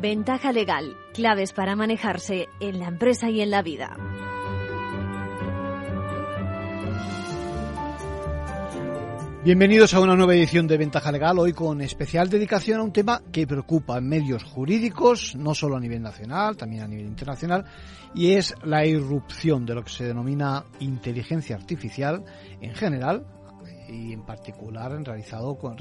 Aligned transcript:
Ventaja 0.00 0.52
legal, 0.52 0.96
claves 1.12 1.52
para 1.52 1.74
manejarse 1.74 2.46
en 2.60 2.78
la 2.78 2.86
empresa 2.86 3.30
y 3.30 3.40
en 3.40 3.50
la 3.50 3.62
vida. 3.62 3.96
Bienvenidos 9.42 9.94
a 9.94 10.00
una 10.00 10.14
nueva 10.14 10.36
edición 10.36 10.68
de 10.68 10.78
Ventaja 10.78 11.10
Legal, 11.10 11.40
hoy 11.40 11.52
con 11.52 11.80
especial 11.80 12.30
dedicación 12.30 12.78
a 12.78 12.84
un 12.84 12.92
tema 12.92 13.22
que 13.32 13.48
preocupa 13.48 13.98
en 13.98 14.08
medios 14.08 14.44
jurídicos, 14.44 15.34
no 15.34 15.52
solo 15.52 15.76
a 15.76 15.80
nivel 15.80 16.00
nacional, 16.00 16.56
también 16.56 16.84
a 16.84 16.86
nivel 16.86 17.06
internacional, 17.06 17.64
y 18.14 18.34
es 18.34 18.54
la 18.62 18.86
irrupción 18.86 19.66
de 19.66 19.74
lo 19.74 19.82
que 19.82 19.90
se 19.90 20.04
denomina 20.04 20.64
inteligencia 20.78 21.56
artificial 21.56 22.24
en 22.60 22.72
general 22.72 23.26
y 23.88 24.12
en 24.12 24.22
particular 24.22 24.92
en 24.92 25.04
realizado 25.04 25.58
con, 25.58 25.76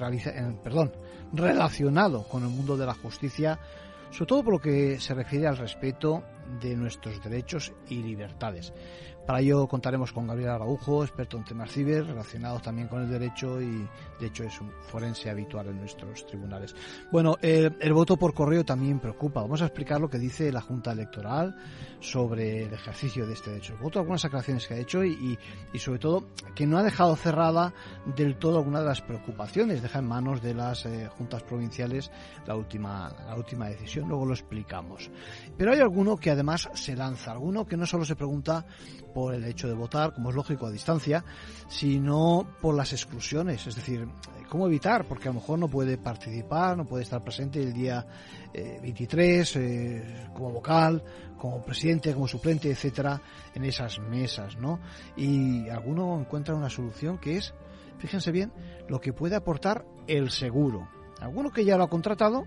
relacionado 1.34 2.24
con 2.28 2.44
el 2.44 2.50
mundo 2.50 2.78
de 2.78 2.86
la 2.88 2.96
justicia, 2.96 3.60
sobre 4.12 4.28
todo 4.28 4.44
por 4.44 4.54
lo 4.54 4.60
que 4.60 5.00
se 5.00 5.14
refiere 5.14 5.48
al 5.48 5.58
respeto 5.58 6.24
de 6.62 6.76
nuestros 6.76 7.22
derechos 7.24 7.74
y 7.90 8.02
libertades. 8.02 8.74
Para 9.28 9.42
ello 9.42 9.68
contaremos 9.68 10.14
con 10.14 10.26
Gabriel 10.26 10.52
Araujo, 10.52 11.04
experto 11.04 11.36
en 11.36 11.44
temas 11.44 11.70
ciber, 11.70 12.06
relacionados 12.06 12.62
también 12.62 12.88
con 12.88 13.02
el 13.02 13.10
derecho 13.10 13.62
y 13.62 13.86
de 14.22 14.28
hecho 14.28 14.46
es 14.46 14.62
un 14.62 14.72
forense 14.90 15.30
habitual 15.30 15.68
en 15.68 15.80
nuestros 15.80 16.26
tribunales. 16.26 16.74
Bueno, 17.12 17.36
el 17.42 17.94
voto 17.94 18.16
por 18.16 18.34
correo 18.34 18.64
también 18.64 19.02
preocupa. 19.02 19.42
Vamos 19.42 19.62
a 19.62 19.66
explicar 19.66 20.00
lo 20.00 20.10
que 20.10 20.18
dice 20.18 20.50
la 20.50 20.62
Junta 20.62 20.94
Electoral 20.94 21.58
sobre 22.00 22.64
el 22.64 22.74
ejercicio 22.74 23.28
de 23.28 23.34
este 23.34 23.50
derecho. 23.50 23.74
El 23.74 23.80
voto, 23.80 24.00
algunas 24.00 24.24
aclaraciones 24.24 24.66
que 24.66 24.76
ha 24.76 24.78
hecho 24.78 25.04
y, 25.04 25.38
y, 25.74 25.80
sobre 25.80 26.00
todo 26.00 26.30
que 26.56 26.66
no 26.66 26.78
ha 26.78 26.84
dejado 26.84 27.18
cerrada 27.18 27.74
del 28.16 28.38
todo 28.38 28.60
alguna 28.60 28.80
de 28.80 28.86
las 28.86 29.02
preocupaciones. 29.02 29.82
Deja 29.82 30.00
en 30.00 30.08
manos 30.08 30.42
de 30.42 30.54
las 30.54 30.86
eh, 30.86 31.10
juntas 31.18 31.44
provinciales 31.44 32.12
la 32.46 32.56
última, 32.56 33.14
la 33.28 33.36
última 33.36 33.68
decisión. 33.68 34.08
Luego 34.08 34.26
lo 34.26 34.34
explicamos. 34.34 35.12
Pero 35.58 35.74
hay 35.74 35.82
alguno 35.82 36.16
que 36.16 36.32
además 36.32 36.70
se 36.76 36.96
lanza, 36.96 37.34
alguno 37.34 37.66
que 37.66 37.76
no 37.76 37.86
solo 37.86 38.06
se 38.06 38.16
pregunta 38.16 38.66
por 39.18 39.34
el 39.34 39.44
hecho 39.46 39.68
de 39.68 39.74
votar, 39.74 40.14
como 40.14 40.30
es 40.30 40.36
lógico 40.36 40.68
a 40.68 40.72
distancia, 40.72 41.26
sino 41.68 42.48
por 42.62 42.76
las 42.76 42.94
exclusiones, 42.94 43.66
es 43.66 43.76
decir, 43.76 44.08
cómo 44.48 44.68
evitar, 44.68 45.06
porque 45.06 45.28
a 45.28 45.32
lo 45.32 45.40
mejor 45.40 45.58
no 45.58 45.68
puede 45.68 45.98
participar, 45.98 46.78
no 46.78 46.86
puede 46.86 47.02
estar 47.02 47.24
presente 47.24 47.60
el 47.60 47.74
día 47.74 48.06
23 48.54 49.56
eh, 49.56 49.60
eh, 49.60 50.28
como 50.36 50.52
vocal, 50.52 51.04
como 51.36 51.64
presidente, 51.64 52.14
como 52.14 52.28
suplente, 52.28 52.70
etcétera, 52.70 53.20
en 53.56 53.64
esas 53.64 53.98
mesas, 53.98 54.56
¿no? 54.58 54.80
Y 55.16 55.68
alguno 55.70 56.20
encuentra 56.20 56.54
una 56.54 56.70
solución 56.70 57.18
que 57.18 57.38
es, 57.38 57.56
fíjense 57.98 58.32
bien, 58.32 58.52
lo 58.88 59.02
que 59.02 59.14
puede 59.14 59.36
aportar 59.36 59.84
el 60.06 60.30
seguro. 60.30 60.88
Alguno 61.22 61.52
que 61.52 61.66
ya 61.66 61.78
lo 61.78 61.84
ha 61.84 61.90
contratado 61.90 62.46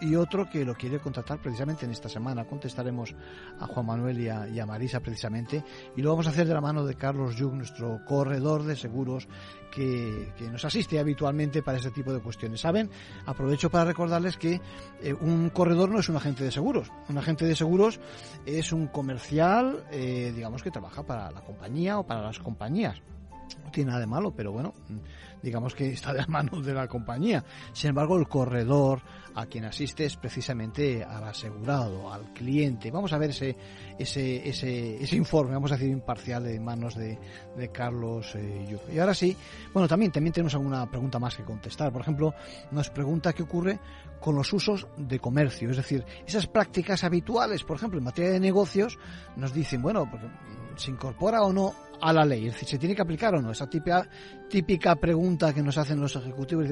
y 0.00 0.14
otro 0.14 0.48
que 0.48 0.64
lo 0.64 0.74
quiere 0.74 1.00
contratar 1.00 1.40
precisamente 1.40 1.84
en 1.84 1.90
esta 1.90 2.08
semana. 2.08 2.44
Contestaremos 2.44 3.14
a 3.58 3.66
Juan 3.66 3.86
Manuel 3.86 4.20
y 4.20 4.28
a, 4.28 4.66
Marisa 4.66 5.00
precisamente 5.00 5.64
y 5.96 6.02
lo 6.02 6.10
vamos 6.10 6.26
a 6.26 6.30
hacer 6.30 6.46
de 6.46 6.54
la 6.54 6.60
mano 6.60 6.84
de 6.84 6.94
Carlos 6.94 7.36
Yug, 7.36 7.54
nuestro 7.54 8.04
corredor 8.04 8.62
de 8.62 8.76
seguros 8.76 9.26
que, 9.72 10.32
nos 10.52 10.64
asiste 10.64 10.98
habitualmente 10.98 11.62
para 11.62 11.78
este 11.78 11.90
tipo 11.90 12.12
de 12.12 12.20
cuestiones. 12.20 12.60
Saben, 12.60 12.88
aprovecho 13.26 13.70
para 13.70 13.84
recordarles 13.84 14.36
que 14.36 14.60
eh, 15.02 15.12
un 15.12 15.50
corredor 15.50 15.90
no 15.90 15.98
es 15.98 16.08
un 16.08 16.16
agente 16.16 16.44
de 16.44 16.52
seguros. 16.52 16.92
Un 17.08 17.18
agente 17.18 17.44
de 17.44 17.56
seguros 17.56 17.98
es 18.46 18.72
un 18.72 18.86
comercial, 18.86 19.84
eh, 19.90 20.32
digamos, 20.34 20.62
que 20.62 20.70
trabaja 20.70 21.02
para 21.02 21.32
la 21.32 21.40
compañía 21.40 21.98
o 21.98 22.06
para 22.06 22.22
las 22.22 22.38
compañías. 22.38 23.02
No 23.64 23.70
tiene 23.70 23.88
nada 23.88 24.00
de 24.00 24.06
malo, 24.06 24.32
pero 24.34 24.52
bueno, 24.52 24.74
digamos 25.42 25.74
que 25.74 25.92
está 25.92 26.12
de 26.12 26.20
la 26.20 26.26
mano 26.26 26.60
de 26.60 26.74
la 26.74 26.88
compañía. 26.88 27.44
Sin 27.72 27.90
embargo, 27.90 28.16
el 28.16 28.26
corredor 28.28 29.02
a 29.34 29.46
quien 29.46 29.64
asiste 29.64 30.04
es 30.04 30.16
precisamente 30.16 31.04
al 31.04 31.24
asegurado, 31.24 32.12
al 32.12 32.32
cliente. 32.32 32.90
Vamos 32.90 33.12
a 33.12 33.18
ver 33.18 33.30
ese, 33.30 33.56
ese, 33.98 34.48
ese, 34.48 35.02
ese 35.02 35.16
informe, 35.16 35.54
vamos 35.54 35.72
a 35.72 35.76
decir 35.76 35.90
imparcial, 35.90 36.46
en 36.46 36.64
manos 36.64 36.94
de, 36.94 37.18
de 37.56 37.68
Carlos 37.70 38.34
eh, 38.36 38.78
Y 38.92 38.98
ahora 38.98 39.14
sí, 39.14 39.36
bueno, 39.72 39.88
también, 39.88 40.12
también 40.12 40.32
tenemos 40.32 40.54
alguna 40.54 40.88
pregunta 40.88 41.18
más 41.18 41.36
que 41.36 41.42
contestar. 41.42 41.92
Por 41.92 42.02
ejemplo, 42.02 42.34
nos 42.70 42.90
pregunta 42.90 43.32
qué 43.32 43.42
ocurre 43.42 43.78
con 44.20 44.36
los 44.36 44.52
usos 44.52 44.86
de 44.96 45.18
comercio, 45.18 45.70
es 45.70 45.76
decir, 45.76 46.02
esas 46.26 46.46
prácticas 46.46 47.04
habituales, 47.04 47.62
por 47.62 47.76
ejemplo, 47.76 47.98
en 47.98 48.04
materia 48.04 48.30
de 48.30 48.40
negocios, 48.40 48.98
nos 49.36 49.52
dicen, 49.52 49.82
bueno, 49.82 50.08
pues, 50.10 50.22
¿se 50.76 50.90
incorpora 50.90 51.42
o 51.42 51.52
no 51.52 51.74
a 52.00 52.12
la 52.12 52.24
ley? 52.24 52.46
Es 52.46 52.54
decir, 52.54 52.68
¿se 52.68 52.78
tiene 52.78 52.94
que 52.94 53.02
aplicar 53.02 53.34
o 53.34 53.42
no? 53.42 53.50
Esa 53.50 53.68
típica, 53.68 54.08
típica 54.48 54.96
pregunta 54.96 55.52
que 55.52 55.62
nos 55.62 55.78
hacen 55.78 56.00
los 56.00 56.14
ejecutivos 56.16 56.66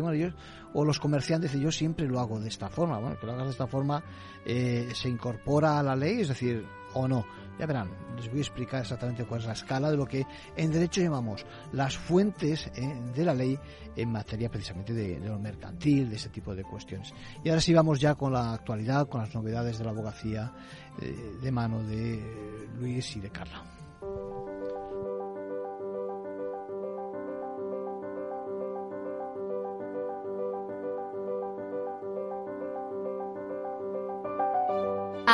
o 0.74 0.84
los 0.84 0.98
comerciantes, 0.98 1.52
yo 1.52 1.70
siempre 1.70 2.06
lo 2.06 2.20
hago 2.20 2.40
de 2.40 2.48
esta 2.48 2.68
forma. 2.68 2.98
Bueno, 2.98 3.18
que 3.18 3.26
lo 3.26 3.32
hagas 3.32 3.46
de 3.46 3.52
esta 3.52 3.66
forma, 3.66 4.02
eh, 4.44 4.88
¿se 4.94 5.08
incorpora 5.08 5.78
a 5.78 5.82
la 5.82 5.96
ley? 5.96 6.20
Es 6.20 6.28
decir, 6.28 6.64
o 6.94 7.08
no. 7.08 7.24
Ya 7.58 7.66
verán, 7.66 7.90
les 8.16 8.28
voy 8.28 8.38
a 8.38 8.42
explicar 8.42 8.80
exactamente 8.80 9.24
cuál 9.24 9.40
es 9.40 9.46
la 9.46 9.52
escala 9.52 9.90
de 9.90 9.96
lo 9.96 10.06
que 10.06 10.26
en 10.56 10.72
derecho 10.72 11.02
llamamos 11.02 11.44
las 11.72 11.96
fuentes 11.96 12.68
eh, 12.74 13.00
de 13.14 13.24
la 13.24 13.34
ley 13.34 13.58
en 13.94 14.10
materia 14.10 14.50
precisamente 14.50 14.94
de, 14.94 15.20
lo 15.20 15.38
mercantil, 15.38 16.08
de 16.08 16.16
ese 16.16 16.30
tipo 16.30 16.54
de 16.54 16.64
cuestiones. 16.64 17.12
Y 17.44 17.50
ahora 17.50 17.60
sí 17.60 17.74
vamos 17.74 18.00
ya 18.00 18.14
con 18.14 18.32
la 18.32 18.54
actualidad, 18.54 19.06
con 19.08 19.20
las 19.20 19.34
novedades 19.34 19.78
de 19.78 19.84
la 19.84 19.90
abogacía 19.90 20.52
eh, 21.00 21.36
de 21.42 21.52
mano 21.52 21.82
de 21.82 22.66
Luis 22.78 23.16
y 23.16 23.20
de 23.20 23.30
Carla. 23.30 23.81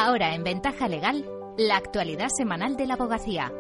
Ahora 0.09 0.35
en 0.35 0.43
Ventaja 0.43 0.89
Legal, 0.89 1.23
la 1.59 1.77
actualidad 1.77 2.31
semanal 2.35 2.79
de 2.79 2.87
la 2.87 2.95
abogacía. 2.95 3.53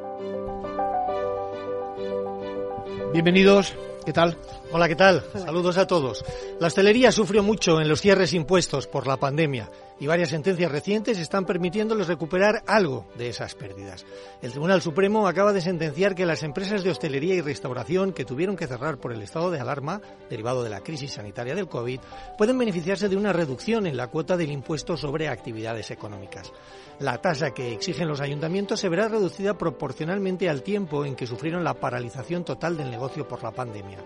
Bienvenidos, 3.12 3.74
¿qué 4.06 4.14
tal? 4.14 4.34
Hola, 4.70 4.86
¿qué 4.86 4.96
tal? 4.96 5.24
Saludos 5.32 5.78
a 5.78 5.86
todos. 5.86 6.22
La 6.60 6.66
hostelería 6.66 7.10
sufrió 7.10 7.42
mucho 7.42 7.80
en 7.80 7.88
los 7.88 8.02
cierres 8.02 8.34
impuestos 8.34 8.86
por 8.86 9.06
la 9.06 9.16
pandemia 9.16 9.70
y 9.98 10.06
varias 10.06 10.28
sentencias 10.28 10.70
recientes 10.70 11.18
están 11.18 11.46
permitiéndoles 11.46 12.06
recuperar 12.06 12.62
algo 12.66 13.06
de 13.16 13.30
esas 13.30 13.54
pérdidas. 13.54 14.04
El 14.42 14.50
Tribunal 14.50 14.82
Supremo 14.82 15.26
acaba 15.26 15.54
de 15.54 15.62
sentenciar 15.62 16.14
que 16.14 16.26
las 16.26 16.42
empresas 16.42 16.84
de 16.84 16.90
hostelería 16.90 17.34
y 17.34 17.40
restauración 17.40 18.12
que 18.12 18.26
tuvieron 18.26 18.56
que 18.56 18.66
cerrar 18.66 18.98
por 18.98 19.14
el 19.14 19.22
estado 19.22 19.50
de 19.50 19.58
alarma, 19.58 20.02
derivado 20.28 20.62
de 20.62 20.68
la 20.68 20.80
crisis 20.80 21.14
sanitaria 21.14 21.54
del 21.54 21.68
COVID, 21.68 22.00
pueden 22.36 22.58
beneficiarse 22.58 23.08
de 23.08 23.16
una 23.16 23.32
reducción 23.32 23.86
en 23.86 23.96
la 23.96 24.08
cuota 24.08 24.36
del 24.36 24.52
impuesto 24.52 24.98
sobre 24.98 25.28
actividades 25.28 25.90
económicas. 25.90 26.52
La 27.00 27.22
tasa 27.22 27.54
que 27.54 27.72
exigen 27.72 28.08
los 28.08 28.20
ayuntamientos 28.20 28.80
se 28.80 28.90
verá 28.90 29.08
reducida 29.08 29.56
proporcionalmente 29.56 30.50
al 30.50 30.62
tiempo 30.62 31.06
en 31.06 31.16
que 31.16 31.26
sufrieron 31.26 31.64
la 31.64 31.74
paralización 31.74 32.44
total 32.44 32.76
del 32.76 32.90
negocio 32.90 33.26
por 33.26 33.42
la 33.42 33.52
pandemia. 33.52 33.98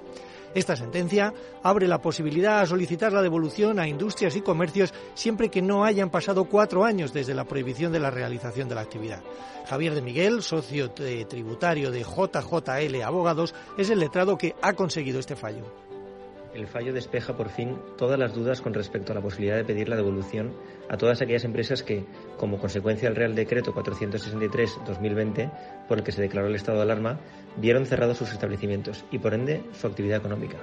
Esta 0.55 0.77
sentencia 0.77 1.33
abre 1.63 1.89
la 1.89 2.03
posibilidad 2.03 2.61
a 2.61 2.67
solicitar 2.67 3.13
la 3.13 3.23
devolución 3.23 3.79
a 3.79 3.89
industrias 3.89 4.37
y 4.37 4.43
comercios 4.43 4.93
siempre 5.15 5.51
que 5.51 5.63
no 5.63 5.85
hayan 5.85 6.11
pasado 6.11 6.45
cuatro 6.45 6.85
años 6.85 7.13
desde 7.13 7.35
la 7.35 7.45
prohibición 7.45 7.93
de 7.93 8.01
la 8.01 8.11
realización 8.11 8.69
de 8.69 8.75
la 8.75 8.83
actividad. 8.83 9.23
Javier 9.67 9.95
de 9.95 10.03
Miguel, 10.03 10.43
socio 10.43 10.91
tributario 10.91 11.91
de 11.91 12.03
JJL 12.03 13.03
Abogados, 13.03 13.55
es 13.79 13.91
el 13.91 14.01
letrado 14.01 14.37
que 14.37 14.55
ha 14.61 14.75
conseguido 14.75 15.21
este 15.21 15.37
fallo. 15.37 15.92
El 16.55 16.67
fallo 16.67 16.93
despeja 16.93 17.35
por 17.35 17.49
fin 17.49 17.79
todas 17.97 18.19
las 18.19 18.35
dudas 18.35 18.61
con 18.61 18.75
respecto 18.75 19.13
a 19.13 19.15
la 19.15 19.23
posibilidad 19.23 19.57
de 19.57 19.65
pedir 19.65 19.89
la 19.89 19.97
devolución 19.97 20.53
a 20.91 20.99
todas 20.99 21.23
aquellas 21.23 21.45
empresas 21.45 21.83
que, 21.83 22.05
como 22.37 22.59
consecuencia 22.59 23.09
del 23.09 23.17
Real 23.17 23.35
Decreto 23.35 23.73
463-2020, 23.73 25.51
por 25.89 25.99
el 25.99 26.05
que 26.05 26.13
se 26.13 26.21
declaró 26.21 26.49
el 26.49 26.55
estado 26.55 26.79
de 26.79 26.83
alarma, 26.83 27.21
vieron 27.57 27.87
cerrados 27.87 28.19
sus 28.19 28.33
establecimientos 28.33 29.03
y, 29.11 29.19
por 29.19 29.33
ende, 29.33 29.63
su 29.73 29.87
actividad 29.87 30.19
económica. 30.19 30.59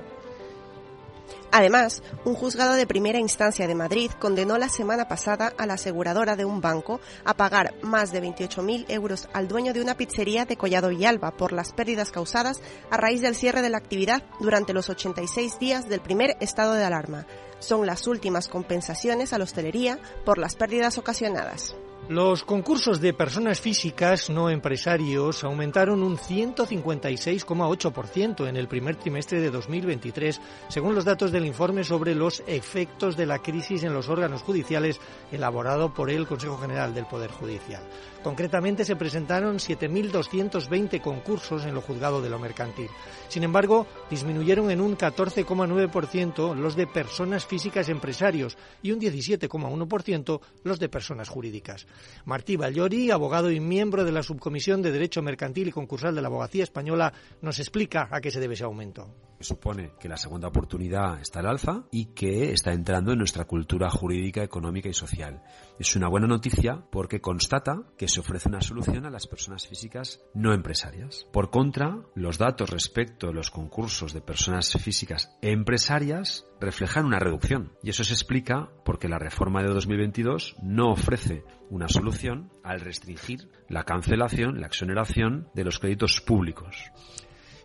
Además, 1.52 2.04
un 2.26 2.36
juzgado 2.36 2.74
de 2.74 2.88
primera 2.88 3.20
instancia 3.20 3.68
de 3.68 3.76
Madrid 3.76 4.12
condenó 4.20 4.58
la 4.58 4.70
semana 4.70 5.08
pasada 5.08 5.54
a 5.58 5.66
la 5.66 5.74
aseguradora 5.74 6.36
de 6.36 6.46
un 6.46 6.62
banco 6.62 7.00
a 7.26 7.36
pagar 7.36 7.74
más 7.82 8.12
de 8.12 8.22
28.000 8.22 8.86
euros 8.90 9.28
al 9.34 9.48
dueño 9.48 9.74
de 9.74 9.82
una 9.82 9.96
pizzería 9.96 10.46
de 10.46 10.58
Collado 10.58 10.90
Villalba 10.90 11.32
por 11.32 11.52
las 11.52 11.74
pérdidas 11.74 12.12
causadas 12.12 12.62
a 12.92 12.98
raíz 12.98 13.22
del 13.22 13.36
cierre 13.36 13.62
de 13.62 13.70
la 13.70 13.78
actividad 13.78 14.24
durante 14.40 14.74
los 14.74 14.90
86 14.90 15.60
días 15.60 15.90
del 15.90 16.02
primer 16.02 16.38
estado 16.40 16.74
de 16.74 16.84
alarma. 16.84 17.26
Son 17.60 17.86
las 17.86 18.08
últimas 18.08 18.48
compensaciones 18.48 19.34
a 19.34 19.38
la 19.38 19.44
hostelería 19.44 20.00
por 20.26 20.38
las 20.38 20.56
pérdidas 20.56 20.98
ocasionadas. 20.98 21.76
Los 22.10 22.44
concursos 22.44 23.00
de 23.02 23.14
personas 23.14 23.62
físicas 23.62 24.32
no 24.32 24.50
empresarios 24.50 25.44
aumentaron 25.44 26.02
un 26.02 26.18
156,8% 26.18 28.48
en 28.48 28.58
el 28.58 28.68
primer 28.68 28.96
trimestre 28.96 29.40
de 29.40 29.52
2023, 29.52 30.42
según 30.70 30.96
los 30.96 31.06
datos 31.06 31.32
del 31.32 31.46
informe 31.46 31.84
sobre 31.84 32.16
los 32.16 32.42
efectos 32.48 33.16
de 33.16 33.28
la 33.28 33.38
crisis 33.38 33.84
en 33.84 33.94
los 33.94 34.10
órganos 34.10 34.42
judiciales 34.42 35.00
elaborado 35.32 35.94
por 35.94 36.10
el 36.10 36.26
Consejo 36.26 36.58
General 36.58 36.96
del 36.96 37.06
Poder 37.06 37.30
Judicial. 37.30 37.84
Concretamente 38.24 38.84
se 38.84 38.96
presentaron 38.96 39.58
7.220 39.58 41.02
concursos 41.02 41.66
en 41.66 41.74
lo 41.74 41.82
juzgado 41.82 42.22
de 42.22 42.30
lo 42.30 42.38
mercantil. 42.38 42.90
Sin 43.30 43.44
embargo, 43.44 43.88
disminuyeron 44.10 44.72
en 44.72 44.82
un 44.82 44.98
14,9% 44.98 46.56
los 46.56 46.76
de 46.76 46.88
personas 46.88 47.46
físicas 47.46 47.88
empresarios 47.88 48.58
y 48.82 48.92
un 48.92 49.00
17,1% 49.00 50.42
los 50.64 50.80
de 50.80 50.90
personas 50.90 51.30
jurídicas. 51.30 51.88
Martí 52.26 52.58
Ballori, 52.58 53.12
abogado 53.12 53.52
y 53.52 53.60
miembro 53.60 54.04
de 54.04 54.12
la 54.12 54.24
Subcomisión 54.24 54.82
de 54.82 54.92
Derecho 54.92 55.22
Mercantil 55.22 55.70
y 55.70 55.72
Concursal 55.72 56.14
de 56.14 56.22
la 56.22 56.28
Abogacía 56.28 56.64
Española, 56.64 57.14
nos 57.42 57.60
explica 57.60 58.10
a 58.12 58.20
qué 58.20 58.32
se 58.32 58.40
debe 58.40 58.56
ese 58.56 58.66
aumento. 58.66 59.29
Supone 59.40 59.94
que 60.00 60.10
la 60.10 60.18
segunda 60.18 60.50
oportunidad 60.50 61.20
está 61.22 61.40
al 61.40 61.48
alza 61.48 61.84
y 61.92 62.08
que 62.08 62.52
está 62.52 62.74
entrando 62.74 63.12
en 63.12 63.20
nuestra 63.20 63.46
cultura 63.46 63.90
jurídica, 63.90 64.44
económica 64.44 64.90
y 64.90 64.94
social. 64.94 65.42
Es 65.80 65.96
una 65.96 66.10
buena 66.10 66.28
noticia 66.28 66.84
porque 66.92 67.22
constata 67.22 67.84
que 67.98 68.08
se 68.08 68.20
ofrece 68.20 68.50
una 68.50 68.62
solución 68.62 69.06
a 69.06 69.10
las 69.10 69.28
personas 69.28 69.66
físicas 69.68 70.22
no 70.34 70.54
empresarias. 70.54 71.26
Por 71.32 71.50
contra, 71.50 72.02
los 72.16 72.38
datos 72.38 72.70
respecto 72.70 73.30
a 73.30 73.34
los 73.34 73.50
concursos 73.50 74.14
de 74.14 74.22
personas 74.22 74.74
físicas 74.74 75.38
empresarias 75.42 76.46
reflejan 76.60 77.06
una 77.06 77.20
reducción. 77.20 77.72
Y 77.82 77.92
eso 77.92 78.04
se 78.04 78.14
explica 78.14 78.70
porque 78.84 79.08
la 79.08 79.20
reforma 79.20 79.62
de 79.62 79.70
2022 79.70 80.58
no 80.62 80.92
ofrece 80.92 81.44
una 81.70 81.88
solución 81.88 82.52
al 82.64 82.82
restringir 82.82 83.50
la 83.70 83.84
cancelación, 83.84 84.60
la 84.60 84.68
exoneración 84.68 85.48
de 85.54 85.64
los 85.64 85.80
créditos 85.80 86.22
públicos. 86.22 86.92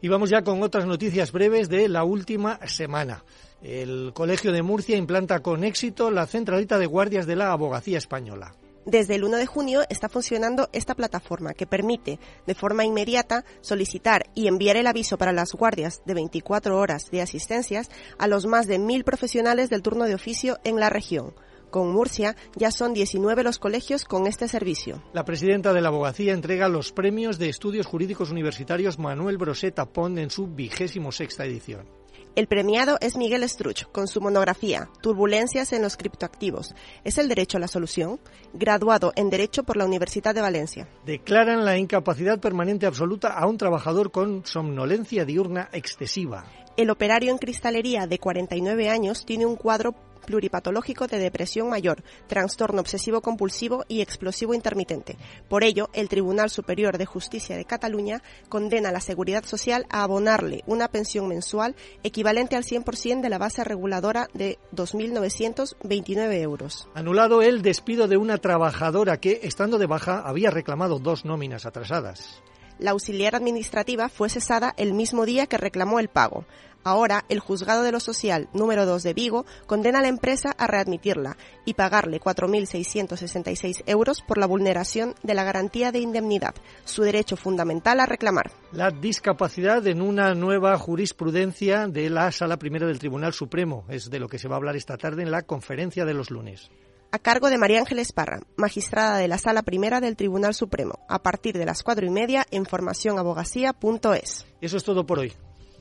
Y 0.04 0.08
vamos 0.08 0.28
ya 0.28 0.42
con 0.42 0.62
otras 0.62 0.84
noticias 0.84 1.32
breves 1.32 1.70
de 1.70 1.88
la 1.88 2.04
última 2.04 2.60
semana. 2.66 3.24
El 3.62 4.12
Colegio 4.12 4.52
de 4.52 4.60
Murcia 4.60 4.98
implanta 4.98 5.40
con 5.40 5.64
éxito 5.64 6.10
la 6.10 6.26
centralita 6.26 6.76
de 6.76 6.84
guardias 6.84 7.26
de 7.26 7.36
la 7.36 7.52
abogacía 7.52 7.96
española. 7.96 8.54
Desde 8.84 9.14
el 9.14 9.24
1 9.24 9.38
de 9.38 9.46
junio 9.46 9.80
está 9.88 10.10
funcionando 10.10 10.68
esta 10.74 10.94
plataforma 10.94 11.54
que 11.54 11.66
permite 11.66 12.20
de 12.46 12.54
forma 12.54 12.84
inmediata 12.84 13.46
solicitar 13.62 14.26
y 14.34 14.46
enviar 14.46 14.76
el 14.76 14.88
aviso 14.88 15.16
para 15.16 15.32
las 15.32 15.52
guardias 15.52 16.02
de 16.04 16.12
24 16.12 16.78
horas 16.78 17.10
de 17.10 17.22
asistencias 17.22 17.88
a 18.18 18.28
los 18.28 18.44
más 18.44 18.66
de 18.66 18.78
mil 18.78 19.04
profesionales 19.04 19.70
del 19.70 19.80
turno 19.80 20.04
de 20.04 20.16
oficio 20.16 20.58
en 20.64 20.78
la 20.78 20.90
región. 20.90 21.32
Con 21.74 21.90
Murcia 21.90 22.36
ya 22.54 22.70
son 22.70 22.94
19 22.94 23.42
los 23.42 23.58
colegios 23.58 24.04
con 24.04 24.28
este 24.28 24.46
servicio. 24.46 25.02
La 25.12 25.24
presidenta 25.24 25.72
de 25.72 25.80
la 25.80 25.88
abogacía 25.88 26.32
entrega 26.32 26.68
los 26.68 26.92
premios 26.92 27.36
de 27.36 27.48
estudios 27.48 27.84
jurídicos 27.84 28.30
universitarios 28.30 29.00
Manuel 29.00 29.38
Broseta 29.38 29.84
Pond 29.84 30.20
en 30.20 30.30
su 30.30 30.46
vigésimo 30.46 31.10
sexta 31.10 31.44
edición. 31.44 31.88
El 32.36 32.46
premiado 32.46 32.96
es 33.00 33.16
Miguel 33.16 33.48
Struch, 33.48 33.90
con 33.90 34.06
su 34.06 34.20
monografía 34.20 34.88
Turbulencias 35.02 35.72
en 35.72 35.82
los 35.82 35.96
criptoactivos. 35.96 36.76
¿Es 37.02 37.18
el 37.18 37.28
derecho 37.28 37.56
a 37.56 37.60
la 37.60 37.66
solución? 37.66 38.20
Graduado 38.52 39.12
en 39.16 39.28
Derecho 39.28 39.64
por 39.64 39.76
la 39.76 39.84
Universidad 39.84 40.32
de 40.32 40.42
Valencia. 40.42 40.88
Declaran 41.04 41.64
la 41.64 41.76
incapacidad 41.76 42.38
permanente 42.38 42.86
absoluta 42.86 43.32
a 43.32 43.48
un 43.48 43.58
trabajador 43.58 44.12
con 44.12 44.46
somnolencia 44.46 45.24
diurna 45.24 45.70
excesiva. 45.72 46.44
El 46.76 46.90
operario 46.90 47.30
en 47.30 47.38
cristalería 47.38 48.06
de 48.06 48.18
49 48.18 48.88
años 48.88 49.24
tiene 49.24 49.46
un 49.46 49.54
cuadro 49.54 49.94
pluripatológico 50.24 51.06
de 51.06 51.18
depresión 51.18 51.68
mayor, 51.68 52.02
trastorno 52.26 52.80
obsesivo 52.80 53.20
compulsivo 53.20 53.84
y 53.88 54.00
explosivo 54.00 54.54
intermitente. 54.54 55.16
Por 55.48 55.64
ello, 55.64 55.88
el 55.92 56.08
Tribunal 56.08 56.50
Superior 56.50 56.98
de 56.98 57.06
Justicia 57.06 57.56
de 57.56 57.64
Cataluña 57.64 58.22
condena 58.48 58.88
a 58.88 58.92
la 58.92 59.00
Seguridad 59.00 59.44
Social 59.44 59.86
a 59.90 60.02
abonarle 60.02 60.62
una 60.66 60.88
pensión 60.88 61.28
mensual 61.28 61.76
equivalente 62.02 62.56
al 62.56 62.64
100% 62.64 63.20
de 63.20 63.28
la 63.28 63.38
base 63.38 63.64
reguladora 63.64 64.28
de 64.34 64.58
2.929 64.74 66.40
euros. 66.40 66.88
Anulado 66.94 67.42
el 67.42 67.62
despido 67.62 68.08
de 68.08 68.16
una 68.16 68.38
trabajadora 68.38 69.18
que, 69.18 69.40
estando 69.42 69.78
de 69.78 69.86
baja, 69.86 70.20
había 70.20 70.50
reclamado 70.50 70.98
dos 70.98 71.24
nóminas 71.24 71.66
atrasadas. 71.66 72.42
La 72.78 72.90
auxiliar 72.90 73.34
administrativa 73.34 74.08
fue 74.08 74.28
cesada 74.28 74.74
el 74.76 74.94
mismo 74.94 75.26
día 75.26 75.46
que 75.46 75.58
reclamó 75.58 76.00
el 76.00 76.08
pago. 76.08 76.44
Ahora, 76.86 77.24
el 77.30 77.40
juzgado 77.40 77.82
de 77.82 77.92
lo 77.92 77.98
social 77.98 78.48
número 78.52 78.84
2 78.84 79.02
de 79.02 79.14
Vigo 79.14 79.46
condena 79.66 80.00
a 80.00 80.02
la 80.02 80.08
empresa 80.08 80.50
a 80.50 80.66
readmitirla 80.66 81.38
y 81.64 81.74
pagarle 81.74 82.20
4.666 82.20 83.84
euros 83.86 84.20
por 84.20 84.36
la 84.36 84.46
vulneración 84.46 85.14
de 85.22 85.32
la 85.32 85.44
garantía 85.44 85.92
de 85.92 86.00
indemnidad, 86.00 86.54
su 86.84 87.02
derecho 87.02 87.38
fundamental 87.38 88.00
a 88.00 88.06
reclamar. 88.06 88.50
La 88.72 88.90
discapacidad 88.90 89.86
en 89.86 90.02
una 90.02 90.34
nueva 90.34 90.76
jurisprudencia 90.76 91.86
de 91.88 92.10
la 92.10 92.30
Sala 92.32 92.58
Primera 92.58 92.86
del 92.86 92.98
Tribunal 92.98 93.32
Supremo 93.32 93.86
es 93.88 94.10
de 94.10 94.20
lo 94.20 94.28
que 94.28 94.38
se 94.38 94.48
va 94.48 94.56
a 94.56 94.58
hablar 94.58 94.76
esta 94.76 94.98
tarde 94.98 95.22
en 95.22 95.30
la 95.30 95.42
conferencia 95.42 96.04
de 96.04 96.12
los 96.12 96.30
lunes 96.30 96.70
a 97.14 97.20
cargo 97.20 97.48
de 97.48 97.58
María 97.58 97.78
Ángeles 97.78 98.10
Parra, 98.12 98.40
magistrada 98.56 99.18
de 99.18 99.28
la 99.28 99.38
Sala 99.38 99.62
Primera 99.62 100.00
del 100.00 100.16
Tribunal 100.16 100.52
Supremo, 100.52 100.98
a 101.08 101.22
partir 101.22 101.56
de 101.56 101.64
las 101.64 101.84
cuatro 101.84 102.04
y 102.04 102.10
media 102.10 102.44
en 102.50 102.66
formacionabogacía.es. 102.66 104.46
Eso 104.60 104.76
es 104.76 104.82
todo 104.82 105.06
por 105.06 105.20
hoy. 105.20 105.32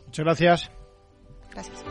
Muchas 0.06 0.26
gracias. 0.26 0.72
Gracias. 1.52 1.84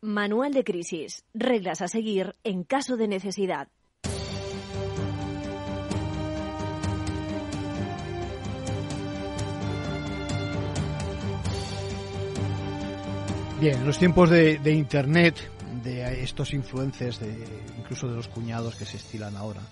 Manual 0.00 0.52
de 0.52 0.64
crisis. 0.64 1.24
Reglas 1.32 1.80
a 1.80 1.86
seguir 1.86 2.34
en 2.42 2.64
caso 2.64 2.96
de 2.96 3.06
necesidad. 3.06 3.68
Bien, 13.60 13.80
en 13.80 13.86
los 13.86 13.98
tiempos 13.98 14.30
de, 14.30 14.72
Internet, 14.72 15.34
de 15.82 16.22
estos 16.22 16.54
influencers, 16.54 17.18
de, 17.18 17.34
incluso 17.76 18.08
de 18.08 18.14
los 18.14 18.28
cuñados 18.28 18.76
que 18.76 18.84
se 18.84 18.98
estilan 18.98 19.36
ahora, 19.36 19.62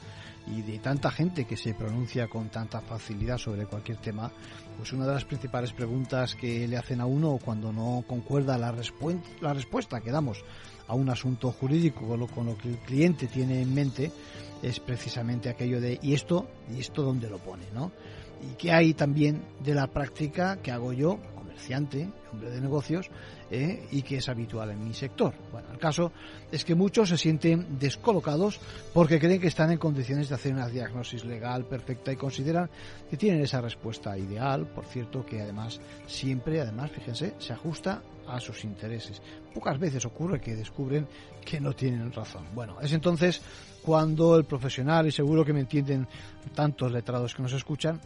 y 0.49 0.63
de 0.63 0.81
tanta 0.81 1.09
gente 1.13 1.45
que 1.45 1.57
se 1.57 1.73
pronuncia 1.73 2.27
con 2.27 2.49
tanta 2.49 2.81
facilidad 2.81 3.39
sobre 3.39 3.65
cualquier 3.67 3.99
tema, 3.99 4.33
pues 4.77 4.93
una 4.93 5.07
de 5.07 5.15
las 5.15 5.25
principales 5.25 5.73
preguntas 5.73 6.35
que 6.35 6.67
le 6.67 6.77
hacen 6.77 7.01
a 7.01 7.07
uno 7.07 7.39
cuando 7.45 7.73
no 7.73 8.03
concuerda 8.09 8.59
la, 8.59 8.75
la 9.41 9.55
respuesta 9.55 10.01
que 10.01 10.11
damos 10.11 10.45
a 10.89 10.95
un 10.95 11.09
asunto 11.09 11.53
jurídico 11.53 12.09
con 12.09 12.19
lo, 12.19 12.27
con 12.27 12.47
lo 12.47 12.59
que 12.59 12.71
el 12.71 12.79
cliente 12.79 13.29
tiene 13.29 13.63
en 13.63 13.73
mente 13.73 14.11
es 14.65 14.81
precisamente 14.81 15.49
aquello 15.49 15.81
de 15.81 16.01
¿y 16.03 16.15
esto? 16.15 16.49
¿y 16.77 16.81
esto 16.81 17.03
dónde 17.03 17.31
lo 17.31 17.39
pone? 17.39 17.65
¿no? 17.73 17.93
Y 18.43 18.57
qué 18.57 18.73
hay 18.73 18.95
también 18.95 19.43
de 19.63 19.75
la 19.75 19.87
práctica 19.87 20.57
que 20.57 20.73
hago 20.73 20.93
yo, 20.93 21.21
comerciante, 21.35 22.09
hombre 22.33 22.51
de 22.51 22.61
negocios, 22.61 23.11
¿eh? 23.51 23.87
y 23.91 24.03
que 24.03 24.19
es 24.19 24.29
habitual 24.29 24.71
en 24.71 24.85
mi 24.85 24.95
sector. 24.95 25.35
Bueno, 25.53 25.69
el 25.73 25.79
caso 25.79 26.13
es 26.51 26.65
que 26.65 26.75
muchos 26.75 27.09
se 27.09 27.17
sienten 27.17 27.79
descolocados 27.79 28.61
porque 28.93 29.19
creen 29.19 29.41
que 29.41 29.47
están 29.49 29.71
en 29.71 29.79
condiciones 29.79 30.29
de 30.29 30.35
hacer 30.35 30.53
una 30.53 30.69
diagnosis 30.69 31.25
legal 31.25 31.65
perfecta 31.65 32.13
y 32.13 32.17
consideran 32.17 32.69
que 33.09 33.17
tienen 33.17 33.43
esa 33.43 33.61
respuesta 33.61 34.17
ideal, 34.17 34.67
por 34.67 34.87
cierto, 34.87 35.25
que 35.25 35.41
además 35.41 35.81
siempre, 36.07 36.61
además, 36.61 36.91
fíjense, 36.91 37.35
se 37.39 37.53
ajusta 37.53 38.03
a 38.27 38.41
sus 38.41 38.65
intereses. 38.65 39.23
Pocas 39.55 39.79
veces 39.79 40.05
ocurre 40.05 40.41
que 40.41 40.57
descubren 40.57 41.07
que 41.45 41.61
no 41.61 41.73
tienen 41.75 42.13
razón. 42.13 42.45
Bueno, 42.55 42.81
es 42.81 42.93
entonces 42.93 43.41
cuando 43.83 44.37
el 44.37 44.45
profesional, 44.45 45.07
y 45.07 45.13
seguro 45.13 45.45
que 45.45 45.53
me 45.53 45.61
entienden 45.61 46.09
tantos 46.55 46.91
letrados 46.91 47.35
que 47.35 47.43
nos 47.43 47.53
escuchan, 47.53 48.01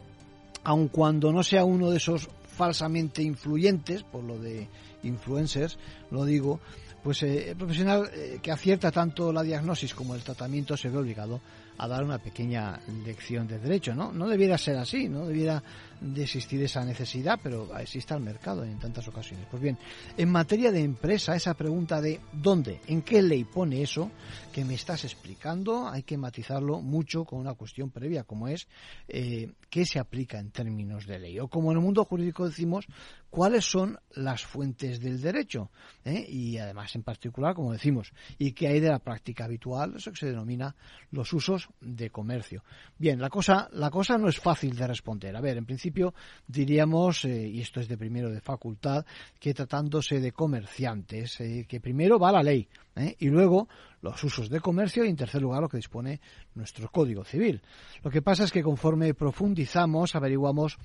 aun 0.65 0.89
cuando 0.89 1.33
no 1.33 1.43
sea 1.43 1.65
uno 1.65 1.91
de 1.91 1.97
esos 1.97 2.29
falsamente 2.61 3.23
influyentes, 3.23 4.03
por 4.03 4.23
lo 4.23 4.39
de 4.39 4.69
influencers, 5.03 5.79
lo 6.11 6.27
digo, 6.27 6.61
pues 7.03 7.23
eh, 7.23 7.53
el 7.53 7.57
profesional 7.57 8.11
eh, 8.13 8.39
que 8.43 8.53
acierta 8.53 8.91
tanto 8.93 9.33
la 9.33 9.43
diagnosis 9.43 9.95
como 9.95 10.15
el 10.15 10.23
tratamiento 10.23 10.77
se 10.77 10.91
ve 10.91 10.99
obligado 10.99 11.41
a 11.83 11.89
dar 11.89 12.05
una 12.05 12.19
pequeña 12.19 12.79
lección 13.07 13.47
de 13.49 13.59
derecho, 13.59 13.95
¿no? 13.95 14.13
No 14.13 14.29
debiera 14.29 14.59
ser 14.59 14.77
así, 14.77 15.09
no 15.09 15.27
debiera 15.27 15.63
de 15.99 16.23
existir 16.23 16.63
esa 16.63 16.85
necesidad, 16.85 17.41
pero 17.43 17.75
existe 17.79 18.13
el 18.13 18.21
mercado 18.21 18.65
en 18.65 18.79
tantas 18.79 19.09
ocasiones. 19.09 19.47
Pues 19.51 19.63
bien, 19.63 19.79
en 20.19 20.31
materia 20.31 20.71
de 20.71 20.83
empresa, 20.83 21.35
esa 21.35 21.55
pregunta 21.55 22.03
de 22.03 22.21
¿dónde? 22.33 22.81
¿En 22.87 23.01
qué 23.01 23.23
ley 23.23 23.45
pone 23.45 23.81
eso 23.83 24.11
que 24.53 24.63
me 24.63 24.75
estás 24.75 25.05
explicando? 25.05 25.89
Hay 25.89 26.03
que 26.03 26.19
matizarlo 26.19 26.83
mucho 26.83 27.25
con 27.25 27.39
una 27.39 27.55
cuestión 27.55 27.91
previa, 27.91 28.25
como 28.25 28.49
es 28.49 28.69
eh, 29.09 29.51
qué 29.71 29.87
se 29.87 29.99
aplica 29.99 30.39
en 30.39 30.51
términos 30.51 31.07
de 31.07 31.19
ley. 31.19 31.39
O 31.41 31.49
como 31.49 31.71
en 31.71 31.79
el 31.79 31.83
mundo 31.83 32.05
jurídico 32.05 32.47
decimos, 32.47 32.87
cuáles 33.31 33.65
son 33.65 33.99
las 34.15 34.45
fuentes 34.45 35.01
del 35.01 35.21
derecho. 35.21 35.71
¿Eh? 36.05 36.27
Y 36.29 36.59
además, 36.59 36.95
en 36.95 37.03
particular, 37.03 37.55
como 37.55 37.73
decimos, 37.73 38.13
y 38.39 38.53
qué 38.53 38.69
hay 38.69 38.81
de 38.81 38.91
la 38.91 38.99
práctica 38.99 39.45
habitual, 39.45 39.95
eso 39.97 40.11
que 40.11 40.19
se 40.19 40.27
denomina 40.27 40.75
los 41.11 41.33
usos 41.33 41.70
de 41.81 42.11
comercio. 42.11 42.63
Bien, 42.99 43.21
la 43.21 43.29
cosa, 43.29 43.69
la 43.73 43.91
cosa 43.91 44.19
no 44.19 44.29
es 44.29 44.39
fácil 44.39 44.77
de 44.77 44.87
responder. 44.87 45.37
A 45.37 45.41
ver, 45.41 45.57
en 45.57 45.65
principio 45.65 46.15
diríamos, 46.47 47.25
eh, 47.25 47.49
y 47.49 47.61
esto 47.61 47.81
es 47.81 47.89
de 47.89 47.97
primero 47.97 48.31
de 48.31 48.41
facultad, 48.41 49.05
que 49.39 49.55
tratándose 49.55 50.21
de 50.21 50.33
comerciantes, 50.33 51.41
eh, 51.41 51.67
que 51.69 51.81
primero 51.81 52.19
va 52.19 52.33
la 52.33 52.43
ley 52.43 52.69
¿eh? 52.97 53.17
y 53.19 53.29
luego 53.29 53.69
los 54.03 54.23
usos 54.25 54.49
de 54.49 54.61
comercio 54.61 55.05
y 55.05 55.09
en 55.09 55.17
tercer 55.17 55.43
lugar 55.43 55.63
lo 55.63 55.69
que 55.69 55.77
dispone 55.77 56.21
nuestro 56.55 56.91
Código 56.91 57.25
Civil. 57.25 57.63
Lo 58.03 58.11
que 58.11 58.23
pasa 58.23 58.45
es 58.45 58.53
que 58.53 58.63
conforme 58.63 59.15
profundizamos, 59.15 60.15
averiguamos 60.15 60.79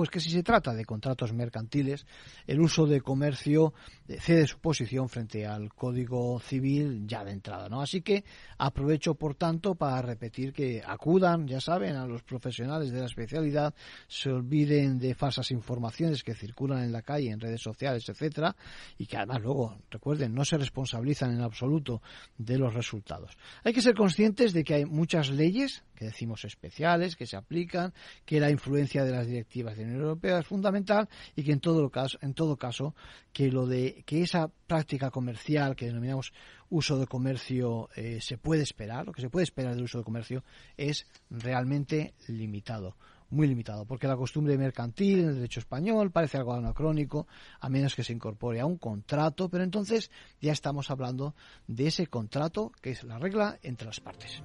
pues 0.00 0.08
que 0.08 0.20
si 0.20 0.30
se 0.30 0.42
trata 0.42 0.72
de 0.72 0.86
contratos 0.86 1.34
mercantiles, 1.34 2.06
el 2.46 2.58
uso 2.58 2.86
de 2.86 3.02
comercio 3.02 3.74
eh, 4.08 4.16
cede 4.18 4.46
su 4.46 4.58
posición 4.58 5.10
frente 5.10 5.46
al 5.46 5.74
Código 5.74 6.40
Civil 6.40 7.06
ya 7.06 7.22
de 7.22 7.32
entrada, 7.32 7.68
¿no? 7.68 7.82
Así 7.82 8.00
que 8.00 8.24
aprovecho, 8.56 9.14
por 9.14 9.34
tanto, 9.34 9.74
para 9.74 10.00
repetir 10.00 10.54
que 10.54 10.82
acudan, 10.82 11.46
ya 11.46 11.60
saben, 11.60 11.96
a 11.96 12.06
los 12.06 12.22
profesionales 12.22 12.92
de 12.92 13.00
la 13.00 13.04
especialidad, 13.04 13.74
se 14.08 14.30
olviden 14.30 14.98
de 14.98 15.14
falsas 15.14 15.50
informaciones 15.50 16.24
que 16.24 16.32
circulan 16.32 16.82
en 16.82 16.92
la 16.92 17.02
calle, 17.02 17.30
en 17.30 17.38
redes 17.38 17.60
sociales, 17.60 18.08
etcétera, 18.08 18.56
y 18.96 19.04
que 19.04 19.18
además 19.18 19.42
luego, 19.42 19.76
recuerden, 19.90 20.34
no 20.34 20.46
se 20.46 20.56
responsabilizan 20.56 21.34
en 21.34 21.42
absoluto 21.42 22.00
de 22.38 22.56
los 22.56 22.72
resultados. 22.72 23.36
Hay 23.64 23.74
que 23.74 23.82
ser 23.82 23.94
conscientes 23.94 24.54
de 24.54 24.64
que 24.64 24.76
hay 24.76 24.86
muchas 24.86 25.28
leyes 25.28 25.84
que 26.00 26.06
decimos 26.06 26.46
especiales, 26.46 27.14
que 27.14 27.26
se 27.26 27.36
aplican, 27.36 27.92
que 28.24 28.40
la 28.40 28.50
influencia 28.50 29.04
de 29.04 29.12
las 29.12 29.26
directivas 29.26 29.76
de 29.76 29.82
la 29.82 29.88
Unión 29.88 30.02
Europea 30.04 30.38
es 30.38 30.46
fundamental 30.46 31.10
y 31.36 31.42
que 31.42 31.52
en 31.52 31.60
todo 31.60 31.90
caso, 31.90 32.16
en 32.22 32.32
todo 32.32 32.56
caso, 32.56 32.94
que 33.34 33.52
lo 33.52 33.66
de 33.66 34.02
que 34.06 34.22
esa 34.22 34.48
práctica 34.48 35.10
comercial 35.10 35.76
que 35.76 35.84
denominamos 35.84 36.32
uso 36.70 36.98
de 36.98 37.06
comercio 37.06 37.90
eh, 37.96 38.18
se 38.22 38.38
puede 38.38 38.62
esperar, 38.62 39.04
lo 39.04 39.12
que 39.12 39.20
se 39.20 39.28
puede 39.28 39.44
esperar 39.44 39.74
del 39.74 39.84
uso 39.84 39.98
de 39.98 40.04
comercio 40.04 40.42
es 40.78 41.06
realmente 41.28 42.14
limitado 42.28 42.96
muy 43.30 43.46
limitado, 43.46 43.84
porque 43.84 44.08
la 44.08 44.16
costumbre 44.16 44.58
mercantil 44.58 45.20
en 45.20 45.28
el 45.28 45.34
derecho 45.36 45.60
español 45.60 46.10
parece 46.10 46.36
algo 46.36 46.52
anacrónico, 46.52 47.26
a 47.60 47.68
menos 47.68 47.94
que 47.94 48.04
se 48.04 48.12
incorpore 48.12 48.60
a 48.60 48.66
un 48.66 48.76
contrato, 48.76 49.48
pero 49.48 49.64
entonces 49.64 50.10
ya 50.40 50.52
estamos 50.52 50.90
hablando 50.90 51.34
de 51.66 51.86
ese 51.86 52.08
contrato 52.08 52.72
que 52.82 52.90
es 52.90 53.04
la 53.04 53.18
regla 53.18 53.58
entre 53.62 53.86
las 53.86 54.00
partes. 54.00 54.42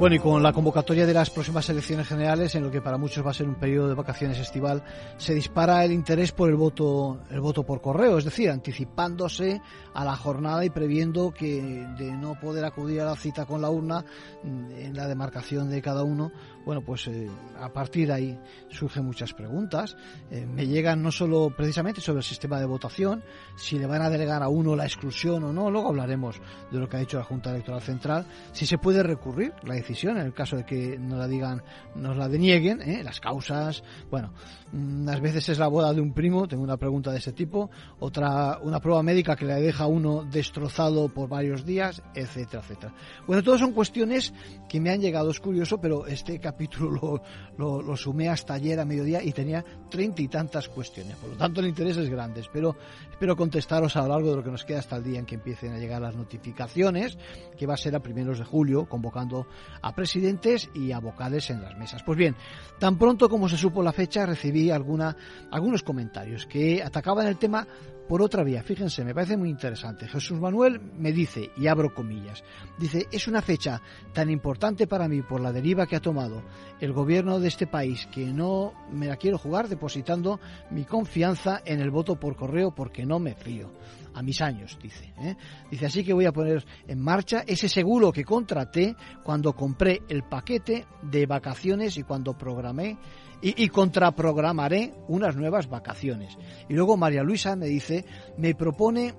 Bueno, 0.00 0.16
y 0.16 0.18
con 0.18 0.42
la 0.42 0.54
convocatoria 0.54 1.04
de 1.04 1.12
las 1.12 1.28
próximas 1.28 1.68
elecciones 1.68 2.08
generales, 2.08 2.54
en 2.54 2.62
lo 2.62 2.70
que 2.70 2.80
para 2.80 2.96
muchos 2.96 3.24
va 3.24 3.32
a 3.32 3.34
ser 3.34 3.46
un 3.46 3.56
periodo 3.56 3.88
de 3.88 3.94
vacaciones 3.94 4.38
estival, 4.38 4.82
se 5.18 5.34
dispara 5.34 5.84
el 5.84 5.92
interés 5.92 6.32
por 6.32 6.48
el 6.48 6.56
voto, 6.56 7.20
el 7.30 7.42
voto 7.42 7.66
por 7.66 7.82
correo, 7.82 8.16
es 8.16 8.24
decir, 8.24 8.48
anticipándose 8.48 9.60
a 9.92 10.02
la 10.02 10.16
jornada 10.16 10.64
y 10.64 10.70
previendo 10.70 11.34
que 11.34 11.86
de 11.98 12.12
no 12.12 12.40
poder 12.40 12.64
acudir 12.64 13.02
a 13.02 13.04
la 13.04 13.14
cita 13.14 13.44
con 13.44 13.60
la 13.60 13.68
urna 13.68 14.02
mm, 14.42 14.70
en 14.70 14.96
la 14.96 15.06
demarcación 15.06 15.68
de 15.68 15.82
cada 15.82 16.02
uno, 16.02 16.32
bueno, 16.64 16.80
pues 16.80 17.06
eh, 17.08 17.28
a 17.58 17.70
partir 17.70 18.06
de 18.06 18.14
ahí 18.14 18.40
surgen 18.70 19.04
muchas 19.04 19.34
preguntas. 19.34 19.96
Eh, 20.30 20.46
me 20.46 20.66
llegan 20.66 21.02
no 21.02 21.12
solo 21.12 21.52
precisamente 21.54 22.00
sobre 22.00 22.20
el 22.20 22.24
sistema 22.24 22.58
de 22.58 22.64
votación, 22.64 23.22
si 23.54 23.78
le 23.78 23.84
van 23.84 24.00
a 24.00 24.08
delegar 24.08 24.42
a 24.42 24.48
uno 24.48 24.74
la 24.76 24.84
exclusión 24.84 25.44
o 25.44 25.52
no, 25.52 25.70
luego 25.70 25.88
hablaremos 25.88 26.40
de 26.70 26.78
lo 26.78 26.88
que 26.88 26.96
ha 26.96 27.00
dicho 27.00 27.18
la 27.18 27.24
Junta 27.24 27.50
Electoral 27.50 27.82
Central, 27.82 28.24
si 28.52 28.64
se 28.64 28.78
puede 28.78 29.02
recurrir 29.02 29.52
la 29.62 29.74
decisión 29.74 29.89
en 29.90 30.18
el 30.18 30.32
caso 30.32 30.56
de 30.56 30.64
que 30.64 30.98
nos 30.98 31.18
la 31.18 31.26
digan, 31.26 31.62
nos 31.94 32.16
la 32.16 32.28
denieguen, 32.28 32.80
¿eh? 32.82 33.02
las 33.02 33.20
causas, 33.20 33.82
bueno, 34.10 34.32
unas 34.72 35.20
veces 35.20 35.48
es 35.48 35.58
la 35.58 35.68
boda 35.68 35.92
de 35.92 36.00
un 36.00 36.12
primo, 36.12 36.46
tengo 36.46 36.62
una 36.62 36.76
pregunta 36.76 37.10
de 37.10 37.18
ese 37.18 37.32
tipo, 37.32 37.70
otra, 37.98 38.58
una 38.62 38.80
prueba 38.80 39.02
médica 39.02 39.36
que 39.36 39.44
le 39.44 39.54
deja 39.54 39.84
a 39.84 39.86
uno 39.88 40.24
destrozado 40.24 41.08
por 41.08 41.28
varios 41.28 41.64
días, 41.64 42.02
etcétera, 42.14 42.62
etcétera. 42.62 42.94
Bueno, 43.26 43.42
todo 43.42 43.58
son 43.58 43.72
cuestiones 43.72 44.32
que 44.68 44.80
me 44.80 44.90
han 44.90 45.00
llegado, 45.00 45.30
es 45.30 45.40
curioso, 45.40 45.80
pero 45.80 46.06
este 46.06 46.38
capítulo 46.38 47.20
lo, 47.58 47.82
lo, 47.82 47.96
sumé 47.96 48.28
hasta 48.28 48.54
ayer 48.54 48.78
a 48.78 48.84
mediodía 48.84 49.22
y 49.22 49.32
tenía 49.32 49.64
treinta 49.90 50.22
y 50.22 50.28
tantas 50.28 50.68
cuestiones, 50.68 51.16
por 51.16 51.30
lo 51.30 51.36
tanto 51.36 51.60
el 51.60 51.66
interés 51.66 51.96
es 51.96 52.08
grande, 52.08 52.40
espero, 52.40 52.76
espero 53.10 53.36
contestaros 53.36 53.96
a 53.96 54.02
lo 54.02 54.08
largo 54.08 54.30
de 54.30 54.36
lo 54.36 54.44
que 54.44 54.50
nos 54.50 54.64
queda 54.64 54.78
hasta 54.78 54.96
el 54.96 55.04
día 55.04 55.18
en 55.18 55.26
que 55.26 55.34
empiecen 55.34 55.72
a 55.72 55.78
llegar 55.78 56.00
las 56.00 56.14
notificaciones, 56.14 57.18
que 57.58 57.66
va 57.66 57.74
a 57.74 57.76
ser 57.76 57.94
a 57.96 58.00
primeros 58.00 58.38
de 58.38 58.44
julio, 58.44 58.88
convocando 58.88 59.46
a 59.82 59.94
presidentes 59.94 60.70
y 60.74 60.92
a 60.92 61.00
vocales 61.00 61.50
en 61.50 61.62
las 61.62 61.76
mesas. 61.76 62.02
Pues 62.02 62.18
bien, 62.18 62.36
tan 62.78 62.98
pronto 62.98 63.28
como 63.28 63.48
se 63.48 63.56
supo 63.56 63.82
la 63.82 63.92
fecha, 63.92 64.26
recibí 64.26 64.70
alguna, 64.70 65.16
algunos 65.50 65.82
comentarios 65.82 66.46
que 66.46 66.82
atacaban 66.82 67.26
el 67.26 67.38
tema 67.38 67.66
por 68.10 68.22
otra 68.22 68.42
vía. 68.42 68.64
Fíjense, 68.64 69.04
me 69.04 69.14
parece 69.14 69.36
muy 69.36 69.50
interesante. 69.50 70.08
Jesús 70.08 70.40
Manuel 70.40 70.80
me 70.80 71.12
dice, 71.12 71.52
y 71.56 71.68
abro 71.68 71.94
comillas, 71.94 72.42
dice, 72.76 73.06
es 73.12 73.28
una 73.28 73.40
fecha 73.40 73.80
tan 74.12 74.30
importante 74.30 74.88
para 74.88 75.06
mí 75.06 75.22
por 75.22 75.40
la 75.40 75.52
deriva 75.52 75.86
que 75.86 75.94
ha 75.94 76.00
tomado 76.00 76.42
el 76.80 76.92
gobierno 76.92 77.38
de 77.38 77.46
este 77.46 77.68
país 77.68 78.08
que 78.12 78.26
no 78.26 78.74
me 78.90 79.06
la 79.06 79.16
quiero 79.16 79.38
jugar 79.38 79.68
depositando 79.68 80.40
mi 80.70 80.84
confianza 80.84 81.62
en 81.64 81.80
el 81.80 81.92
voto 81.92 82.18
por 82.18 82.34
correo 82.34 82.74
porque 82.74 83.06
no 83.06 83.20
me 83.20 83.36
fío 83.36 83.70
a 84.14 84.22
mis 84.22 84.40
años, 84.40 84.78
dice. 84.82 85.12
¿eh? 85.18 85.36
Dice, 85.70 85.86
así 85.86 86.04
que 86.04 86.12
voy 86.12 86.26
a 86.26 86.32
poner 86.32 86.64
en 86.86 87.00
marcha 87.00 87.44
ese 87.46 87.68
seguro 87.68 88.12
que 88.12 88.24
contraté 88.24 88.94
cuando 89.22 89.54
compré 89.54 90.02
el 90.08 90.24
paquete 90.24 90.86
de 91.02 91.26
vacaciones 91.26 91.96
y 91.96 92.02
cuando 92.02 92.36
programé 92.36 92.98
y, 93.42 93.64
y, 93.64 93.68
contraprogramaré 93.68 94.92
unas 95.08 95.34
nuevas 95.36 95.68
vacaciones. 95.68 96.36
Y 96.68 96.74
luego 96.74 96.96
María 96.96 97.22
Luisa 97.22 97.56
me 97.56 97.66
dice, 97.66 98.04
me 98.36 98.54
propone, 98.54 99.14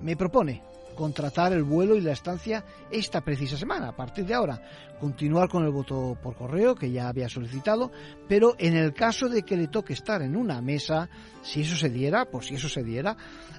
me 0.00 0.16
propone 0.16 0.71
contratar 0.94 1.52
el 1.52 1.62
vuelo 1.62 1.96
y 1.96 2.00
la 2.00 2.12
estancia 2.12 2.64
esta 2.90 3.20
precisa 3.20 3.56
semana, 3.56 3.88
a 3.88 3.96
partir 3.96 4.26
de 4.26 4.34
ahora. 4.34 4.60
Continuar 5.00 5.48
con 5.48 5.64
el 5.64 5.70
voto 5.70 6.16
por 6.22 6.36
correo, 6.36 6.74
que 6.74 6.90
ya 6.90 7.08
había 7.08 7.28
solicitado, 7.28 7.90
pero 8.28 8.54
en 8.58 8.76
el 8.76 8.92
caso 8.92 9.28
de 9.28 9.42
que 9.42 9.56
le 9.56 9.68
toque 9.68 9.92
estar 9.92 10.22
en 10.22 10.36
una 10.36 10.60
mesa, 10.60 11.08
si 11.42 11.62
eso 11.62 11.76
se 11.76 11.90
diera, 11.90 12.26
por 12.26 12.44
si 12.44 12.54
eso 12.54 12.68
se 12.68 12.82
diera, 12.82 13.16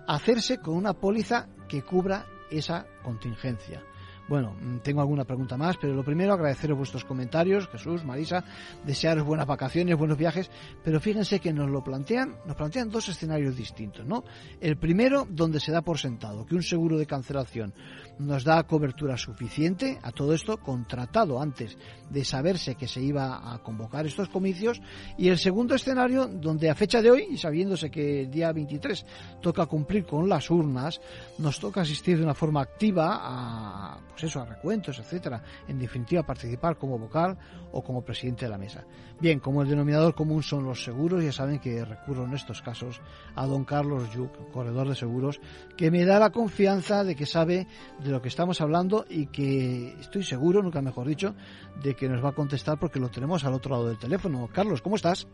hacerse 0.08 0.60
con 0.60 0.76
una 0.76 0.94
póliza 0.94 1.48
que 1.68 1.82
cubra 1.82 2.26
esa 2.50 2.86
contingencia. 3.04 3.84
Bueno, 4.28 4.56
mm, 4.60 4.78
tengo 4.80 5.02
alguna 5.02 5.26
pregunta 5.26 5.58
más, 5.58 5.78
pero 5.78 5.94
lo 5.94 6.04
primero 6.04 6.34
agradeceros 6.34 6.78
vuestros 6.78 7.04
comentarios, 7.04 7.68
Jesús, 7.68 8.04
Marisa, 8.06 8.44
desearos 8.86 9.26
buenas 9.26 9.46
vacaciones, 9.46 9.98
buenos 9.98 10.18
viajes, 10.18 10.50
pero 10.84 11.00
fíjense 11.00 11.40
que 11.40 11.52
nos 11.52 11.70
lo 11.70 11.84
plantean, 11.84 12.36
nos 12.46 12.56
plantean 12.56 12.90
dos 12.90 13.10
escenarios 13.10 13.56
distintos, 13.56 14.06
¿no? 14.06 14.24
El 14.62 14.78
primero, 14.78 15.28
donde 15.30 15.60
se 15.60 15.72
da 15.72 15.82
por 15.82 16.00
sentado 16.00 16.46
que 16.46 16.56
un 16.56 16.64
seguro 16.64 16.98
de 16.98 17.06
cancelación 17.06 17.74
nos 18.20 18.44
da 18.44 18.64
cobertura 18.64 19.18
suficiente 19.18 20.00
a 20.02 20.12
todo 20.12 20.34
esto, 20.34 20.58
contratado 20.58 21.42
antes 21.42 21.78
de 22.10 22.24
saberse 22.24 22.76
que 22.76 22.88
se 22.88 23.02
iba 23.02 23.54
a 23.54 23.60
convocar 23.60 24.06
estos 24.06 24.30
comicios, 24.30 24.82
y 25.18 25.30
el 25.30 25.38
segundo 25.38 25.76
escenario, 25.76 26.28
donde 26.28 26.70
a 26.70 26.76
fecha 26.76 27.02
de 27.02 27.12
hoy, 27.12 27.28
y 27.32 27.38
sabiéndose 27.38 27.90
que 27.90 28.22
el 28.22 28.32
día 28.32 28.52
23 28.52 29.06
toca 29.42 29.66
cumplir 29.66 30.06
con 30.06 30.30
las 30.30 30.50
urnas, 30.50 31.02
nos 31.40 31.60
toca 31.60 31.82
asistir 31.82 32.18
de 32.18 32.24
una 32.24 32.34
forma 32.34 32.62
activa 32.62 33.20
a 33.22 34.00
pues 34.10 34.26
eso, 34.26 34.42
a 34.42 34.46
recuentos, 34.46 35.00
etcétera. 35.00 35.42
En 35.68 35.80
definitiva, 35.80 36.24
participar 36.24 36.78
como 36.78 37.00
vocal 37.00 37.38
o 37.72 37.84
como 37.84 38.04
presidente 38.04 38.46
de 38.46 38.52
la 38.52 38.58
mesa. 38.58 38.86
Bien, 39.24 39.40
como 39.40 39.62
el 39.62 39.70
denominador 39.70 40.16
común 40.16 40.44
son 40.44 40.66
los 40.66 40.84
seguros, 40.84 41.24
ya 41.24 41.32
saben 41.32 41.58
que 41.58 41.86
recurro 41.86 42.26
en 42.26 42.34
estos 42.34 42.62
casos 42.62 43.00
a 43.36 43.46
don 43.46 43.64
Carlos 43.64 44.12
Yuc, 44.12 44.52
corredor 44.52 44.90
de 44.90 44.96
seguros, 44.96 45.40
que 45.78 45.90
me 45.90 46.04
da 46.04 46.20
la 46.20 46.32
confianza 46.32 47.06
de 47.06 47.16
que 47.16 47.26
sabe 47.26 47.66
de 48.00 48.12
lo 48.12 48.22
que 48.22 48.28
estamos 48.28 48.60
hablando 48.60 49.06
y 49.10 49.28
que 49.28 49.94
estoy 49.98 50.24
seguro, 50.24 50.62
nunca 50.62 50.82
mejor 50.82 51.08
dicho, 51.08 51.36
de 51.82 51.96
que 51.96 52.10
nos 52.10 52.22
va 52.22 52.32
a 52.32 52.34
contestar 52.34 52.78
porque 52.78 53.00
lo 53.00 53.08
tenemos 53.08 53.46
al 53.46 53.54
otro 53.54 53.72
lado 53.72 53.88
del 53.88 53.98
teléfono. 53.98 54.50
Carlos, 54.52 54.82
¿cómo 54.82 54.98
estás? 54.98 55.26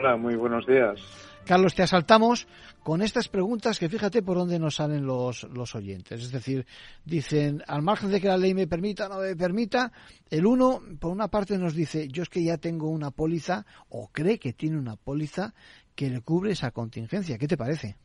Hola, 0.00 0.16
muy 0.16 0.34
buenos 0.34 0.66
días. 0.66 1.00
Carlos, 1.46 1.74
te 1.74 1.82
asaltamos 1.82 2.46
con 2.84 3.02
estas 3.02 3.28
preguntas 3.28 3.80
que 3.80 3.88
fíjate 3.88 4.22
por 4.22 4.36
dónde 4.36 4.60
nos 4.60 4.76
salen 4.76 5.04
los, 5.04 5.42
los 5.52 5.74
oyentes. 5.74 6.22
Es 6.22 6.30
decir, 6.30 6.66
dicen, 7.04 7.62
al 7.66 7.82
margen 7.82 8.10
de 8.10 8.20
que 8.20 8.28
la 8.28 8.36
ley 8.36 8.54
me 8.54 8.68
permita 8.68 9.06
o 9.06 9.08
no 9.08 9.18
me 9.20 9.34
permita, 9.34 9.90
el 10.30 10.46
uno, 10.46 10.80
por 11.00 11.10
una 11.10 11.28
parte, 11.28 11.58
nos 11.58 11.74
dice, 11.74 12.06
yo 12.08 12.22
es 12.22 12.28
que 12.28 12.44
ya 12.44 12.58
tengo 12.58 12.88
una 12.90 13.10
póliza, 13.10 13.66
o 13.88 14.08
cree 14.12 14.38
que 14.38 14.52
tiene 14.52 14.78
una 14.78 14.94
póliza 14.96 15.52
que 15.96 16.10
le 16.10 16.20
cubre 16.20 16.52
esa 16.52 16.70
contingencia. 16.70 17.38
¿Qué 17.38 17.48
te 17.48 17.56
parece? 17.56 17.96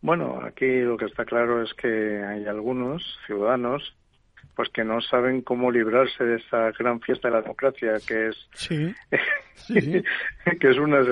Bueno, 0.00 0.40
aquí 0.44 0.66
lo 0.80 0.96
que 0.96 1.06
está 1.06 1.24
claro 1.24 1.62
es 1.62 1.72
que 1.74 2.24
hay 2.24 2.46
algunos 2.46 3.02
ciudadanos 3.26 3.94
pues 4.54 4.68
que 4.70 4.84
no 4.84 5.00
saben 5.00 5.42
cómo 5.42 5.70
librarse 5.70 6.24
de 6.24 6.36
esa 6.36 6.70
gran 6.78 7.00
fiesta 7.00 7.28
de 7.28 7.34
la 7.34 7.42
democracia 7.42 7.94
que 8.06 8.28
es 8.28 8.48
sí, 8.54 8.94
que 10.60 10.70
es 10.70 10.78
una 10.78 11.02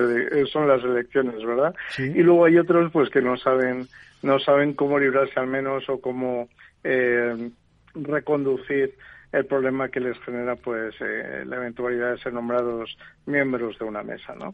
son 0.51 0.67
las 0.67 0.83
elecciones 0.83 1.43
verdad 1.45 1.75
y 1.97 2.21
luego 2.21 2.45
hay 2.45 2.57
otros 2.57 2.91
pues 2.91 3.09
que 3.09 3.21
no 3.21 3.37
saben 3.37 3.87
no 4.21 4.39
saben 4.39 4.73
cómo 4.73 4.99
librarse 4.99 5.39
al 5.39 5.47
menos 5.47 5.87
o 5.89 5.99
cómo 5.99 6.47
eh, 6.83 7.49
reconducir 7.95 8.95
el 9.33 9.45
problema 9.45 9.89
que 9.89 9.99
les 9.99 10.17
genera 10.19 10.55
pues 10.55 10.95
eh, 11.01 11.43
la 11.45 11.57
eventualidad 11.57 12.11
de 12.11 12.19
ser 12.19 12.33
nombrados 12.33 12.97
miembros 13.25 13.77
de 13.79 13.85
una 13.85 14.03
mesa, 14.03 14.35
¿no? 14.35 14.53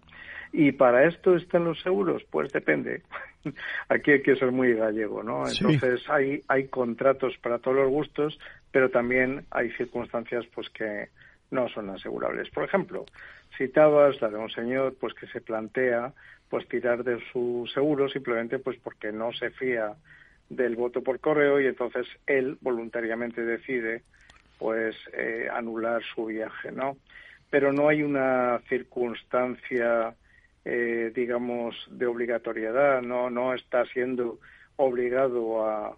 Y 0.52 0.72
para 0.72 1.06
esto 1.08 1.36
están 1.36 1.66
los 1.66 1.80
seguros, 1.82 2.24
pues 2.32 2.52
depende. 2.52 3.04
Aquí 3.90 4.12
hay 4.12 4.22
que 4.22 4.36
ser 4.36 4.52
muy 4.52 4.74
gallego, 4.74 5.24
¿no? 5.24 5.48
Entonces 5.48 6.02
hay 6.10 6.42
hay 6.48 6.68
contratos 6.68 7.38
para 7.38 7.60
todos 7.60 7.78
los 7.78 7.90
gustos, 7.90 8.40
pero 8.72 8.90
también 8.90 9.46
hay 9.52 9.72
circunstancias 9.72 10.46
pues 10.54 10.70
que 10.70 11.10
no 11.52 11.70
son 11.70 11.90
asegurables. 11.90 12.50
Por 12.50 12.64
ejemplo, 12.64 13.06
citabas 13.58 14.20
la 14.22 14.30
de 14.30 14.38
un 14.38 14.50
señor 14.50 14.96
pues 15.00 15.14
que 15.14 15.28
se 15.28 15.42
plantea 15.42 16.14
pues 16.50 16.68
tirar 16.68 17.04
de 17.04 17.20
su 17.32 17.70
seguro 17.74 18.10
simplemente 18.10 18.60
pues 18.60 18.78
porque 18.84 19.12
no 19.12 19.32
se 19.34 19.52
fía 19.52 19.94
del 20.50 20.76
voto 20.76 21.04
por 21.04 21.20
correo 21.20 21.62
y 21.62 21.68
entonces 21.68 22.08
él 22.26 22.58
voluntariamente 22.62 23.44
decide 23.44 24.02
pues 24.58 24.96
eh, 25.14 25.48
anular 25.52 26.02
su 26.16 26.26
viaje, 26.26 26.72
¿no? 26.72 26.98
Pero 27.50 27.72
no 27.72 27.88
hay 27.88 28.04
una 28.04 28.60
circunstancia, 28.68 30.14
eh, 30.66 31.12
digamos, 31.14 31.76
de 31.90 32.06
obligatoriedad, 32.06 33.02
no, 33.02 33.30
no 33.30 33.54
está 33.54 33.86
siendo 33.86 34.40
obligado 34.76 35.66
a, 35.66 35.98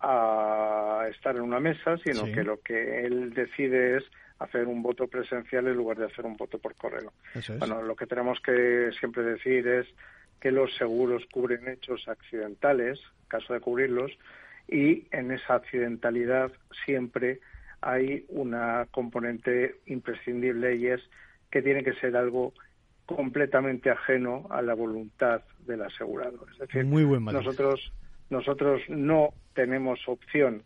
a 0.00 1.08
estar 1.08 1.36
en 1.36 1.42
una 1.42 1.60
mesa, 1.60 1.96
sino 1.98 2.24
que 2.24 2.42
lo 2.42 2.60
que 2.60 3.04
él 3.06 3.32
decide 3.34 3.96
es 3.98 4.04
hacer 4.38 4.66
un 4.66 4.82
voto 4.82 5.06
presencial 5.06 5.66
en 5.66 5.76
lugar 5.76 5.96
de 5.96 6.06
hacer 6.06 6.26
un 6.26 6.36
voto 6.36 6.58
por 6.58 6.74
correo. 6.74 7.12
Bueno, 7.58 7.82
lo 7.82 7.96
que 7.96 8.06
tenemos 8.06 8.40
que 8.40 8.90
siempre 8.98 9.22
decir 9.22 9.66
es 9.66 9.86
que 10.40 10.50
los 10.50 10.74
seguros 10.76 11.24
cubren 11.32 11.68
hechos 11.68 12.06
accidentales, 12.08 13.00
caso 13.28 13.54
de 13.54 13.60
cubrirlos, 13.60 14.12
y 14.68 15.06
en 15.10 15.30
esa 15.30 15.54
accidentalidad 15.54 16.52
siempre 16.84 17.40
hay 17.80 18.24
una 18.28 18.86
componente 18.90 19.76
imprescindible 19.86 20.76
y 20.76 20.88
es 20.88 21.00
que 21.50 21.62
tiene 21.62 21.84
que 21.84 21.92
ser 21.94 22.16
algo 22.16 22.52
completamente 23.06 23.90
ajeno 23.90 24.46
a 24.50 24.62
la 24.62 24.74
voluntad 24.74 25.42
del 25.66 25.82
asegurado. 25.82 26.46
Es 26.52 26.58
decir, 26.58 26.84
nosotros 26.84 27.92
nosotros 28.30 28.80
no 28.88 29.34
tenemos 29.54 30.00
opción 30.08 30.62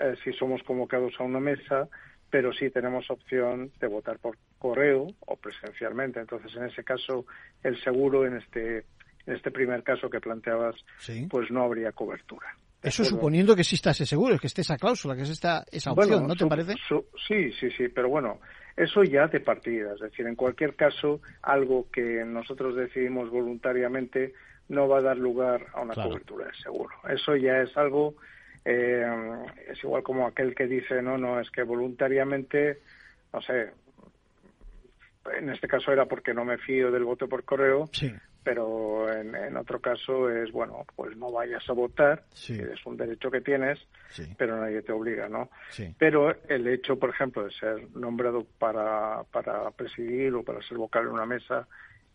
eh, 0.00 0.14
si 0.24 0.32
somos 0.32 0.62
convocados 0.62 1.12
a 1.18 1.24
una 1.24 1.40
mesa, 1.40 1.88
pero 2.30 2.52
sí 2.52 2.70
tenemos 2.70 3.10
opción 3.10 3.70
de 3.80 3.86
votar 3.86 4.18
por 4.18 4.38
correo 4.58 5.08
o 5.20 5.36
presencialmente. 5.36 6.20
Entonces, 6.20 6.54
en 6.56 6.64
ese 6.64 6.82
caso, 6.84 7.26
el 7.62 7.80
seguro 7.82 8.26
en 8.26 8.36
este 8.36 8.84
en 9.26 9.36
este 9.36 9.50
primer 9.50 9.82
caso 9.82 10.08
que 10.08 10.18
planteabas, 10.20 10.74
pues 11.28 11.50
no 11.50 11.62
habría 11.62 11.92
cobertura. 11.92 12.46
Eso 12.82 13.04
suponiendo 13.04 13.54
que 13.54 13.60
exista 13.60 13.90
ese 13.90 14.06
seguro, 14.06 14.38
que 14.38 14.46
esté 14.46 14.62
esa 14.62 14.78
cláusula, 14.78 15.14
que 15.14 15.20
exista 15.20 15.64
esa 15.70 15.92
opción, 15.92 16.26
¿no 16.26 16.34
te 16.34 16.46
parece? 16.46 16.74
sí, 17.28 17.52
sí, 17.52 17.70
sí, 17.76 17.88
pero 17.88 18.08
bueno, 18.08 18.40
eso 18.76 19.02
ya 19.04 19.26
de 19.26 19.40
partida. 19.40 19.94
Es 19.94 20.00
decir, 20.00 20.26
en 20.26 20.36
cualquier 20.36 20.74
caso, 20.74 21.20
algo 21.42 21.90
que 21.90 22.24
nosotros 22.24 22.76
decidimos 22.76 23.30
voluntariamente 23.30 24.34
no 24.68 24.88
va 24.88 24.98
a 24.98 25.02
dar 25.02 25.16
lugar 25.16 25.66
a 25.72 25.80
una 25.80 25.94
cobertura 25.94 26.46
de 26.46 26.54
seguro. 26.54 26.94
Eso 27.08 27.34
ya 27.36 27.60
es 27.60 27.76
algo, 27.76 28.14
eh, 28.64 29.04
es 29.68 29.82
igual 29.82 30.02
como 30.02 30.26
aquel 30.26 30.54
que 30.54 30.66
dice, 30.66 31.02
no, 31.02 31.18
no, 31.18 31.40
es 31.40 31.50
que 31.50 31.62
voluntariamente, 31.62 32.78
no 33.32 33.42
sé, 33.42 33.70
en 35.36 35.50
este 35.50 35.66
caso 35.68 35.92
era 35.92 36.06
porque 36.06 36.32
no 36.32 36.44
me 36.44 36.58
fío 36.58 36.90
del 36.90 37.04
voto 37.04 37.28
por 37.28 37.44
correo, 37.44 37.88
sí 37.92 38.12
pero 38.42 39.12
en, 39.12 39.56
otro 39.56 39.80
caso 39.80 40.30
es, 40.30 40.50
bueno, 40.50 40.84
pues 40.96 41.16
no 41.16 41.30
vayas 41.30 41.68
a 41.68 41.72
votar, 41.72 42.24
es 42.48 42.86
un 42.86 42.96
derecho 42.96 43.30
que 43.30 43.40
tienes, 43.40 43.78
pero 44.38 44.58
nadie 44.58 44.82
te 44.82 44.92
obliga, 44.92 45.28
¿no? 45.28 45.50
Pero 45.98 46.34
el 46.48 46.66
hecho, 46.66 46.98
por 46.98 47.10
ejemplo, 47.10 47.44
de 47.44 47.50
ser 47.52 47.88
nombrado 47.94 48.46
para, 48.58 49.24
para 49.30 49.70
presidir 49.72 50.34
o 50.34 50.42
para 50.42 50.62
ser 50.62 50.78
vocal 50.78 51.04
en 51.04 51.12
una 51.12 51.26
mesa, 51.26 51.68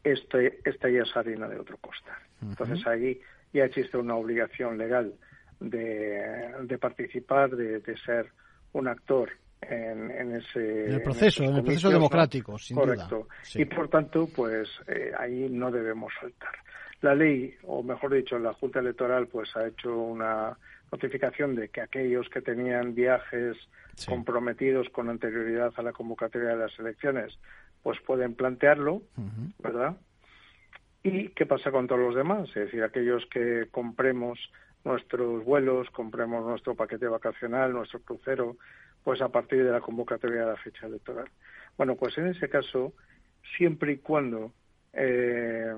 este, 0.03 0.59
esta 0.63 0.89
ya 0.89 1.03
es 1.03 1.15
harina 1.15 1.47
de 1.47 1.59
otro 1.59 1.77
costal. 1.77 2.17
Entonces 2.41 2.85
ahí 2.87 3.21
ya 3.53 3.65
existe 3.65 3.97
una 3.97 4.15
obligación 4.15 4.77
legal 4.77 5.13
de, 5.59 6.53
de 6.61 6.77
participar, 6.77 7.55
de, 7.55 7.79
de 7.79 7.97
ser 7.99 8.31
un 8.73 8.87
actor 8.87 9.29
en, 9.69 10.35
ese 10.35 10.85
el 10.87 11.01
proceso, 11.01 11.43
en, 11.43 11.55
el 11.55 11.63
proceso 11.63 11.89
democrático, 11.89 12.57
sin 12.57 12.77
Correcto. 12.77 13.27
Y 13.55 13.65
por 13.65 13.89
tanto, 13.89 14.27
pues 14.35 14.69
eh, 14.87 15.11
ahí 15.17 15.47
no 15.49 15.71
debemos 15.71 16.13
faltar. 16.19 16.53
La 17.01 17.13
ley, 17.13 17.53
o 17.63 17.83
mejor 17.83 18.13
dicho, 18.13 18.39
la 18.39 18.53
Junta 18.53 18.79
Electoral, 18.79 19.27
pues 19.27 19.55
ha 19.55 19.67
hecho 19.67 19.95
una 19.95 20.57
notificación 20.91 21.55
de 21.55 21.69
que 21.69 21.81
aquellos 21.81 22.27
que 22.29 22.41
tenían 22.41 22.95
viajes 22.95 23.57
comprometidos 24.07 24.89
con 24.89 25.09
anterioridad 25.09 25.71
a 25.77 25.81
la 25.81 25.93
convocatoria 25.93 26.49
de 26.49 26.57
las 26.57 26.79
elecciones, 26.79 27.37
pues 27.83 27.99
pueden 28.05 28.35
plantearlo, 28.35 29.03
¿verdad? 29.59 29.95
¿Y 31.03 31.29
qué 31.29 31.45
pasa 31.45 31.71
con 31.71 31.87
todos 31.87 32.01
los 32.01 32.15
demás? 32.15 32.49
Es 32.49 32.55
decir, 32.55 32.83
aquellos 32.83 33.25
que 33.27 33.67
compremos 33.69 34.39
nuestros 34.83 35.43
vuelos, 35.43 35.89
compremos 35.91 36.45
nuestro 36.45 36.75
paquete 36.75 37.07
vacacional, 37.07 37.73
nuestro 37.73 37.99
crucero, 37.99 38.57
pues 39.05 39.21
a 39.21 39.29
partir 39.29 39.63
de 39.63 39.71
la 39.71 39.81
convocatoria 39.81 40.41
de 40.41 40.47
la 40.47 40.57
fecha 40.57 40.87
electoral. 40.87 41.29
Bueno, 41.77 41.95
pues 41.95 42.17
en 42.17 42.25
ese 42.25 42.49
caso, 42.49 42.93
siempre 43.55 43.93
y 43.93 43.97
cuando 43.97 44.51
eh, 44.93 45.73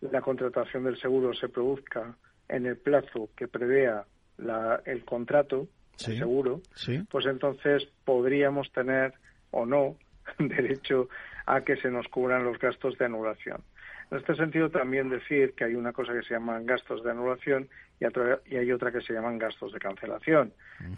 la 0.00 0.20
contratación 0.20 0.84
del 0.84 0.96
seguro 1.00 1.34
se 1.34 1.48
produzca 1.48 2.16
en 2.48 2.66
el 2.66 2.76
plazo 2.76 3.30
que 3.36 3.48
prevea 3.48 4.04
el 4.84 5.04
contrato, 5.04 5.66
el 6.06 6.18
seguro, 6.18 6.60
pues 7.10 7.26
entonces 7.26 7.88
podríamos 8.04 8.70
tener 8.70 9.14
o 9.50 9.66
no 9.66 9.96
derecho 10.38 11.08
a 11.46 11.62
que 11.62 11.76
se 11.76 11.90
nos 11.90 12.06
cubran 12.06 12.44
los 12.44 12.60
gastos 12.60 12.96
de 12.96 13.06
anulación. 13.06 13.60
En 14.10 14.18
este 14.18 14.36
sentido, 14.36 14.70
también 14.70 15.08
decir 15.08 15.54
que 15.54 15.64
hay 15.64 15.74
una 15.74 15.92
cosa 15.92 16.12
que 16.12 16.22
se 16.22 16.34
llaman 16.34 16.64
gastos 16.64 17.02
de 17.02 17.10
anulación 17.10 17.68
y, 17.98 18.04
y 18.46 18.56
hay 18.56 18.70
otra 18.70 18.92
que 18.92 19.00
se 19.00 19.12
llaman 19.12 19.38
gastos 19.38 19.72
de 19.72 19.80
cancelación. 19.80 20.52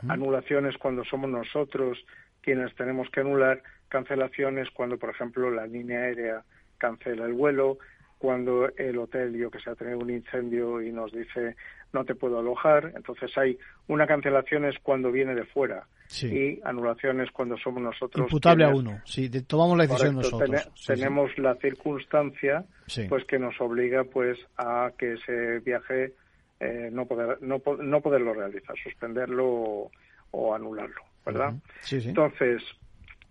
Anulación 0.08 0.66
es 0.66 0.76
cuando 0.76 1.04
somos 1.04 1.30
nosotros 1.30 2.04
quienes 2.42 2.74
tenemos 2.74 3.10
que 3.10 3.20
anular, 3.20 3.62
cancelación 3.88 4.58
es 4.58 4.70
cuando, 4.70 4.98
por 4.98 5.10
ejemplo, 5.10 5.50
la 5.50 5.66
línea 5.66 6.00
aérea 6.00 6.42
cancela 6.76 7.24
el 7.24 7.32
vuelo, 7.32 7.78
cuando 8.18 8.68
el 8.76 8.98
hotel, 8.98 9.36
yo 9.36 9.50
que 9.50 9.60
se 9.60 9.70
ha 9.70 9.74
tenido 9.74 9.98
un 9.98 10.10
incendio 10.10 10.82
y 10.82 10.92
nos 10.92 11.12
dice 11.12 11.56
no 11.92 12.04
te 12.04 12.14
puedo 12.14 12.38
alojar. 12.38 12.92
Entonces 12.94 13.30
hay 13.38 13.58
una 13.86 14.06
cancelación 14.06 14.64
es 14.64 14.76
cuando 14.82 15.10
viene 15.10 15.34
de 15.34 15.44
fuera 15.44 15.86
y 16.22 16.58
anulación 16.64 17.20
es 17.20 17.30
cuando 17.30 17.56
somos 17.58 17.82
nosotros. 17.82 18.26
Imputable 18.26 18.64
a 18.64 18.68
uno, 18.68 19.00
sí, 19.04 19.30
tomamos 19.42 19.76
la 19.76 19.86
decisión 19.86 20.16
nosotros. 20.16 20.70
tenemos 20.86 21.36
la 21.38 21.54
circunstancia 21.56 22.64
pues 23.08 23.24
que 23.24 23.38
nos 23.38 23.60
obliga 23.60 24.04
pues 24.04 24.38
a 24.56 24.90
que 24.98 25.14
ese 25.14 25.60
viaje 25.60 26.14
eh, 26.60 26.88
no, 26.90 27.06
poder, 27.06 27.38
no, 27.42 27.62
no 27.80 28.00
poderlo 28.00 28.34
realizar, 28.34 28.74
suspenderlo 28.82 29.90
o, 30.30 30.54
anularlo, 30.54 31.02
¿verdad? 31.24 31.54
Entonces, 31.90 32.62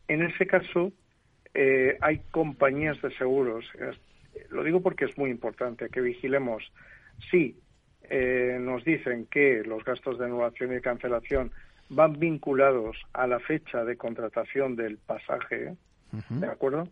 en 0.07 0.23
ese 0.23 0.47
caso 0.47 0.91
eh, 1.53 1.97
hay 2.01 2.19
compañías 2.31 3.01
de 3.01 3.11
seguros, 3.17 3.65
lo 4.49 4.63
digo 4.63 4.81
porque 4.81 5.05
es 5.05 5.17
muy 5.17 5.29
importante 5.29 5.89
que 5.89 6.01
vigilemos 6.01 6.71
si 7.31 7.57
eh, 8.09 8.57
nos 8.59 8.83
dicen 8.83 9.27
que 9.29 9.63
los 9.65 9.83
gastos 9.83 10.17
de 10.17 10.25
anulación 10.25 10.75
y 10.75 10.81
cancelación 10.81 11.51
van 11.89 12.19
vinculados 12.19 12.97
a 13.13 13.27
la 13.27 13.39
fecha 13.39 13.83
de 13.83 13.97
contratación 13.97 14.75
del 14.75 14.97
pasaje, 14.97 15.75
¿de 16.29 16.47
acuerdo? 16.47 16.87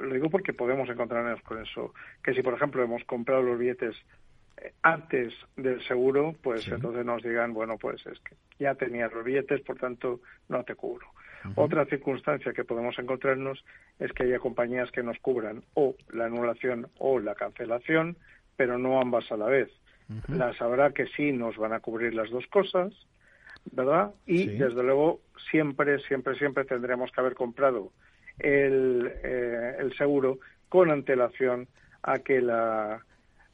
Lo 0.00 0.14
digo 0.14 0.30
porque 0.30 0.52
podemos 0.52 0.88
encontrarnos 0.88 1.42
con 1.42 1.60
eso, 1.60 1.92
que 2.22 2.34
si 2.34 2.42
por 2.42 2.54
ejemplo 2.54 2.82
hemos 2.82 3.04
comprado 3.04 3.42
los 3.42 3.58
billetes 3.58 3.96
eh, 4.58 4.72
antes 4.82 5.34
del 5.56 5.82
seguro, 5.86 6.34
pues 6.42 6.68
entonces 6.68 7.04
nos 7.04 7.22
digan, 7.22 7.52
bueno, 7.52 7.76
pues 7.78 8.06
es 8.06 8.18
que 8.20 8.36
ya 8.58 8.74
tenías 8.74 9.12
los 9.12 9.24
billetes, 9.24 9.60
por 9.62 9.78
tanto 9.78 10.20
no 10.48 10.62
te 10.64 10.74
cubro. 10.74 11.06
Otra 11.56 11.84
circunstancia 11.86 12.52
que 12.52 12.64
podemos 12.64 12.98
encontrarnos 12.98 13.64
es 13.98 14.12
que 14.12 14.24
haya 14.24 14.38
compañías 14.38 14.90
que 14.90 15.02
nos 15.02 15.18
cubran 15.18 15.62
o 15.74 15.94
la 16.12 16.26
anulación 16.26 16.88
o 16.98 17.18
la 17.18 17.34
cancelación, 17.34 18.16
pero 18.56 18.78
no 18.78 19.00
ambas 19.00 19.30
a 19.32 19.36
la 19.36 19.46
vez. 19.46 19.70
Las 20.28 20.60
habrá 20.60 20.92
que 20.92 21.06
sí 21.06 21.32
nos 21.32 21.56
van 21.56 21.72
a 21.72 21.80
cubrir 21.80 22.14
las 22.14 22.30
dos 22.30 22.46
cosas, 22.48 22.92
¿verdad? 23.70 24.12
Y 24.26 24.46
desde 24.46 24.82
luego 24.82 25.20
siempre, 25.50 25.98
siempre, 26.00 26.36
siempre 26.36 26.64
tendremos 26.64 27.10
que 27.12 27.20
haber 27.20 27.34
comprado 27.34 27.92
el, 28.38 29.10
eh, 29.22 29.76
el 29.78 29.96
seguro 29.96 30.38
con 30.68 30.90
antelación 30.90 31.68
a 32.02 32.18
que 32.18 32.40
la, 32.40 33.04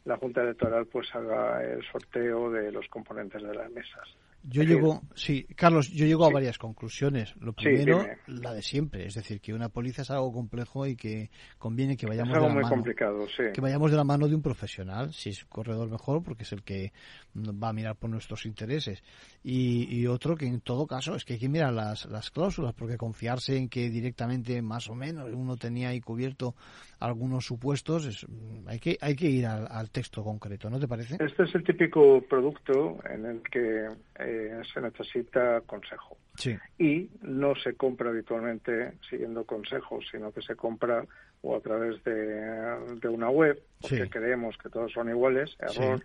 la 0.05 0.16
Junta 0.16 0.42
Electoral 0.42 0.87
pues 0.87 1.14
haga 1.14 1.62
el 1.62 1.85
sorteo 1.85 2.51
de 2.51 2.72
los 2.72 2.88
componentes 2.88 3.42
de 3.42 3.55
las 3.55 3.70
mesas. 3.70 4.09
Yo 4.42 4.62
llego, 4.62 5.03
sí, 5.14 5.46
Carlos, 5.57 5.90
yo 5.90 6.07
llego 6.07 6.24
a 6.24 6.31
varias 6.31 6.59
conclusiones. 6.59 7.35
Lo 7.40 7.53
primero, 7.53 8.07
la 8.27 8.55
de 8.55 8.62
siempre, 8.62 9.07
es 9.07 9.14
decir, 9.14 9.40
que 9.40 9.53
una 9.53 9.68
póliza 9.68 10.03
es 10.03 10.11
algo 10.11 10.33
complejo 10.33 10.87
y 10.87 10.96
que 10.96 11.31
conviene 11.59 11.96
que 11.96 12.07
vayamos 12.07 12.35
de 12.35 12.40
la 12.40 12.48
muy 12.48 12.62
mano, 12.62 12.68
complicado, 12.68 13.27
sí. 13.29 13.44
que 13.53 13.61
vayamos 13.61 13.90
de 13.90 13.96
la 13.96 14.05
mano 14.05 14.29
de 14.29 14.35
un 14.35 14.42
profesional, 14.42 15.12
si 15.12 15.31
es 15.31 15.44
corredor 15.44 15.90
mejor, 15.90 16.22
porque 16.22 16.44
es 16.44 16.53
el 16.53 16.62
que 16.62 16.92
va 17.37 17.70
a 17.70 17.72
mirar 17.72 17.96
por 17.96 18.11
nuestros 18.11 18.46
intereses. 18.46 19.03
Y, 19.42 20.07
otro 20.07 20.37
que 20.37 20.46
en 20.46 20.61
todo 20.61 20.87
caso 20.87 21.14
es 21.14 21.24
que 21.24 21.35
hay 21.35 21.38
que 21.38 21.48
mirar 21.48 21.72
las, 21.72 22.07
las 22.07 22.31
cláusulas, 22.31 22.72
porque 22.72 22.96
confiarse 22.96 23.57
en 23.57 23.68
que 23.68 23.90
directamente 23.90 24.62
más 24.62 24.88
o 24.88 24.94
menos 24.94 25.29
uno 25.33 25.57
tenía 25.57 25.90
ahí 25.90 26.01
cubierto 26.01 26.55
algunos 27.01 27.44
supuestos, 27.44 28.07
es, 28.07 28.27
hay 28.66 28.79
que 28.79 28.96
hay 29.01 29.14
que 29.14 29.27
ir 29.27 29.46
al, 29.46 29.90
texto 29.90 30.22
concreto, 30.22 30.68
¿no 30.68 30.79
te 30.79 30.88
parece? 30.88 31.16
Este 31.20 31.44
es 31.44 31.55
el 31.55 31.64
típico 31.64 32.20
producto 32.29 32.98
en 33.09 33.24
el 33.24 33.42
que 33.42 33.88
eh, 34.29 34.61
se 34.73 34.81
necesita 34.81 35.62
consejo. 35.62 36.19
Sí. 36.37 36.57
Y 36.79 37.09
no 37.23 37.55
se 37.57 37.75
compra 37.75 38.11
habitualmente 38.11 38.93
siguiendo 39.09 39.45
consejos, 39.45 40.05
sino 40.11 40.33
que 40.33 40.43
se 40.43 40.55
compra 40.55 41.05
o 41.41 41.57
a 41.57 41.61
través 41.61 42.03
de, 42.05 43.09
una 43.09 43.31
web, 43.31 43.62
porque 43.81 44.11
creemos 44.11 44.57
que 44.59 44.69
todos 44.69 44.93
son 44.93 45.09
iguales, 45.09 45.57
error, 45.61 46.05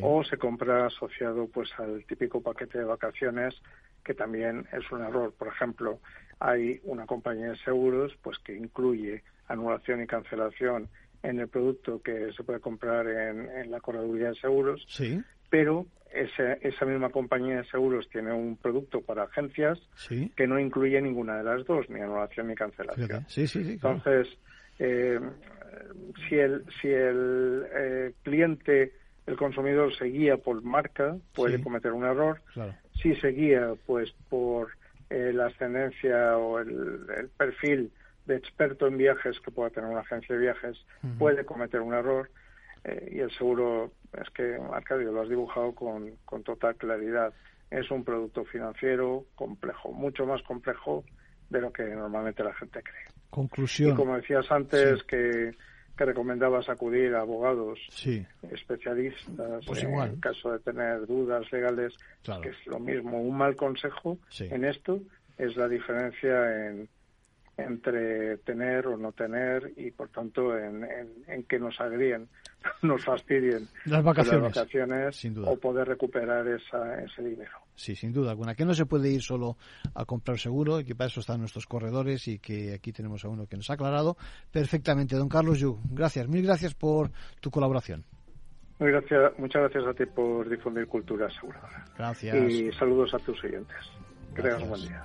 o 0.00 0.24
se 0.24 0.38
compra 0.38 0.86
asociado 0.86 1.46
pues 1.46 1.70
al 1.78 2.04
típico 2.06 2.40
paquete 2.40 2.78
de 2.78 2.84
vacaciones 2.84 3.54
que 4.04 4.14
también 4.14 4.66
es 4.72 4.90
un 4.90 5.02
error. 5.02 5.32
Por 5.38 5.48
ejemplo, 5.48 6.00
hay 6.40 6.80
una 6.84 7.06
compañía 7.06 7.50
de 7.50 7.58
seguros 7.58 8.12
pues 8.22 8.38
que 8.38 8.56
incluye 8.56 9.22
anulación 9.46 10.02
y 10.02 10.06
cancelación 10.06 10.88
en 11.22 11.38
el 11.38 11.48
producto 11.48 12.02
que 12.02 12.32
se 12.32 12.42
puede 12.42 12.58
comprar 12.58 13.06
en, 13.06 13.70
la 13.70 13.80
correduría 13.80 14.30
de 14.30 14.34
seguros, 14.36 14.84
sí. 14.88 15.22
Pero 15.52 15.84
esa, 16.14 16.54
esa 16.54 16.86
misma 16.86 17.10
compañía 17.10 17.58
de 17.58 17.64
seguros 17.66 18.08
tiene 18.08 18.32
un 18.32 18.56
producto 18.56 19.02
para 19.02 19.24
agencias 19.24 19.78
que 20.34 20.46
no 20.46 20.58
incluye 20.58 20.98
ninguna 21.02 21.36
de 21.36 21.44
las 21.44 21.66
dos, 21.66 21.90
ni 21.90 22.00
anulación 22.00 22.48
ni 22.48 22.54
cancelación. 22.54 23.26
Sí, 23.28 23.46
sí, 23.46 23.72
Entonces, 23.72 24.28
eh, 24.78 25.20
si 26.26 26.36
el, 26.36 26.64
si 26.80 26.88
el 26.88 27.66
eh, 27.70 28.12
cliente, 28.22 28.94
el 29.26 29.36
consumidor 29.36 29.94
se 29.94 30.06
guía 30.06 30.38
por 30.38 30.62
marca, 30.62 31.18
puede 31.34 31.62
cometer 31.62 31.92
un 31.92 32.04
error. 32.04 32.40
Si 33.02 33.14
se 33.16 33.28
guía 33.28 33.74
pues 33.84 34.10
por 34.30 34.70
eh, 35.10 35.32
la 35.34 35.48
ascendencia 35.48 36.38
o 36.38 36.60
el, 36.60 37.28
perfil 37.36 37.92
de 38.24 38.36
experto 38.36 38.86
en 38.86 38.96
viajes 38.96 39.38
que 39.40 39.50
pueda 39.50 39.68
tener 39.68 39.90
una 39.90 40.00
agencia 40.00 40.34
de 40.34 40.40
viajes, 40.40 40.78
puede 41.18 41.44
cometer 41.44 41.82
un 41.82 41.92
error. 41.92 42.30
Y 42.84 43.20
el 43.20 43.30
seguro, 43.36 43.92
es 44.12 44.28
que 44.30 44.56
Arcadio 44.72 45.12
lo 45.12 45.22
has 45.22 45.28
dibujado 45.28 45.74
con, 45.74 46.16
con 46.24 46.42
total 46.42 46.74
claridad. 46.76 47.32
Es 47.70 47.90
un 47.90 48.04
producto 48.04 48.44
financiero 48.44 49.24
complejo, 49.34 49.92
mucho 49.92 50.26
más 50.26 50.42
complejo 50.42 51.04
de 51.48 51.60
lo 51.60 51.72
que 51.72 51.84
normalmente 51.84 52.42
la 52.42 52.52
gente 52.54 52.82
cree. 52.82 53.06
Conclusión. 53.30 53.92
Y 53.92 53.94
como 53.94 54.16
decías 54.16 54.50
antes, 54.50 55.02
que, 55.04 55.52
que, 55.96 56.04
recomendabas 56.04 56.68
acudir 56.68 57.14
a 57.14 57.20
abogados 57.20 57.78
especialistas 58.50 59.64
pues 59.64 59.82
en 59.84 60.20
caso 60.20 60.52
de 60.52 60.58
tener 60.58 61.06
dudas 61.06 61.50
legales, 61.52 61.94
que 62.42 62.48
es 62.50 62.66
lo 62.66 62.78
mismo. 62.78 63.22
Un 63.22 63.38
mal 63.38 63.56
consejo 63.56 64.18
en 64.38 64.64
esto 64.64 65.00
es 65.38 65.56
la 65.56 65.68
diferencia 65.68 66.66
en, 66.66 66.88
entre 67.56 68.38
tener 68.38 68.86
o 68.86 68.96
no 68.96 69.12
tener 69.12 69.72
y, 69.76 69.90
por 69.90 70.08
tanto, 70.08 70.56
en, 70.56 70.84
en, 71.26 71.42
que 71.44 71.58
nos 71.58 71.78
agríen, 71.80 72.28
nos 72.82 73.04
fastidien 73.04 73.68
las 73.84 74.02
vacaciones, 74.02 74.42
las 74.42 74.54
vacaciones 74.54 75.24
o 75.44 75.56
poder 75.58 75.88
recuperar 75.88 76.46
esa, 76.48 77.02
ese 77.02 77.22
dinero. 77.22 77.58
Sí, 77.74 77.94
sin 77.94 78.12
duda 78.12 78.30
alguna. 78.30 78.54
Que 78.54 78.64
no 78.64 78.74
se 78.74 78.86
puede 78.86 79.10
ir 79.10 79.22
solo 79.22 79.56
a 79.94 80.04
comprar 80.04 80.38
seguro 80.38 80.80
y 80.80 80.84
que 80.84 80.94
para 80.94 81.08
eso 81.08 81.20
están 81.20 81.40
nuestros 81.40 81.66
corredores 81.66 82.26
y 82.28 82.38
que 82.38 82.74
aquí 82.74 82.92
tenemos 82.92 83.24
a 83.24 83.28
uno 83.28 83.46
que 83.46 83.56
nos 83.56 83.68
ha 83.70 83.74
aclarado 83.74 84.16
perfectamente. 84.50 85.16
Don 85.16 85.28
Carlos 85.28 85.58
Yu, 85.58 85.78
gracias. 85.90 86.28
Mil 86.28 86.44
gracias 86.44 86.74
por 86.74 87.10
tu 87.40 87.50
colaboración. 87.50 88.04
Gracias, 88.78 89.38
muchas 89.38 89.62
gracias 89.62 89.86
a 89.86 89.94
ti 89.94 90.06
por 90.06 90.48
difundir 90.48 90.86
cultura 90.88 91.26
aseguradora. 91.26 91.84
Gracias. 91.96 92.36
Y 92.36 92.72
saludos 92.72 93.14
a 93.14 93.18
tus 93.18 93.42
oyentes. 93.44 93.76
Que 94.34 94.42
tengas 94.42 94.62
un 94.62 94.68
buen 94.70 94.82
día. 94.82 95.02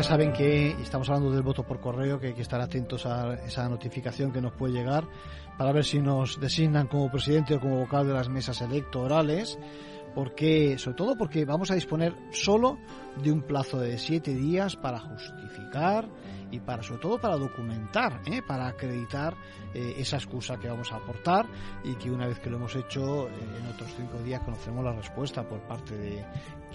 Ya 0.00 0.04
saben 0.04 0.32
que 0.32 0.70
estamos 0.80 1.10
hablando 1.10 1.30
del 1.30 1.42
voto 1.42 1.62
por 1.62 1.78
correo, 1.78 2.18
que 2.18 2.28
hay 2.28 2.32
que 2.32 2.40
estar 2.40 2.58
atentos 2.58 3.04
a 3.04 3.34
esa 3.44 3.68
notificación 3.68 4.32
que 4.32 4.40
nos 4.40 4.52
puede 4.54 4.72
llegar 4.72 5.06
para 5.58 5.72
ver 5.72 5.84
si 5.84 5.98
nos 6.00 6.40
designan 6.40 6.86
como 6.86 7.10
presidente 7.10 7.54
o 7.54 7.60
como 7.60 7.80
vocal 7.80 8.06
de 8.06 8.14
las 8.14 8.30
mesas 8.30 8.62
electorales, 8.62 9.58
porque, 10.14 10.78
sobre 10.78 10.96
todo 10.96 11.18
porque 11.18 11.44
vamos 11.44 11.70
a 11.70 11.74
disponer 11.74 12.14
solo 12.30 12.78
de 13.22 13.30
un 13.30 13.42
plazo 13.42 13.78
de 13.78 13.98
siete 13.98 14.34
días 14.34 14.74
para 14.74 15.00
justificar 15.00 16.08
y 16.50 16.60
para 16.60 16.82
sobre 16.82 17.00
todo 17.00 17.20
para 17.20 17.36
documentar, 17.36 18.20
¿eh? 18.26 18.42
para 18.42 18.68
acreditar 18.68 19.34
eh, 19.74 19.94
esa 19.98 20.16
excusa 20.16 20.58
que 20.58 20.68
vamos 20.68 20.92
a 20.92 20.96
aportar 20.96 21.46
y 21.84 21.94
que 21.94 22.10
una 22.10 22.26
vez 22.26 22.38
que 22.40 22.50
lo 22.50 22.56
hemos 22.56 22.74
hecho 22.76 23.28
eh, 23.28 23.32
en 23.58 23.66
otros 23.66 23.92
cinco 23.96 24.18
días 24.22 24.40
conocemos 24.42 24.84
la 24.84 24.92
respuesta 24.92 25.46
por 25.46 25.60
parte 25.60 25.96
de 25.96 26.24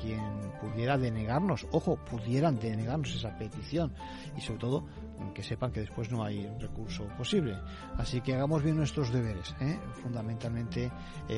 quien 0.02 0.22
pudiera 0.62 0.98
denegarnos, 0.98 1.66
ojo, 1.72 1.98
pudieran 1.98 2.60
denegarnos 2.60 3.16
esa 3.16 3.38
petición 3.38 3.94
y 4.36 4.42
sobre 4.42 4.60
todo 4.60 4.86
que 5.34 5.42
sepan 5.42 5.72
que 5.72 5.80
después 5.80 6.12
no 6.12 6.24
hay 6.24 6.46
recurso 6.60 7.08
posible. 7.18 7.58
Así 7.98 8.20
que 8.20 8.36
hagamos 8.36 8.62
bien 8.62 8.76
nuestros 8.76 9.12
deberes, 9.12 9.56
¿eh? 9.62 9.80
fundamentalmente 10.02 10.92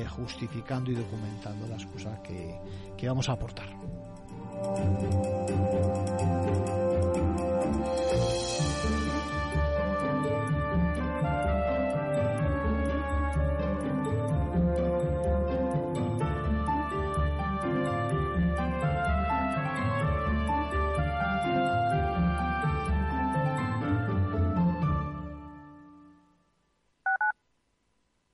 justificando 0.08 0.90
y 0.90 0.96
documentando 0.96 1.68
la 1.68 1.76
excusa 1.76 2.20
que, 2.22 2.58
que 2.96 3.08
vamos 3.08 3.28
a 3.28 3.32
aportar. 3.32 3.68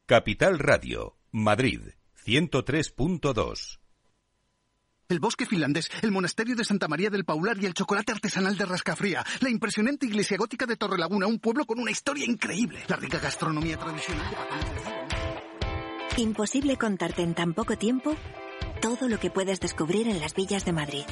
Capital 0.07 0.59
Radio, 0.59 1.17
Madrid, 1.33 1.81
103.2. 2.27 3.79
El 5.09 5.19
bosque 5.19 5.47
finlandés, 5.47 5.91
el 6.03 6.13
monasterio 6.13 6.55
de 6.55 6.67
Santa 6.67 6.89
María 6.89 7.09
del 7.09 7.25
Paular 7.25 7.57
y 7.57 7.65
el 7.65 7.73
chocolate 7.73 8.13
artesanal 8.13 8.59
de 8.59 8.67
Rascafría. 8.67 9.25
La 9.41 9.49
impresionante 9.49 10.05
iglesia 10.05 10.37
gótica 10.37 10.67
de 10.67 10.77
Torrelaguna, 10.77 11.27
un 11.27 11.39
pueblo 11.39 11.65
con 11.65 11.81
una 11.81 11.91
historia 11.91 12.27
increíble. 12.27 12.81
La 12.87 12.97
rica 12.97 13.19
gastronomía 13.19 13.79
tradicional 13.79 14.31
de 16.17 16.23
Imposible 16.23 16.77
contarte 16.77 17.23
en 17.23 17.33
tan 17.33 17.55
poco 17.55 17.79
tiempo 17.79 18.15
todo 18.83 19.09
lo 19.09 19.19
que 19.19 19.31
puedes 19.31 19.59
descubrir 19.59 20.07
en 20.07 20.21
las 20.21 20.35
villas 20.35 20.67
de 20.67 20.75
Madrid. 20.75 21.05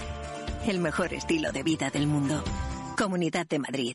El 0.66 0.80
mejor 0.80 1.14
estilo 1.14 1.50
de 1.50 1.62
vida 1.62 1.88
del 1.88 2.06
mundo. 2.06 2.44
Comunidad 2.98 3.46
de 3.46 3.58
Madrid. 3.58 3.94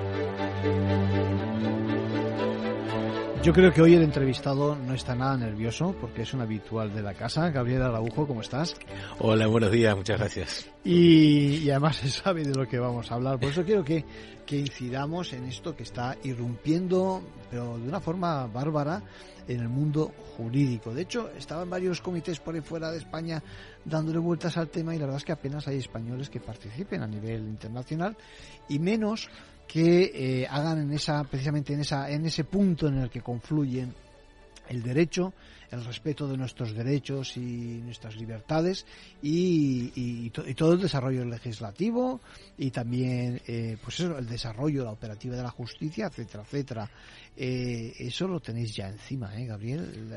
Yo 3.43 3.53
creo 3.53 3.73
que 3.73 3.81
hoy 3.81 3.95
el 3.95 4.03
entrevistado 4.03 4.75
no 4.75 4.93
está 4.93 5.15
nada 5.15 5.35
nervioso 5.35 5.95
porque 5.99 6.21
es 6.21 6.33
un 6.35 6.41
habitual 6.41 6.93
de 6.93 7.01
la 7.01 7.15
casa. 7.15 7.49
Gabriel 7.49 7.81
Araujo, 7.81 8.27
¿cómo 8.27 8.41
estás? 8.41 8.75
Hola, 9.17 9.47
buenos 9.47 9.71
días, 9.71 9.97
muchas 9.97 10.19
gracias. 10.19 10.69
Y, 10.85 11.67
además 11.71 11.95
se 12.03 12.09
sabe 12.09 12.43
de 12.43 12.53
lo 12.53 12.67
que 12.67 12.77
vamos 12.77 13.11
a 13.11 13.15
hablar. 13.15 13.39
Por 13.39 13.49
eso 13.49 13.63
quiero 13.63 13.83
que, 13.83 14.05
que 14.51 14.59
incidamos 14.59 15.31
en 15.31 15.45
esto 15.45 15.77
que 15.77 15.83
está 15.83 16.17
irrumpiendo, 16.23 17.23
pero 17.49 17.77
de 17.77 17.87
una 17.87 18.01
forma 18.01 18.47
bárbara, 18.47 19.01
en 19.47 19.61
el 19.61 19.69
mundo 19.69 20.11
jurídico. 20.35 20.93
De 20.93 21.03
hecho, 21.03 21.31
estaban 21.37 21.69
varios 21.69 22.01
comités 22.01 22.41
por 22.41 22.53
ahí 22.53 22.59
fuera 22.59 22.91
de 22.91 22.97
España 22.97 23.41
dándole 23.85 24.19
vueltas 24.19 24.57
al 24.57 24.67
tema 24.67 24.93
y 24.93 24.99
la 24.99 25.05
verdad 25.05 25.19
es 25.19 25.23
que 25.23 25.31
apenas 25.31 25.69
hay 25.69 25.77
españoles 25.77 26.29
que 26.29 26.41
participen 26.41 27.01
a 27.01 27.07
nivel 27.07 27.47
internacional 27.47 28.17
y 28.67 28.77
menos 28.79 29.29
que 29.69 30.11
eh, 30.13 30.47
hagan 30.49 30.79
en 30.79 30.91
esa 30.91 31.23
precisamente 31.23 31.73
en 31.73 31.79
esa 31.79 32.11
en 32.11 32.25
ese 32.25 32.43
punto 32.43 32.89
en 32.89 32.97
el 32.97 33.09
que 33.09 33.21
confluyen 33.21 33.95
el 34.69 34.83
derecho, 34.83 35.33
el 35.69 35.83
respeto 35.85 36.27
de 36.27 36.37
nuestros 36.37 36.73
derechos 36.73 37.37
y 37.37 37.81
nuestras 37.83 38.15
libertades 38.15 38.85
y, 39.21 40.29
todo 40.31 40.73
el 40.73 40.81
desarrollo 40.81 41.25
legislativo 41.25 42.21
y 42.57 42.71
también 42.71 43.41
eh, 43.47 43.77
pues 43.81 43.99
eso, 43.99 44.17
el 44.17 44.27
desarrollo, 44.27 44.83
la 44.83 44.91
operativa 44.91 45.35
de 45.35 45.43
la 45.43 45.49
justicia, 45.49 46.07
etcétera, 46.07 46.43
etcétera. 46.43 46.91
Eh, 47.35 47.93
eso 47.99 48.27
lo 48.27 48.39
tenéis 48.39 48.75
ya 48.75 48.89
encima, 48.89 49.35
¿eh, 49.39 49.45
Gabriel? 49.45 50.11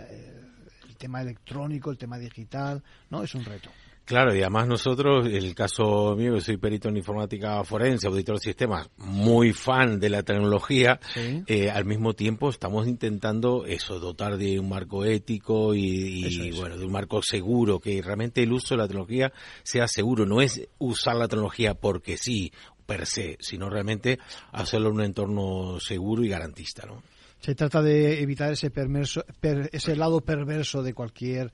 el 0.88 0.96
tema 0.96 1.22
electrónico, 1.22 1.90
el 1.90 1.98
tema 1.98 2.18
digital, 2.18 2.82
¿no? 3.10 3.22
Es 3.22 3.34
un 3.34 3.44
reto. 3.44 3.70
Claro, 4.04 4.34
y 4.34 4.40
además 4.42 4.68
nosotros, 4.68 5.26
el 5.26 5.54
caso 5.54 6.14
mío, 6.14 6.34
que 6.34 6.42
soy 6.42 6.58
perito 6.58 6.90
en 6.90 6.98
informática 6.98 7.64
forense, 7.64 8.06
auditor 8.06 8.36
de 8.36 8.42
sistemas, 8.42 8.90
muy 8.98 9.54
fan 9.54 9.98
de 9.98 10.10
la 10.10 10.22
tecnología, 10.22 11.00
eh, 11.46 11.70
al 11.70 11.86
mismo 11.86 12.12
tiempo 12.12 12.50
estamos 12.50 12.86
intentando 12.86 13.64
eso, 13.64 13.98
dotar 14.00 14.36
de 14.36 14.60
un 14.60 14.68
marco 14.68 15.06
ético 15.06 15.74
y, 15.74 16.50
bueno, 16.50 16.76
de 16.76 16.84
un 16.84 16.92
marco 16.92 17.22
seguro, 17.22 17.80
que 17.80 18.02
realmente 18.02 18.42
el 18.42 18.52
uso 18.52 18.74
de 18.74 18.82
la 18.82 18.88
tecnología 18.88 19.32
sea 19.62 19.88
seguro, 19.88 20.26
no 20.26 20.42
es 20.42 20.68
usar 20.76 21.16
la 21.16 21.26
tecnología 21.26 21.72
porque 21.72 22.18
sí, 22.18 22.52
per 22.84 23.06
se, 23.06 23.38
sino 23.40 23.70
realmente 23.70 24.18
hacerlo 24.52 24.90
en 24.90 24.96
un 24.96 25.02
entorno 25.02 25.80
seguro 25.80 26.22
y 26.22 26.28
garantista, 26.28 26.86
¿no? 26.86 27.02
Se 27.44 27.54
trata 27.54 27.82
de 27.82 28.22
evitar 28.22 28.50
ese, 28.50 28.70
perverso, 28.70 29.22
ese 29.70 29.96
lado 29.96 30.22
perverso 30.22 30.82
de 30.82 30.94
cualquier 30.94 31.52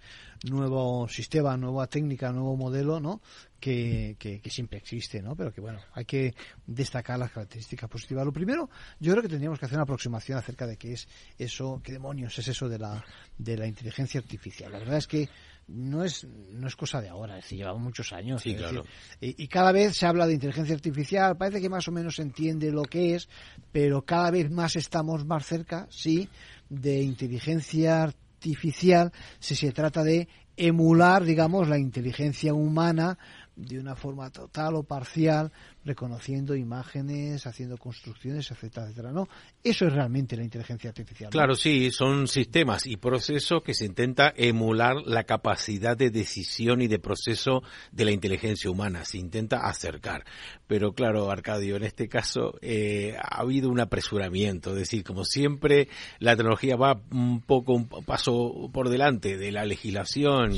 nuevo 0.49 1.09
sistema, 1.09 1.57
nueva 1.57 1.89
técnica, 1.89 2.31
nuevo 2.31 2.57
modelo, 2.57 3.01
¿no? 3.01 3.21
Que, 3.59 4.15
que, 4.17 4.51
siempre 4.51 4.79
existe, 4.79 5.21
¿no? 5.21 5.35
Pero 5.35 5.53
que, 5.53 5.61
bueno, 5.61 5.81
hay 5.95 6.05
que 6.05 6.33
destacar 6.65 7.19
las 7.19 7.33
características 7.33 7.91
positivas. 7.91 8.25
Lo 8.25 8.33
primero, 8.33 8.71
yo 9.01 9.11
creo 9.11 9.23
que 9.23 9.29
tendríamos 9.29 9.59
que 9.59 9.67
hacer 9.67 9.79
una 9.79 9.83
aproximación 9.83 10.39
acerca 10.39 10.65
de 10.65 10.77
qué 10.77 10.93
es 10.93 11.09
eso, 11.37 11.81
qué 11.83 11.91
demonios 11.91 12.39
es 12.39 12.47
eso 12.47 12.69
de 12.69 12.79
la, 12.79 13.05
de 13.37 13.57
la 13.57 13.67
inteligencia 13.67 14.21
artificial. 14.21 14.71
La 14.71 14.79
verdad 14.79 14.99
es 14.99 15.09
que 15.09 15.29
no 15.73 16.05
es, 16.05 16.27
no 16.53 16.67
es 16.67 16.77
cosa 16.77 17.01
de 17.01 17.09
ahora, 17.09 17.39
es 17.39 17.45
decir, 17.45 17.59
llevamos 17.59 17.83
muchos 17.83 18.13
años. 18.13 18.43
Sí, 18.43 18.55
claro. 18.55 18.85
y, 19.21 19.47
cada 19.49 19.73
vez 19.73 19.97
se 19.97 20.07
habla 20.07 20.27
de 20.27 20.35
inteligencia 20.35 20.75
artificial, 20.75 21.37
parece 21.37 21.61
que 21.61 21.69
más 21.69 21.87
o 21.89 21.93
menos 21.93 22.17
se 22.17 22.23
entiende 22.23 22.71
lo 22.71 22.83
que 22.83 23.15
es, 23.15 23.29
pero 23.73 24.03
cada 24.03 24.31
vez 24.31 24.51
más 24.51 24.77
estamos 24.77 25.25
más 25.25 25.47
cerca, 25.47 25.87
sí, 25.91 26.29
de 26.69 27.03
inteligencia 27.03 28.03
artificial 28.03 29.13
si 29.39 29.55
se 29.55 29.73
trata 29.73 30.03
de 30.03 30.29
emular, 30.57 31.25
digamos, 31.25 31.69
la 31.69 31.79
inteligencia 31.79 32.55
humana 32.55 33.19
de 33.57 33.79
una 33.79 33.95
forma 33.95 34.31
total 34.31 34.75
o 34.77 34.83
parcial, 34.83 35.53
reconociendo 35.85 36.55
imágenes, 36.55 37.47
haciendo 37.47 37.79
construcciones, 37.79 38.51
etcétera, 38.51 38.87
etcétera. 38.87 39.13
No, 39.13 39.29
eso 39.63 39.87
es 39.87 39.93
realmente 39.93 40.37
la 40.37 40.45
inteligencia 40.45 40.91
artificial. 40.91 41.31
Claro, 41.31 41.55
sí, 41.55 41.91
son 41.91 42.29
sistemas 42.29 42.87
y 42.87 42.97
procesos 42.97 43.63
que 43.63 43.75
se 43.75 43.87
intenta 43.87 44.33
emular 44.37 44.97
la 45.07 45.25
capacidad 45.25 45.97
de 45.97 46.11
decisión 46.11 46.83
y 46.83 46.89
de 46.89 46.99
proceso 46.99 47.63
de 47.93 48.05
la 48.05 48.11
inteligencia 48.11 48.71
humana, 48.71 49.05
se 49.05 49.19
intenta 49.19 49.67
acercar. 49.67 50.25
Pero 50.67 50.93
claro, 50.93 51.31
Arcadio, 51.31 51.77
en 51.77 51.85
este 51.85 52.09
caso 52.09 52.55
eh, 52.61 53.17
ha 53.19 53.41
habido 53.41 53.71
un 53.71 53.81
apresuramiento, 53.81 54.71
es 54.71 54.77
decir, 54.77 55.03
como 55.03 55.25
siempre, 55.25 55.89
la 56.19 56.37
tecnología 56.37 56.77
va 56.77 57.01
un 57.11 57.41
poco 57.41 57.73
un 57.73 57.89
paso 57.89 58.71
por 58.73 58.91
delante 58.91 59.39
de 59.39 59.51
la 59.51 59.65
legislación 59.65 60.53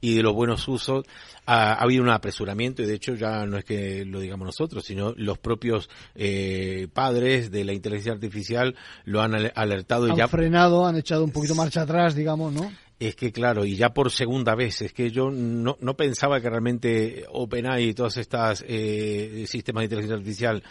y 0.00 0.14
de 0.14 0.22
los 0.22 0.34
buenos 0.34 0.66
usos. 0.68 1.04
Ha, 1.46 1.72
ha 1.72 1.82
habido 1.82 2.02
un 2.02 2.10
apresuramiento 2.10 2.82
y 2.82 2.86
de 2.86 2.94
hecho 2.94 3.14
ya 3.14 3.44
no 3.46 3.58
es 3.58 3.64
que 3.64 4.04
lo 4.04 4.20
digamos 4.20 4.46
nosotros, 4.46 4.67
sino 4.80 5.14
los 5.16 5.38
propios 5.38 5.88
eh, 6.14 6.88
padres 6.92 7.50
de 7.50 7.64
la 7.64 7.72
inteligencia 7.72 8.12
artificial 8.12 8.74
lo 9.04 9.20
han 9.20 9.34
alertado 9.54 10.08
y 10.08 10.10
han 10.10 10.16
ya 10.16 10.28
frenado, 10.28 10.86
han 10.86 10.96
echado 10.96 11.24
un 11.24 11.30
poquito 11.30 11.54
marcha 11.54 11.82
atrás, 11.82 12.14
digamos, 12.14 12.52
¿no? 12.52 12.70
Es 13.00 13.14
que 13.14 13.30
claro, 13.30 13.64
y 13.64 13.76
ya 13.76 13.90
por 13.90 14.10
segunda 14.10 14.56
vez, 14.56 14.82
es 14.82 14.92
que 14.92 15.12
yo 15.12 15.30
no, 15.30 15.76
no 15.80 15.96
pensaba 15.96 16.40
que 16.40 16.50
realmente 16.50 17.24
OpenAI 17.30 17.90
y 17.90 17.94
todos 17.94 18.16
estos 18.16 18.64
eh, 18.66 19.44
sistemas 19.46 19.82
de 19.82 19.84
inteligencia 19.84 20.16
artificial 20.16 20.62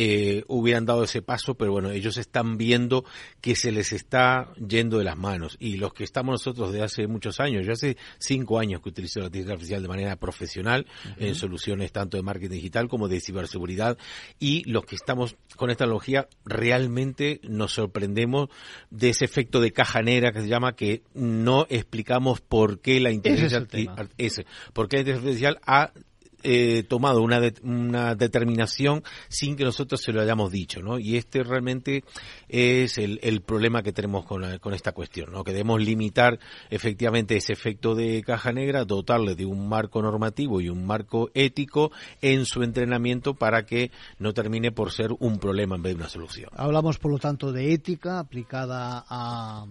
eh, 0.00 0.44
hubieran 0.46 0.86
dado 0.86 1.02
ese 1.02 1.22
paso, 1.22 1.56
pero 1.56 1.72
bueno, 1.72 1.90
ellos 1.90 2.18
están 2.18 2.56
viendo 2.56 3.04
que 3.40 3.56
se 3.56 3.72
les 3.72 3.92
está 3.92 4.52
yendo 4.54 4.98
de 4.98 5.04
las 5.04 5.16
manos. 5.16 5.56
Y 5.58 5.76
los 5.76 5.92
que 5.92 6.04
estamos 6.04 6.34
nosotros 6.34 6.72
de 6.72 6.84
hace 6.84 7.08
muchos 7.08 7.40
años, 7.40 7.66
yo 7.66 7.72
hace 7.72 7.96
cinco 8.20 8.60
años 8.60 8.80
que 8.80 8.90
utilizo 8.90 9.18
la 9.18 9.26
inteligencia 9.26 9.54
artificial 9.54 9.82
de 9.82 9.88
manera 9.88 10.14
profesional 10.14 10.86
en 11.16 11.34
soluciones 11.34 11.90
tanto 11.90 12.16
de 12.16 12.22
marketing 12.22 12.54
digital 12.54 12.88
como 12.88 13.08
de 13.08 13.18
ciberseguridad, 13.20 13.98
y 14.38 14.62
los 14.70 14.84
que 14.84 14.94
estamos 14.94 15.34
con 15.56 15.70
esta 15.70 15.82
tecnología 15.82 16.28
realmente 16.44 17.40
nos 17.42 17.72
sorprendemos 17.72 18.50
de 18.90 19.08
ese 19.08 19.24
efecto 19.24 19.60
de 19.60 19.72
caja 19.72 20.00
negra 20.02 20.30
que 20.30 20.42
se 20.42 20.48
llama 20.48 20.76
que 20.76 21.02
no 21.12 21.66
explicamos 21.70 22.40
por 22.40 22.78
qué 22.78 23.00
la 23.00 23.10
inteligencia 23.10 23.58
artificial, 23.58 24.46
por 24.72 24.88
qué 24.88 24.98
la 24.98 25.00
inteligencia 25.00 25.48
artificial 25.48 25.60
ha 25.66 25.92
eh, 26.42 26.84
tomado 26.88 27.22
una, 27.22 27.40
una 27.62 28.14
determinación 28.14 29.02
sin 29.28 29.56
que 29.56 29.64
nosotros 29.64 30.00
se 30.00 30.12
lo 30.12 30.20
hayamos 30.20 30.52
dicho, 30.52 30.80
¿no? 30.80 30.98
Y 30.98 31.16
este 31.16 31.42
realmente 31.42 32.04
es 32.48 32.98
el, 32.98 33.18
el 33.22 33.42
problema 33.42 33.82
que 33.82 33.92
tenemos 33.92 34.24
con, 34.24 34.58
con 34.58 34.74
esta 34.74 34.92
cuestión, 34.92 35.32
¿no? 35.32 35.44
Que 35.44 35.52
debemos 35.52 35.80
limitar 35.80 36.38
efectivamente 36.70 37.36
ese 37.36 37.52
efecto 37.52 37.94
de 37.94 38.22
caja 38.22 38.52
negra, 38.52 38.84
dotarle 38.84 39.34
de 39.34 39.46
un 39.46 39.68
marco 39.68 40.02
normativo 40.02 40.60
y 40.60 40.68
un 40.68 40.86
marco 40.86 41.30
ético 41.34 41.90
en 42.20 42.44
su 42.44 42.62
entrenamiento 42.62 43.34
para 43.34 43.64
que 43.64 43.90
no 44.18 44.32
termine 44.32 44.72
por 44.72 44.92
ser 44.92 45.10
un 45.18 45.38
problema 45.38 45.76
en 45.76 45.82
vez 45.82 45.94
de 45.94 46.00
una 46.00 46.08
solución. 46.08 46.50
Hablamos, 46.54 46.98
por 46.98 47.10
lo 47.10 47.18
tanto, 47.18 47.52
de 47.52 47.72
ética 47.72 48.18
aplicada 48.18 49.04
a, 49.08 49.66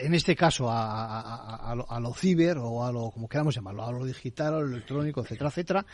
en 0.00 0.14
este 0.14 0.34
caso, 0.34 0.70
a, 0.70 1.20
a, 1.20 1.70
a, 1.70 1.74
lo, 1.74 1.90
a, 1.90 2.00
lo, 2.00 2.14
ciber 2.14 2.58
o 2.58 2.84
a 2.84 2.92
lo, 2.92 3.10
como 3.10 3.28
queramos 3.28 3.54
llamarlo, 3.54 3.84
a 3.84 3.92
lo 3.92 4.04
digital, 4.04 4.54
a 4.54 4.60
lo 4.60 4.66
electrónico, 4.66 5.20
etcétera, 5.22 5.50
etcétera 5.50 5.86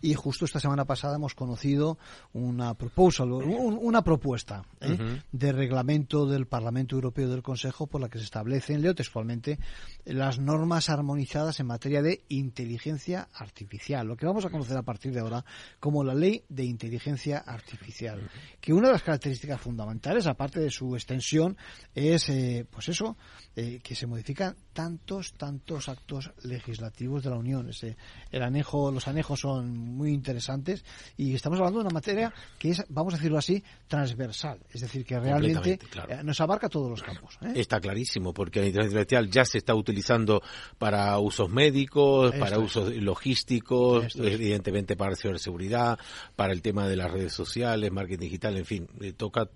y 0.00 0.14
justo 0.14 0.44
esta 0.44 0.60
semana 0.60 0.84
pasada 0.84 1.16
hemos 1.16 1.34
conocido 1.34 1.98
una 2.32 2.74
proposal, 2.74 3.32
una 3.32 4.02
propuesta 4.02 4.64
¿eh? 4.80 5.22
de 5.30 5.52
reglamento 5.52 6.26
del 6.26 6.46
Parlamento 6.46 6.96
Europeo 6.96 7.26
y 7.26 7.30
del 7.30 7.42
Consejo 7.42 7.86
por 7.86 8.00
la 8.00 8.08
que 8.08 8.18
se 8.18 8.24
establecen, 8.24 8.82
leo 8.82 8.94
textualmente, 8.94 9.58
las 10.04 10.38
normas 10.38 10.88
armonizadas 10.88 11.60
en 11.60 11.66
materia 11.66 12.02
de 12.02 12.24
inteligencia 12.28 13.28
artificial, 13.34 14.06
lo 14.06 14.16
que 14.16 14.26
vamos 14.26 14.44
a 14.44 14.50
conocer 14.50 14.76
a 14.76 14.82
partir 14.82 15.12
de 15.12 15.20
ahora 15.20 15.44
como 15.80 16.04
la 16.04 16.14
ley 16.14 16.44
de 16.48 16.64
inteligencia 16.64 17.38
artificial, 17.38 18.30
que 18.60 18.72
una 18.72 18.88
de 18.88 18.94
las 18.94 19.02
características 19.02 19.60
fundamentales, 19.60 20.26
aparte 20.26 20.60
de 20.60 20.70
su 20.70 20.94
extensión, 20.94 21.56
es, 21.94 22.28
eh, 22.28 22.66
pues 22.70 22.88
eso, 22.88 23.16
eh, 23.56 23.80
que 23.82 23.94
se 23.94 24.06
modifican 24.06 24.56
tantos, 24.72 25.34
tantos 25.34 25.88
actos 25.88 26.30
legislativos 26.42 27.22
de 27.22 27.30
la 27.30 27.36
Unión. 27.36 27.68
Ese, 27.68 27.96
el 28.30 28.42
anejo, 28.42 28.90
los 28.90 29.08
anejos 29.08 29.40
son 29.40 29.76
muy 29.76 30.12
interesantes 30.12 30.84
y 31.16 31.34
estamos 31.34 31.58
hablando 31.58 31.80
de 31.80 31.86
una 31.86 31.94
materia 31.94 32.32
que 32.58 32.70
es, 32.70 32.84
vamos 32.88 33.14
a 33.14 33.16
decirlo 33.16 33.38
así, 33.38 33.62
transversal. 33.86 34.58
Es 34.70 34.80
decir, 34.80 35.04
que 35.04 35.18
realmente 35.18 35.78
eh, 36.08 36.20
nos 36.22 36.40
abarca 36.40 36.68
todos 36.68 36.90
los 36.90 37.02
campos. 37.02 37.38
¿eh? 37.42 37.52
Está 37.56 37.80
clarísimo, 37.80 38.32
porque 38.32 38.60
la 38.60 38.66
inteligencia 38.66 39.00
artificial 39.00 39.30
ya 39.30 39.44
se 39.44 39.58
está 39.58 39.74
utilizando 39.74 40.42
para 40.78 41.18
usos 41.18 41.50
médicos, 41.50 42.34
para 42.36 42.58
usos 42.58 42.94
logísticos, 42.96 44.16
evidentemente 44.16 44.96
para 44.96 45.16
ciberseguridad, 45.16 45.98
para 46.36 46.52
el 46.52 46.62
tema 46.62 46.86
de 46.88 46.96
las 46.96 47.10
redes 47.10 47.32
sociales, 47.32 47.92
marketing 47.92 48.22
digital, 48.22 48.56
en 48.56 48.64
fin, 48.64 48.88
toca 49.16 49.48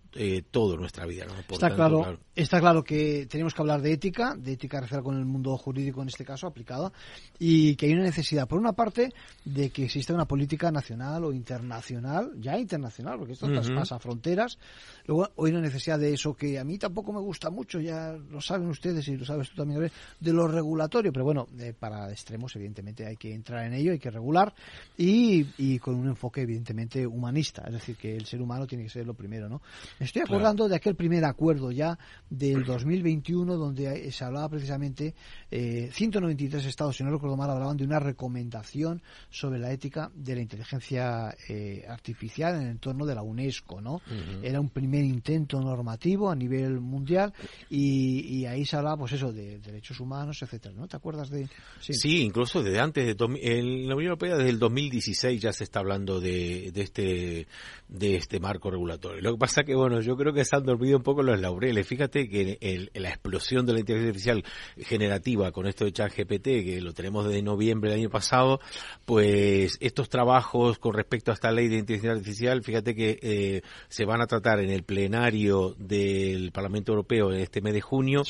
todo 0.50 0.76
nuestra 0.76 1.07
vida. 1.07 1.26
está, 1.50 1.74
claro, 1.74 2.18
está 2.35 2.61
claro 2.61 2.83
que 2.83 3.26
tenemos 3.26 3.55
que 3.55 3.62
hablar 3.62 3.81
de 3.81 3.92
ética, 3.92 4.35
de 4.37 4.52
ética 4.52 4.81
con 5.07 5.16
el 5.16 5.25
mundo 5.25 5.57
jurídico 5.57 6.03
en 6.03 6.09
este 6.09 6.25
caso 6.25 6.49
aplicada, 6.49 6.92
y 7.38 7.77
que 7.77 7.87
hay 7.87 7.92
una 7.92 8.03
necesidad, 8.03 8.49
por 8.49 8.59
una 8.59 8.73
parte, 8.73 9.12
de 9.45 9.71
que 9.71 9.85
exista 9.85 10.12
una 10.12 10.25
política 10.25 10.73
nacional 10.73 11.23
o 11.25 11.33
internacional, 11.33 12.33
ya 12.40 12.59
internacional, 12.59 13.16
porque 13.16 13.35
esto 13.35 13.47
traspasa 13.47 14.01
fronteras. 14.01 14.59
Luego 15.07 15.29
hay 15.38 15.53
una 15.53 15.61
necesidad 15.61 16.01
de 16.01 16.12
eso 16.12 16.35
que 16.35 16.59
a 16.59 16.64
mí 16.64 16.77
tampoco 16.77 17.12
me 17.12 17.21
gusta 17.21 17.51
mucho, 17.51 17.79
ya 17.79 18.16
lo 18.31 18.40
saben 18.40 18.66
ustedes 18.66 19.07
y 19.07 19.16
lo 19.16 19.25
sabes 19.25 19.51
tú 19.51 19.57
también, 19.57 19.92
de 20.19 20.33
lo 20.33 20.49
regulatorio, 20.49 21.12
pero 21.12 21.25
bueno, 21.25 21.47
eh, 21.57 21.73
para 21.79 22.11
extremos 22.11 22.57
evidentemente 22.57 23.07
hay 23.07 23.16
que 23.16 23.33
entrar 23.33 23.64
en 23.64 23.75
ello, 23.75 23.92
hay 23.92 24.01
que 24.01 24.11
regular 24.11 24.53
y, 24.97 25.47
y, 25.57 25.79
con 25.79 25.95
un 25.95 26.09
enfoque 26.09 26.40
evidentemente 26.40 27.07
humanista, 27.07 27.62
es 27.69 27.75
decir, 27.75 27.95
que 27.95 28.16
el 28.16 28.27
ser 28.27 28.42
humano 28.42 28.66
tiene 28.66 28.83
que 28.83 28.90
ser 28.90 29.07
lo 29.07 29.14
primero, 29.14 29.49
¿no? 29.49 29.62
Me 30.01 30.07
estoy 30.07 30.23
acordando 30.23 30.69
de 30.69 30.75
aquel 30.75 30.97
primer 30.97 31.25
acuerdo 31.25 31.71
ya 31.71 31.97
del 32.29 32.64
2021 32.64 33.55
donde 33.57 34.11
se 34.11 34.25
hablaba 34.25 34.49
precisamente 34.49 34.96
eh, 35.51 35.91
193 35.93 36.65
estados, 36.67 36.97
si 36.97 37.05
no 37.05 37.11
recuerdo 37.11 37.37
mal, 37.37 37.51
hablaban 37.51 37.77
de 37.77 37.85
una 37.85 37.99
recomendación 37.99 39.03
sobre 39.31 39.59
la 39.59 39.73
ética 39.73 40.11
de 40.15 40.35
la 40.35 40.43
inteligencia 40.43 41.35
eh, 41.49 41.85
artificial 41.89 42.57
en 42.57 42.63
el 42.63 42.71
entorno 42.71 43.07
de 43.07 43.15
la 43.15 43.23
UNESCO, 43.23 43.81
¿no? 43.81 44.01
Era 44.43 44.61
un 44.61 44.71
primer 44.71 45.05
intento 45.05 45.61
normativo 45.61 46.31
a 46.31 46.37
nivel 46.37 46.81
mundial 46.81 47.33
y, 47.71 48.45
ahí 48.47 48.65
se 48.65 48.77
hablaba, 48.77 48.99
pues 48.99 49.13
eso, 49.13 49.33
de 49.33 49.59
derechos 49.59 49.99
humanos, 50.01 50.41
etcétera, 50.43 50.75
¿no? 50.77 50.87
¿Te 50.87 50.97
acuerdas 50.97 51.31
de...? 51.31 51.49
Sí, 51.81 52.23
incluso 52.23 52.63
desde 52.63 52.81
antes, 52.81 53.17
de, 53.17 53.25
en 53.43 53.89
la 53.89 53.95
Unión 53.95 54.11
Europea 54.11 54.37
desde 54.37 54.51
el 54.51 54.59
2016 54.59 55.41
ya 55.41 55.53
se 55.53 55.65
está 55.65 55.81
hablando 55.81 56.21
de, 56.21 56.71
de 56.73 56.83
este 56.83 57.47
de 57.89 58.17
este 58.17 58.41
marco 58.41 58.71
regulatorio. 58.71 59.21
Lo 59.21 59.33
que 59.33 59.39
pasa 59.39 59.63
que, 59.65 59.75
bueno, 59.75 60.01
yo 60.01 60.17
creo 60.17 60.33
que 60.33 60.45
se 60.45 60.57
han 60.57 60.65
dormido 60.65 60.97
un 60.97 61.03
poco 61.03 61.23
los 61.23 61.41
laureles. 61.41 61.87
Fíjate 61.87 62.29
que 62.29 62.59
el, 62.61 62.91
la 62.95 63.11
explosión 63.11 63.65
de 63.67 63.75
la 63.75 63.81
inteligencia 63.81 64.33
artificial 64.33 64.45
generativa 64.87 65.53
con 65.53 65.66
esto 65.66 65.85
de 65.85 65.92
ChatGPT, 65.92 66.44
que 66.44 66.81
lo 66.81 66.92
tenemos 66.92 67.27
desde 67.27 67.42
noviembre 67.42 67.90
del 67.90 68.01
año 68.01 68.11
pasado, 68.11 68.61
pues 69.05 69.77
estos 69.81 70.09
trabajos 70.09 70.79
con 70.79 70.94
respecto 70.94 71.31
a 71.31 71.35
esta 71.35 71.51
ley 71.51 71.68
de 71.68 71.77
inteligencia 71.77 72.12
artificial, 72.12 72.62
fíjate 72.62 72.94
que 72.94 73.18
eh, 73.20 73.62
se 73.88 74.05
van 74.05 74.22
a 74.22 74.27
tratar 74.27 74.61
en 74.61 74.70
el 74.70 74.85
plenario 74.85 75.75
del 75.79 76.53
Parlamento 76.53 76.92
Europeo 76.92 77.33
en 77.33 77.40
este 77.40 77.61
mes 77.61 77.75
de 77.75 77.81
junio 77.81 78.22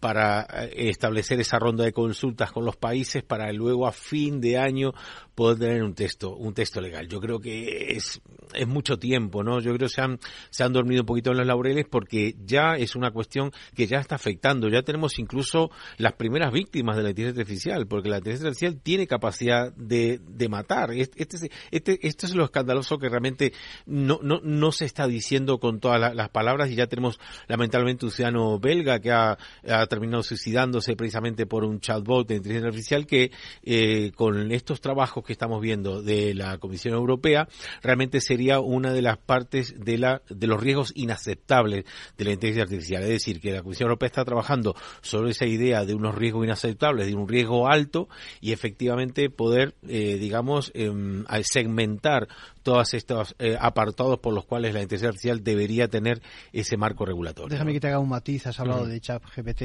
para 0.00 0.46
eh, 0.64 0.88
establecer 0.88 1.40
esa 1.40 1.58
ronda 1.58 1.84
de 1.84 1.92
consultas 1.92 2.50
con 2.52 2.64
los 2.64 2.76
países 2.76 3.22
para 3.22 3.52
luego 3.52 3.86
a 3.86 3.92
fin 3.92 4.40
de 4.40 4.58
año 4.58 4.92
poder 5.34 5.58
tener 5.58 5.82
un 5.84 5.94
texto, 5.94 6.34
un 6.34 6.52
texto 6.52 6.80
legal. 6.80 7.06
Yo 7.08 7.20
creo 7.20 7.38
que 7.38 7.92
es, 7.92 8.20
es 8.54 8.66
mucho 8.66 8.98
tiempo, 8.98 9.44
¿no? 9.44 9.60
Yo 9.60 9.72
creo 9.74 9.88
que 9.88 9.94
se 9.94 10.00
han, 10.00 10.18
se 10.50 10.64
han 10.64 10.72
dormido 10.72 11.02
un 11.02 11.06
poquito 11.06 11.30
en 11.30 11.36
los 11.36 11.46
laureles 11.46 11.86
porque 11.88 12.34
ya 12.44 12.74
es 12.76 12.96
una 12.96 13.12
cuestión 13.12 13.52
que 13.76 13.86
ya 13.86 14.00
está 14.00 14.16
afectando. 14.16 14.68
Ya 14.68 14.82
tenemos 14.82 15.18
incluso 15.20 15.70
las 15.98 16.14
primeras 16.14 16.52
víctimas 16.52 16.96
de 16.96 17.02
la 17.02 17.10
inteligencia 17.10 17.42
artificial, 17.42 17.86
porque 17.86 18.08
la 18.08 18.18
inteligencia 18.18 18.48
artificial 18.48 18.80
tiene 18.82 19.06
capacidad 19.06 19.72
de, 19.74 20.20
de 20.26 20.48
matar. 20.48 20.92
Este, 20.92 21.22
este, 21.22 21.50
este, 21.70 22.26
es 22.26 22.34
lo 22.34 22.44
escandaloso 22.44 22.98
que 22.98 23.08
realmente 23.08 23.52
no, 23.86 24.20
no, 24.22 24.40
no 24.42 24.72
se 24.72 24.84
está 24.84 25.06
diciendo 25.06 25.58
con 25.58 25.80
todas 25.80 26.14
las 26.14 26.28
palabras 26.30 26.70
y 26.70 26.76
ya 26.76 26.86
tenemos 26.86 27.18
lamentablemente 27.46 28.06
un 28.06 28.12
ciudadano 28.12 28.58
belga 28.58 29.00
que 29.00 29.10
ha, 29.10 29.36
ha 29.68 29.86
terminado 29.86 30.22
suicidándose 30.22 30.96
precisamente 30.96 31.46
por 31.46 31.64
un 31.64 31.80
chatbot 31.80 32.26
de 32.28 32.36
inteligencia 32.36 32.68
artificial 32.68 33.06
que 33.06 33.30
eh, 33.62 34.12
con 34.14 34.52
estos 34.52 34.80
trabajos 34.80 35.24
que 35.24 35.32
estamos 35.32 35.60
viendo 35.60 36.02
de 36.02 36.34
la 36.34 36.58
Comisión 36.58 36.94
Europea, 36.94 37.48
realmente 37.82 38.20
sería 38.20 38.60
una 38.60 38.92
de 38.92 39.02
las 39.02 39.18
partes 39.18 39.74
de, 39.78 39.98
la, 39.98 40.22
de 40.28 40.46
los 40.46 40.60
riesgos 40.60 40.92
inaceptables 40.94 41.84
de 42.16 42.24
la 42.24 42.32
inteligencia 42.32 42.62
artificial. 42.62 43.02
Es 43.02 43.08
decir, 43.08 43.40
que 43.40 43.52
la 43.52 43.62
Comisión 43.62 43.88
Europea 43.88 44.06
está 44.06 44.24
trabajando 44.24 44.74
sobre 45.00 45.30
esa 45.30 45.46
idea 45.46 45.84
de 45.88 45.94
unos 45.94 46.14
riesgos 46.14 46.44
inaceptables, 46.44 47.06
de 47.06 47.14
un 47.14 47.26
riesgo 47.26 47.66
alto 47.66 48.10
y 48.42 48.52
efectivamente 48.52 49.30
poder, 49.30 49.74
eh, 49.88 50.18
digamos, 50.18 50.70
em, 50.74 51.24
segmentar 51.42 52.28
todos 52.62 52.92
estos 52.92 53.34
eh, 53.38 53.56
apartados 53.58 54.18
por 54.18 54.34
los 54.34 54.44
cuales 54.44 54.74
la 54.74 54.82
inteligencia 54.82 55.08
artificial 55.08 55.42
debería 55.42 55.88
tener 55.88 56.20
ese 56.52 56.76
marco 56.76 57.06
regulatorio. 57.06 57.48
Déjame 57.48 57.72
que 57.72 57.80
te 57.80 57.86
haga 57.86 58.00
un 58.00 58.10
matiz. 58.10 58.46
Has 58.46 58.60
hablado 58.60 58.84
de 58.84 59.00
ChatGPT 59.00 59.62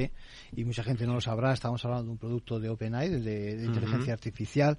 y 0.55 0.63
mucha 0.63 0.81
gente 0.81 1.05
no 1.05 1.15
lo 1.15 1.19
sabrá. 1.19 1.51
Estamos 1.51 1.83
hablando 1.83 2.05
de 2.05 2.11
un 2.11 2.17
producto 2.17 2.57
de 2.57 2.69
OpenAI, 2.69 3.09
de, 3.09 3.65
inteligencia 3.65 4.13
artificial 4.13 4.77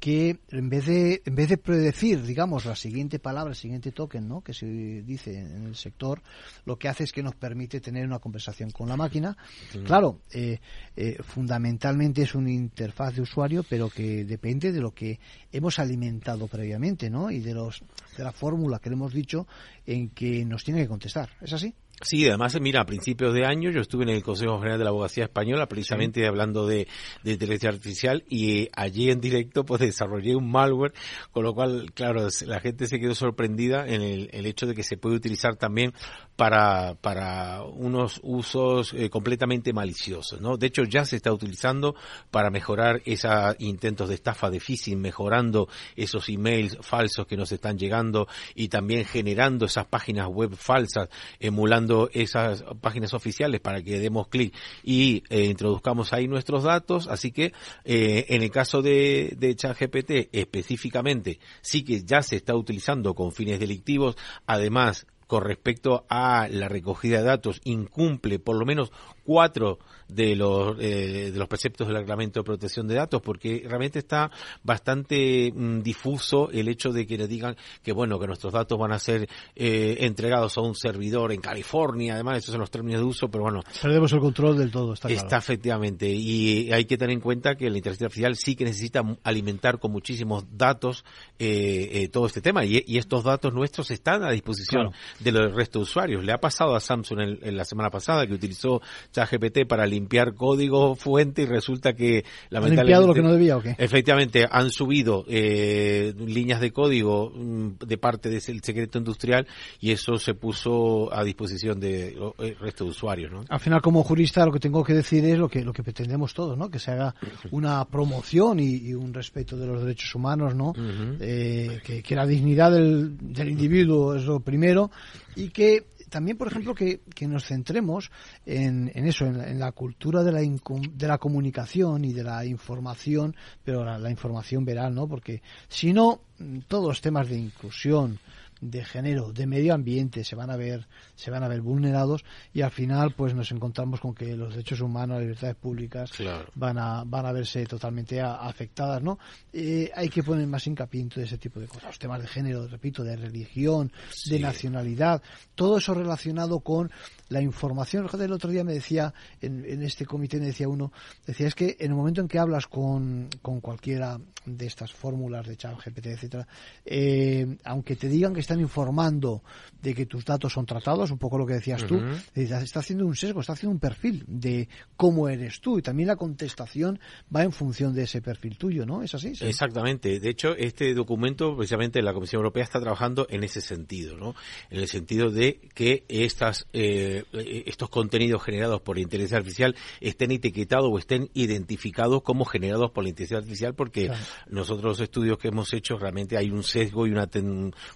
que 0.00 0.40
en 0.48 0.70
vez 0.70 0.86
de 0.86 1.22
en 1.26 1.34
vez 1.34 1.50
de 1.50 1.58
predecir 1.58 2.22
digamos 2.22 2.64
la 2.64 2.74
siguiente 2.74 3.18
palabra 3.18 3.50
el 3.50 3.56
siguiente 3.56 3.92
token 3.92 4.26
no 4.26 4.40
que 4.40 4.54
se 4.54 4.66
dice 4.66 5.38
en 5.38 5.66
el 5.66 5.76
sector 5.76 6.22
lo 6.64 6.78
que 6.78 6.88
hace 6.88 7.04
es 7.04 7.12
que 7.12 7.22
nos 7.22 7.34
permite 7.34 7.80
tener 7.80 8.06
una 8.06 8.18
conversación 8.18 8.70
con 8.70 8.88
la 8.88 8.96
máquina. 8.96 9.36
Claro. 9.84 10.20
Eh, 10.32 10.58
eh, 10.96 11.18
fundamentalmente 11.22 12.22
es 12.22 12.34
una 12.34 12.50
interfaz 12.50 13.14
de 13.14 13.22
usuario 13.22 13.62
pero 13.68 13.90
que 13.90 14.24
depende 14.24 14.72
de 14.72 14.80
lo 14.80 14.92
que 14.92 15.20
hemos 15.52 15.78
alimentado 15.78 16.48
previamente 16.48 17.10
no 17.10 17.30
y 17.30 17.40
de 17.40 17.52
los 17.52 17.82
de 18.16 18.24
la 18.24 18.32
fórmula 18.32 18.78
que 18.78 18.88
le 18.88 18.96
hemos 18.96 19.12
dicho 19.12 19.46
en 19.86 20.08
que 20.10 20.46
nos 20.46 20.64
tiene 20.64 20.80
que 20.80 20.88
contestar. 20.88 21.28
Es 21.42 21.52
así 21.52 21.74
Sí, 22.02 22.26
además, 22.26 22.58
mira, 22.62 22.80
a 22.80 22.86
principios 22.86 23.34
de 23.34 23.44
año 23.44 23.70
yo 23.70 23.82
estuve 23.82 24.04
en 24.04 24.08
el 24.08 24.22
Consejo 24.22 24.56
General 24.56 24.78
de 24.78 24.84
la 24.84 24.90
Abogacía 24.90 25.24
Española 25.24 25.66
precisamente 25.66 26.26
hablando 26.26 26.66
de, 26.66 26.88
inteligencia 27.24 27.68
artificial 27.68 28.24
y 28.26 28.70
allí 28.74 29.10
en 29.10 29.20
directo 29.20 29.66
pues 29.66 29.82
desarrollé 29.82 30.34
un 30.34 30.50
malware, 30.50 30.94
con 31.30 31.44
lo 31.44 31.52
cual, 31.52 31.92
claro, 31.92 32.26
la 32.46 32.60
gente 32.60 32.86
se 32.86 32.98
quedó 32.98 33.14
sorprendida 33.14 33.86
en 33.86 34.00
el, 34.00 34.46
hecho 34.46 34.66
de 34.66 34.74
que 34.74 34.82
se 34.82 34.96
puede 34.96 35.16
utilizar 35.16 35.56
también 35.56 35.92
para, 36.36 36.94
para 36.94 37.64
unos 37.64 38.18
usos 38.22 38.94
eh, 38.94 39.10
completamente 39.10 39.74
maliciosos, 39.74 40.40
¿no? 40.40 40.56
De 40.56 40.68
hecho, 40.68 40.84
ya 40.84 41.04
se 41.04 41.16
está 41.16 41.30
utilizando 41.30 41.94
para 42.30 42.48
mejorar 42.48 43.02
esos 43.04 43.56
intentos 43.58 44.08
de 44.08 44.14
estafa 44.14 44.48
de 44.48 44.58
phishing, 44.58 44.98
mejorando 44.98 45.68
esos 45.96 46.30
emails 46.30 46.78
falsos 46.80 47.26
que 47.26 47.36
nos 47.36 47.52
están 47.52 47.76
llegando 47.76 48.26
y 48.54 48.68
también 48.68 49.04
generando 49.04 49.66
esas 49.66 49.84
páginas 49.84 50.28
web 50.28 50.56
falsas, 50.56 51.10
emulando 51.38 51.89
esas 52.12 52.64
páginas 52.80 53.14
oficiales 53.14 53.60
para 53.60 53.82
que 53.82 53.98
demos 53.98 54.28
clic 54.28 54.54
y 54.82 55.22
eh, 55.28 55.46
introduzcamos 55.46 56.12
ahí 56.12 56.28
nuestros 56.28 56.64
datos. 56.64 57.08
Así 57.08 57.32
que 57.32 57.52
eh, 57.84 58.26
en 58.28 58.42
el 58.42 58.50
caso 58.50 58.82
de, 58.82 59.34
de 59.38 59.54
ChatGPT 59.54 60.28
específicamente 60.32 61.38
sí 61.60 61.84
que 61.84 62.02
ya 62.02 62.22
se 62.22 62.36
está 62.36 62.54
utilizando 62.54 63.14
con 63.14 63.32
fines 63.32 63.60
delictivos. 63.60 64.16
Además, 64.46 65.06
con 65.30 65.44
respecto 65.44 66.06
a 66.08 66.48
la 66.48 66.68
recogida 66.68 67.18
de 67.18 67.24
datos 67.24 67.60
incumple 67.62 68.40
por 68.40 68.56
lo 68.56 68.66
menos 68.66 68.90
cuatro 69.30 69.78
de 70.08 70.34
los, 70.34 70.76
eh, 70.80 71.30
de 71.32 71.38
los 71.38 71.46
preceptos 71.46 71.86
del 71.86 71.98
reglamento 71.98 72.40
de 72.40 72.44
protección 72.44 72.88
de 72.88 72.96
datos, 72.96 73.22
porque 73.22 73.62
realmente 73.64 74.00
está 74.00 74.28
bastante 74.64 75.52
mm, 75.54 75.82
difuso 75.82 76.50
el 76.50 76.66
hecho 76.66 76.90
de 76.90 77.06
que 77.06 77.16
le 77.16 77.28
digan 77.28 77.54
que 77.80 77.92
bueno, 77.92 78.18
que 78.18 78.26
nuestros 78.26 78.52
datos 78.52 78.76
van 78.76 78.90
a 78.90 78.98
ser 78.98 79.28
eh, 79.54 79.98
entregados 80.00 80.58
a 80.58 80.62
un 80.62 80.74
servidor 80.74 81.30
en 81.30 81.40
California, 81.40 82.14
además 82.14 82.38
esos 82.38 82.50
son 82.50 82.60
los 82.60 82.72
términos 82.72 83.02
de 83.02 83.06
uso, 83.06 83.28
pero 83.30 83.44
bueno. 83.44 83.60
Perdemos 83.80 84.12
el 84.12 84.18
control 84.18 84.58
del 84.58 84.72
todo, 84.72 84.94
está 84.94 85.06
claro. 85.06 85.22
Está 85.22 85.36
efectivamente, 85.36 86.08
y 86.08 86.72
hay 86.72 86.86
que 86.86 86.98
tener 86.98 87.14
en 87.14 87.20
cuenta 87.20 87.54
que 87.54 87.70
la 87.70 87.76
inteligencia 87.76 88.06
artificial 88.06 88.34
sí 88.34 88.56
que 88.56 88.64
necesita 88.64 89.04
alimentar 89.22 89.78
con 89.78 89.92
muchísimos 89.92 90.44
datos 90.50 91.04
eh, 91.38 92.08
todo 92.12 92.26
este 92.26 92.40
tema, 92.40 92.64
y, 92.64 92.98
estos 92.98 93.22
datos 93.22 93.54
nuestros 93.54 93.92
están 93.92 94.24
a 94.24 94.32
disposición 94.32 94.90
de 95.20 95.30
los 95.30 95.54
resto 95.54 95.78
de 95.78 95.84
usuarios. 95.84 96.24
Le 96.24 96.32
ha 96.32 96.38
pasado 96.38 96.74
a 96.74 96.80
Samsung 96.80 97.38
en, 97.42 97.56
la 97.56 97.64
semana 97.64 97.90
pasada 97.90 98.26
que 98.26 98.34
utilizó 98.34 98.80
ChatGPT 99.26 99.66
para 99.66 99.86
limpiar 99.86 100.34
código 100.34 100.94
fuente 100.94 101.42
y 101.42 101.46
resulta 101.46 101.94
que 101.94 102.24
lamentablemente... 102.50 102.82
limpiado 102.82 103.06
lo 103.06 103.14
que 103.14 103.22
no 103.22 103.32
debía 103.32 103.56
o 103.56 103.62
qué? 103.62 103.74
Efectivamente, 103.78 104.46
han 104.50 104.70
subido 104.70 105.24
eh, 105.28 106.14
líneas 106.18 106.60
de 106.60 106.72
código 106.72 107.30
mm, 107.34 107.86
de 107.86 107.98
parte 107.98 108.28
del 108.28 108.62
secreto 108.62 108.98
industrial 108.98 109.46
y 109.80 109.90
eso 109.92 110.18
se 110.18 110.34
puso 110.34 111.12
a 111.12 111.24
disposición 111.24 111.80
del 111.80 112.14
de 112.38 112.56
resto 112.60 112.84
de 112.84 112.90
usuarios, 112.90 113.30
¿no? 113.30 113.44
Al 113.48 113.60
final, 113.60 113.80
como 113.80 114.02
jurista, 114.02 114.44
lo 114.44 114.52
que 114.52 114.60
tengo 114.60 114.82
que 114.84 114.94
decir 114.94 115.24
es 115.24 115.38
lo 115.38 115.48
que, 115.48 115.64
lo 115.64 115.72
que 115.72 115.82
pretendemos 115.82 116.34
todos, 116.34 116.56
¿no? 116.56 116.70
Que 116.70 116.78
se 116.78 116.90
haga 116.92 117.14
una 117.50 117.84
promoción 117.86 118.60
y, 118.60 118.90
un 118.94 119.14
respeto 119.14 119.56
de 119.56 119.66
los 119.66 119.82
derechos 119.82 120.14
humanos, 120.14 120.54
¿no? 120.54 120.72
Eh, 121.20 121.80
que, 122.04 122.14
la 122.14 122.26
dignidad 122.26 122.72
del, 122.72 123.16
del 123.18 123.48
individuo 123.48 124.14
es 124.14 124.24
lo 124.24 124.40
primero 124.40 124.90
y 125.36 125.50
que 125.50 125.86
también, 126.10 126.36
por 126.36 126.48
ejemplo, 126.48 126.74
que, 126.74 127.00
nos 127.26 127.46
centremos 127.46 128.10
en, 128.44 128.90
eso, 128.94 129.24
en, 129.26 129.58
la 129.58 129.72
cultura 129.72 130.22
de 130.22 130.32
la, 130.32 130.40
de 130.40 131.08
la 131.08 131.18
comunicación 131.18 132.04
y 132.04 132.12
de 132.12 132.24
la 132.24 132.44
información, 132.44 133.34
pero 133.64 133.84
la, 133.84 133.98
la 133.98 134.10
información 134.10 134.64
veral, 134.64 134.94
¿no? 134.94 135.08
Porque 135.08 135.42
si 135.68 135.92
no, 135.92 136.20
todos 136.68 136.88
los 136.88 137.00
temas 137.00 137.28
de 137.28 137.38
inclusión, 137.38 138.18
de 138.60 138.84
género, 138.84 139.32
de 139.32 139.46
medio 139.46 139.74
ambiente 139.74 140.24
se 140.24 140.36
van 140.36 140.50
a 140.50 140.56
ver 140.56 140.86
se 141.14 141.30
van 141.30 141.42
a 141.42 141.48
ver 141.48 141.60
vulnerados 141.60 142.24
y 142.52 142.62
al 142.62 142.70
final 142.70 143.14
pues 143.14 143.34
nos 143.34 143.50
encontramos 143.52 144.00
con 144.00 144.14
que 144.14 144.36
los 144.36 144.50
derechos 144.50 144.80
humanos, 144.80 145.16
las 145.16 145.22
libertades 145.22 145.56
públicas 145.56 146.10
van 146.54 146.78
a 146.78 147.04
van 147.04 147.26
a 147.26 147.32
verse 147.32 147.64
totalmente 147.66 148.20
afectadas, 148.20 149.02
¿no? 149.02 149.18
Eh, 149.52 149.90
hay 149.94 150.08
que 150.08 150.22
poner 150.22 150.46
más 150.46 150.66
hincapié 150.66 151.00
en 151.00 151.08
todo 151.08 151.24
ese 151.24 151.38
tipo 151.38 151.60
de 151.60 151.66
cosas, 151.66 151.84
los 151.84 151.98
temas 151.98 152.20
de 152.20 152.28
género, 152.28 152.66
repito, 152.66 153.02
de 153.02 153.16
religión, 153.16 153.92
de 154.26 154.38
nacionalidad, 154.38 155.22
todo 155.54 155.78
eso 155.78 155.94
relacionado 155.94 156.60
con 156.60 156.90
la 157.30 157.40
información. 157.40 158.08
El 158.12 158.32
otro 158.32 158.50
día 158.50 158.64
me 158.64 158.74
decía, 158.74 159.14
en, 159.40 159.82
este 159.82 160.04
comité 160.04 160.38
me 160.38 160.46
decía 160.46 160.68
uno, 160.68 160.92
decía 161.26 161.46
es 161.46 161.54
que 161.54 161.76
en 161.80 161.92
el 161.92 161.96
momento 161.96 162.20
en 162.20 162.28
que 162.28 162.38
hablas 162.38 162.66
con, 162.66 163.28
con 163.40 163.60
cualquiera 163.60 164.20
de 164.44 164.66
estas 164.66 164.92
fórmulas 164.92 165.46
de 165.46 165.56
chat, 165.56 165.76
GPT, 165.76 166.06
etcétera, 166.06 166.46
eh, 166.84 167.56
aunque 167.64 167.96
te 167.96 168.08
digan 168.08 168.34
que 168.34 168.40
están 168.40 168.60
informando 168.60 169.42
de 169.80 169.94
que 169.94 170.06
tus 170.06 170.24
datos 170.24 170.52
son 170.52 170.66
tratados, 170.66 171.10
un 171.10 171.18
poco 171.18 171.38
lo 171.38 171.46
que 171.46 171.54
decías 171.54 171.86
tú, 171.86 172.00
está 172.34 172.80
haciendo 172.80 173.06
un 173.06 173.14
sesgo, 173.14 173.40
está 173.40 173.52
haciendo 173.52 173.74
un 173.74 173.80
perfil 173.80 174.24
de 174.26 174.68
cómo 174.96 175.28
eres 175.28 175.60
tú 175.60 175.78
y 175.78 175.82
también 175.82 176.08
la 176.08 176.16
contestación 176.16 176.98
va 177.34 177.44
en 177.44 177.52
función 177.52 177.94
de 177.94 178.02
ese 178.02 178.20
perfil 178.20 178.58
tuyo, 178.58 178.84
¿no? 178.84 179.02
¿Es 179.02 179.14
así? 179.14 179.32
Exactamente. 179.40 180.18
De 180.18 180.28
hecho, 180.28 180.56
este 180.56 180.92
documento, 180.94 181.56
precisamente 181.56 182.02
la 182.02 182.12
Comisión 182.12 182.40
Europea 182.40 182.64
está 182.64 182.80
trabajando 182.80 183.26
en 183.30 183.44
ese 183.44 183.60
sentido, 183.60 184.16
¿no? 184.16 184.34
En 184.68 184.80
el 184.80 184.88
sentido 184.88 185.30
de 185.30 185.60
que 185.74 186.04
estas 186.08 186.66
eh, 186.72 187.19
eh, 187.32 187.64
estos 187.66 187.88
contenidos 187.88 188.42
generados 188.42 188.80
por 188.80 188.98
inteligencia 188.98 189.38
artificial 189.38 189.76
estén 190.00 190.30
etiquetados 190.30 190.88
o 190.90 190.98
estén 190.98 191.30
identificados 191.34 192.22
como 192.22 192.44
generados 192.44 192.90
por 192.90 193.04
la 193.04 193.10
inteligencia 193.10 193.38
artificial 193.38 193.74
porque 193.74 194.10
nosotros 194.48 194.84
los 194.84 195.00
estudios 195.00 195.38
que 195.38 195.48
hemos 195.48 195.72
hecho 195.72 195.98
realmente 195.98 196.36
hay 196.36 196.50
un 196.50 196.62
sesgo 196.62 197.06
y 197.06 197.10
una, 197.10 197.28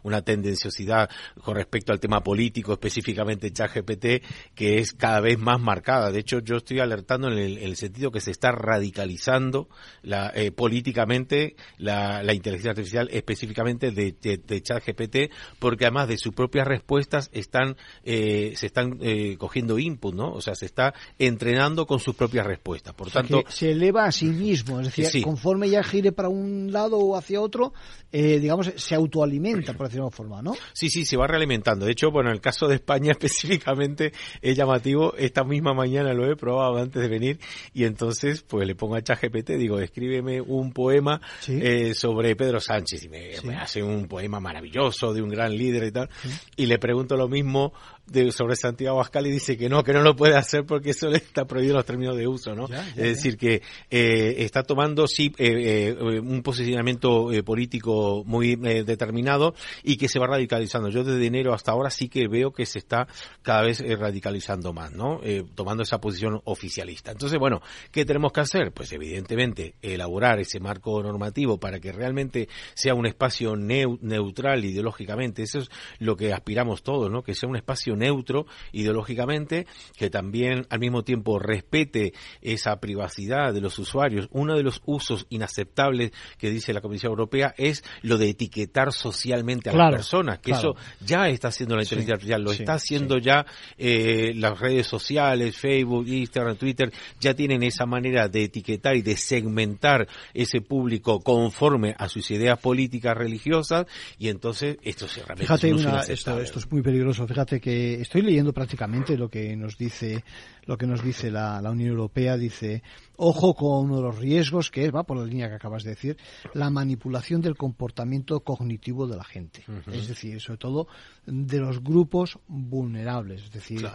una 0.02 0.22
tendenciosidad 0.22 1.10
con 1.42 1.56
respecto 1.56 1.92
al 1.92 2.00
tema 2.00 2.22
político, 2.22 2.72
específicamente 2.72 3.50
ChatGPT, 3.50 4.06
que 4.54 4.78
es 4.78 4.92
cada 4.92 5.20
vez 5.20 5.38
más 5.38 5.60
marcada. 5.60 6.10
De 6.10 6.20
hecho, 6.20 6.40
yo 6.40 6.56
estoy 6.56 6.80
alertando 6.80 7.28
en 7.28 7.38
el, 7.38 7.76
sentido 7.76 8.10
que 8.10 8.20
se 8.20 8.30
está 8.30 8.52
radicalizando 8.52 9.68
la, 10.02 10.32
eh, 10.34 10.52
políticamente 10.52 11.56
la, 11.78 12.22
inteligencia 12.32 12.70
artificial, 12.70 13.08
específicamente 13.12 13.90
de, 13.90 14.12
de, 14.12 14.62
ChatGPT, 14.62 15.32
porque 15.58 15.84
además 15.84 16.08
de 16.08 16.18
sus 16.18 16.34
propias 16.34 16.66
respuestas 16.66 17.30
están, 17.32 17.76
eh, 18.04 18.52
se 18.56 18.66
están 18.66 18.98
eh, 19.00 19.13
cogiendo 19.38 19.78
input, 19.78 20.14
¿no? 20.14 20.32
O 20.32 20.40
sea, 20.40 20.54
se 20.54 20.66
está 20.66 20.94
entrenando 21.18 21.86
con 21.86 22.00
sus 22.00 22.14
propias 22.14 22.46
respuestas. 22.46 22.94
Por 22.94 23.10
tanto, 23.10 23.42
se 23.48 23.72
eleva 23.72 24.04
a 24.04 24.12
sí 24.12 24.26
mismo, 24.26 24.80
es 24.80 24.94
decir, 24.94 25.22
conforme 25.22 25.68
ya 25.68 25.82
gire 25.82 26.12
para 26.12 26.28
un 26.28 26.72
lado 26.72 26.98
o 26.98 27.16
hacia 27.16 27.40
otro, 27.40 27.72
eh, 28.12 28.38
digamos, 28.38 28.72
se 28.76 28.94
autoalimenta, 28.94 29.72
por 29.74 29.86
decirlo 29.86 30.06
de 30.06 30.16
forma, 30.16 30.40
¿no? 30.42 30.54
Sí, 30.72 30.88
sí, 30.88 31.04
se 31.04 31.16
va 31.16 31.26
realimentando. 31.26 31.86
De 31.86 31.92
hecho, 31.92 32.10
bueno, 32.10 32.30
en 32.30 32.36
el 32.36 32.40
caso 32.40 32.68
de 32.68 32.76
España 32.76 33.10
específicamente 33.18 34.12
es 34.40 34.56
llamativo. 34.56 35.14
Esta 35.16 35.44
misma 35.44 35.74
mañana 35.74 36.12
lo 36.14 36.30
he 36.30 36.36
probado 36.36 36.76
antes 36.76 37.02
de 37.02 37.08
venir 37.08 37.40
y 37.72 37.84
entonces, 37.84 38.42
pues 38.42 38.66
le 38.66 38.74
pongo 38.74 38.96
a 38.96 39.02
ChatGPT, 39.02 39.50
digo, 39.50 39.80
escríbeme 39.80 40.40
un 40.40 40.72
poema 40.72 41.20
eh, 41.48 41.94
sobre 41.94 42.36
Pedro 42.36 42.60
Sánchez 42.60 43.04
y 43.04 43.08
me, 43.08 43.30
me, 43.42 43.56
hace 43.56 43.82
un 43.82 44.06
poema 44.06 44.40
maravilloso 44.40 45.12
de 45.12 45.22
un 45.22 45.30
gran 45.30 45.56
líder 45.56 45.84
y 45.84 45.92
tal. 45.92 46.08
Y 46.56 46.66
le 46.66 46.78
pregunto 46.78 47.16
lo 47.16 47.28
mismo 47.28 47.72
de, 48.06 48.32
sobre 48.32 48.56
Santiago 48.56 48.96
Abascal 48.96 49.26
y 49.26 49.30
dice 49.30 49.56
que 49.56 49.68
no, 49.68 49.82
que 49.82 49.92
no 49.92 50.02
lo 50.02 50.14
puede 50.14 50.36
hacer 50.36 50.64
porque 50.64 50.90
eso 50.90 51.08
le 51.08 51.18
está 51.18 51.46
prohibido 51.46 51.74
los 51.74 51.86
términos 51.86 52.16
de 52.16 52.26
uso, 52.26 52.54
¿no? 52.54 52.66
es 52.66 52.94
decir, 52.96 53.36
que 53.36 53.62
eh, 53.90 54.34
está 54.38 54.62
tomando, 54.62 55.06
sí, 55.06 55.32
eh, 55.38 55.94
eh, 55.98 56.20
un 56.20 56.42
posicionamiento 56.42 57.30
político 57.44 58.22
muy 58.26 58.56
determinado 58.56 59.54
y 59.82 59.96
que 59.96 60.08
se 60.08 60.18
va 60.18 60.26
radicalizando. 60.26 60.88
Yo 60.88 61.04
desde 61.04 61.26
enero 61.26 61.54
hasta 61.54 61.72
ahora 61.72 61.90
sí 61.90 62.08
que 62.08 62.28
veo 62.28 62.52
que 62.52 62.66
se 62.66 62.78
está 62.78 63.06
cada 63.42 63.62
vez 63.62 63.82
radicalizando 63.98 64.72
más, 64.72 64.92
¿no? 64.92 65.20
tomando 65.54 65.82
esa 65.82 65.98
posición 65.98 66.40
oficialista. 66.44 67.12
Entonces, 67.12 67.38
bueno, 67.38 67.60
¿qué 67.90 68.04
tenemos 68.04 68.32
que 68.32 68.40
hacer? 68.40 68.72
Pues 68.72 68.92
evidentemente 68.92 69.74
elaborar 69.82 70.40
ese 70.40 70.60
marco 70.60 71.02
normativo 71.02 71.58
para 71.58 71.80
que 71.80 71.92
realmente 71.92 72.48
sea 72.74 72.94
un 72.94 73.06
espacio 73.06 73.56
neutral 73.56 74.64
ideológicamente. 74.64 75.42
Eso 75.42 75.58
es 75.60 75.70
lo 75.98 76.16
que 76.16 76.32
aspiramos 76.32 76.82
todos, 76.82 77.10
¿no? 77.10 77.22
Que 77.22 77.34
sea 77.34 77.48
un 77.48 77.56
espacio 77.56 77.93
neutro 77.96 78.46
ideológicamente, 78.72 79.66
que 79.96 80.10
también 80.10 80.66
al 80.70 80.80
mismo 80.80 81.02
tiempo 81.02 81.38
respete 81.38 82.12
esa 82.40 82.80
privacidad 82.80 83.52
de 83.52 83.60
los 83.60 83.78
usuarios. 83.78 84.28
Uno 84.30 84.56
de 84.56 84.62
los 84.62 84.82
usos 84.86 85.26
inaceptables 85.28 86.12
que 86.38 86.50
dice 86.50 86.72
la 86.72 86.80
Comisión 86.80 87.10
Europea 87.10 87.54
es 87.56 87.84
lo 88.02 88.18
de 88.18 88.30
etiquetar 88.30 88.92
socialmente 88.92 89.70
a 89.70 89.74
las 89.74 89.92
personas, 89.92 90.38
que 90.38 90.52
eso 90.52 90.76
ya 91.00 91.28
está 91.28 91.48
haciendo 91.48 91.76
la 91.76 91.82
inteligencia 91.82 92.14
artificial, 92.14 92.42
lo 92.42 92.52
está 92.52 92.74
haciendo 92.74 93.18
ya 93.18 93.44
eh, 93.76 94.32
las 94.36 94.58
redes 94.58 94.86
sociales, 94.86 95.56
Facebook, 95.56 96.06
Instagram, 96.08 96.56
Twitter, 96.56 96.92
ya 97.20 97.34
tienen 97.34 97.62
esa 97.62 97.86
manera 97.86 98.28
de 98.28 98.44
etiquetar 98.44 98.96
y 98.96 99.02
de 99.02 99.16
segmentar 99.16 100.06
ese 100.32 100.60
público 100.60 101.20
conforme 101.20 101.94
a 101.98 102.08
sus 102.08 102.30
ideas 102.30 102.58
políticas 102.58 103.16
religiosas 103.16 103.86
y 104.18 104.28
entonces 104.28 104.78
esto 104.82 105.08
se 105.08 105.24
Fíjate, 105.36 105.70
esto, 106.12 106.40
esto 106.40 106.58
es 106.58 106.70
muy 106.70 106.82
peligroso. 106.82 107.26
Fíjate 107.26 107.60
que 107.60 107.83
estoy 107.94 108.22
leyendo 108.22 108.52
prácticamente 108.52 109.16
lo 109.16 109.28
que 109.28 109.54
nos 109.56 109.76
dice 109.76 110.24
lo 110.66 110.78
que 110.78 110.86
nos 110.86 111.02
dice 111.02 111.30
la, 111.30 111.60
Unión 111.70 111.90
Europea. 111.90 112.36
Dice, 112.36 112.82
ojo 113.16 113.54
con 113.54 113.86
uno 113.86 113.96
de 113.96 114.02
los 114.02 114.18
riesgos 114.18 114.70
que 114.70 114.86
es, 114.86 114.94
va 114.94 115.04
por 115.04 115.16
la 115.16 115.24
línea 115.24 115.48
que 115.48 115.54
acabas 115.54 115.84
de 115.84 115.90
decir, 115.90 116.16
la 116.52 116.70
manipulación 116.70 117.40
del 117.40 117.56
comportamiento 117.56 118.40
cognitivo 118.40 119.06
de 119.06 119.16
la 119.16 119.24
gente. 119.24 119.64
Es 119.92 120.08
decir, 120.08 120.40
sobre 120.40 120.58
todo 120.58 120.88
de 121.26 121.58
los 121.58 121.82
grupos 121.82 122.38
vulnerables. 122.46 123.44
Es 123.44 123.52
decir, 123.52 123.86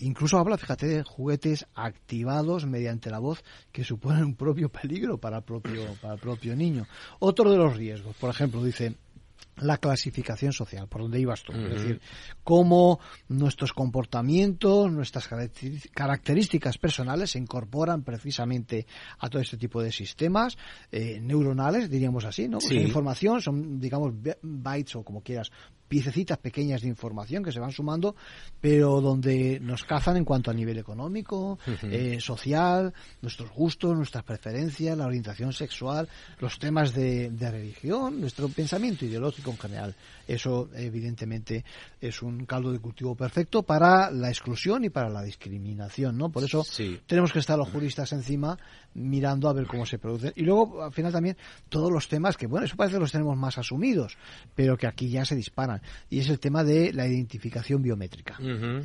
incluso 0.00 0.38
habla, 0.38 0.58
fíjate, 0.58 0.86
de 0.86 1.02
juguetes 1.02 1.66
activados 1.74 2.66
mediante 2.66 3.10
la 3.10 3.18
voz 3.18 3.42
que 3.72 3.84
suponen 3.84 4.24
un 4.24 4.34
propio 4.34 4.68
peligro 4.68 5.18
para 5.18 5.38
el 5.38 5.44
propio, 5.44 5.82
para 6.00 6.14
el 6.14 6.20
propio 6.20 6.56
niño. 6.56 6.86
Otro 7.18 7.50
de 7.50 7.56
los 7.56 7.76
riesgos, 7.76 8.16
por 8.16 8.30
ejemplo, 8.30 8.62
dice, 8.62 8.96
la 9.56 9.78
clasificación 9.78 10.52
social, 10.52 10.86
por 10.88 11.02
donde 11.02 11.20
ibas 11.20 11.42
tú. 11.42 11.52
Es 11.52 11.70
decir, 11.70 12.00
cómo 12.44 13.00
nuestros 13.28 13.72
comportamientos, 13.72 14.92
nuestras 14.92 15.28
características 15.92 16.78
personales 16.78 17.30
se 17.30 17.38
incorporan 17.38 18.02
precisamente 18.02 18.86
a 19.18 19.28
todo 19.28 19.40
este 19.40 19.56
tipo 19.56 19.82
de 19.82 19.92
sistemas 19.92 20.58
eh, 20.92 21.18
neuronales, 21.20 21.88
diríamos 21.88 22.24
así, 22.24 22.48
¿no? 22.48 22.58
Pues 22.58 22.72
información 22.72 23.40
son, 23.40 23.80
digamos, 23.80 24.12
bytes 24.42 24.96
o 24.96 25.02
como 25.02 25.22
quieras, 25.22 25.50
piececitas 25.88 26.38
pequeñas 26.38 26.82
de 26.82 26.88
información 26.88 27.42
que 27.42 27.52
se 27.52 27.60
van 27.60 27.72
sumando, 27.72 28.14
pero 28.60 29.00
donde 29.00 29.60
nos 29.60 29.84
cazan 29.84 30.16
en 30.16 30.24
cuanto 30.24 30.50
a 30.50 30.54
nivel 30.54 30.78
económico, 30.78 31.58
eh, 31.82 32.18
social, 32.20 32.92
nuestros 33.22 33.50
gustos, 33.50 33.96
nuestras 33.96 34.24
preferencias, 34.24 34.96
la 34.96 35.06
orientación 35.06 35.52
sexual, 35.52 36.08
los 36.40 36.58
temas 36.58 36.94
de, 36.94 37.30
religión, 37.38 38.20
nuestro 38.20 38.48
pensamiento 38.48 39.04
ideológico 39.04 39.50
en 39.50 39.58
general. 39.58 39.94
Eso, 40.26 40.68
evidentemente, 40.74 41.64
es 42.00 42.22
un 42.22 42.44
caldo 42.46 42.72
de 42.72 42.80
cultivo 42.80 43.14
perfecto 43.14 43.62
para 43.62 44.10
la 44.10 44.28
exclusión 44.28 44.84
y 44.84 44.90
para 44.90 45.08
la 45.08 45.22
discriminación, 45.22 46.18
¿no? 46.18 46.30
Por 46.30 46.44
eso 46.44 46.64
tenemos 47.06 47.32
que 47.32 47.38
estar 47.38 47.56
los 47.56 47.68
juristas 47.68 48.12
encima 48.12 48.58
mirando 48.94 49.48
a 49.48 49.52
ver 49.52 49.66
cómo 49.66 49.86
se 49.86 49.98
produce. 49.98 50.32
Y 50.36 50.42
luego, 50.42 50.82
al 50.82 50.92
final 50.92 51.12
también, 51.12 51.36
todos 51.68 51.92
los 51.92 52.08
temas 52.08 52.36
que, 52.36 52.46
bueno, 52.46 52.66
eso 52.66 52.76
parece 52.76 52.96
que 52.96 53.00
los 53.00 53.12
tenemos 53.12 53.36
más 53.36 53.58
asumidos, 53.58 54.16
pero 54.54 54.76
que 54.76 54.86
aquí 54.86 55.08
ya 55.10 55.24
se 55.24 55.36
disparan 55.36 55.75
Y 56.10 56.20
es 56.20 56.28
el 56.28 56.38
tema 56.38 56.64
de 56.64 56.92
la 56.92 57.06
identificación 57.06 57.82
biométrica. 57.82 58.38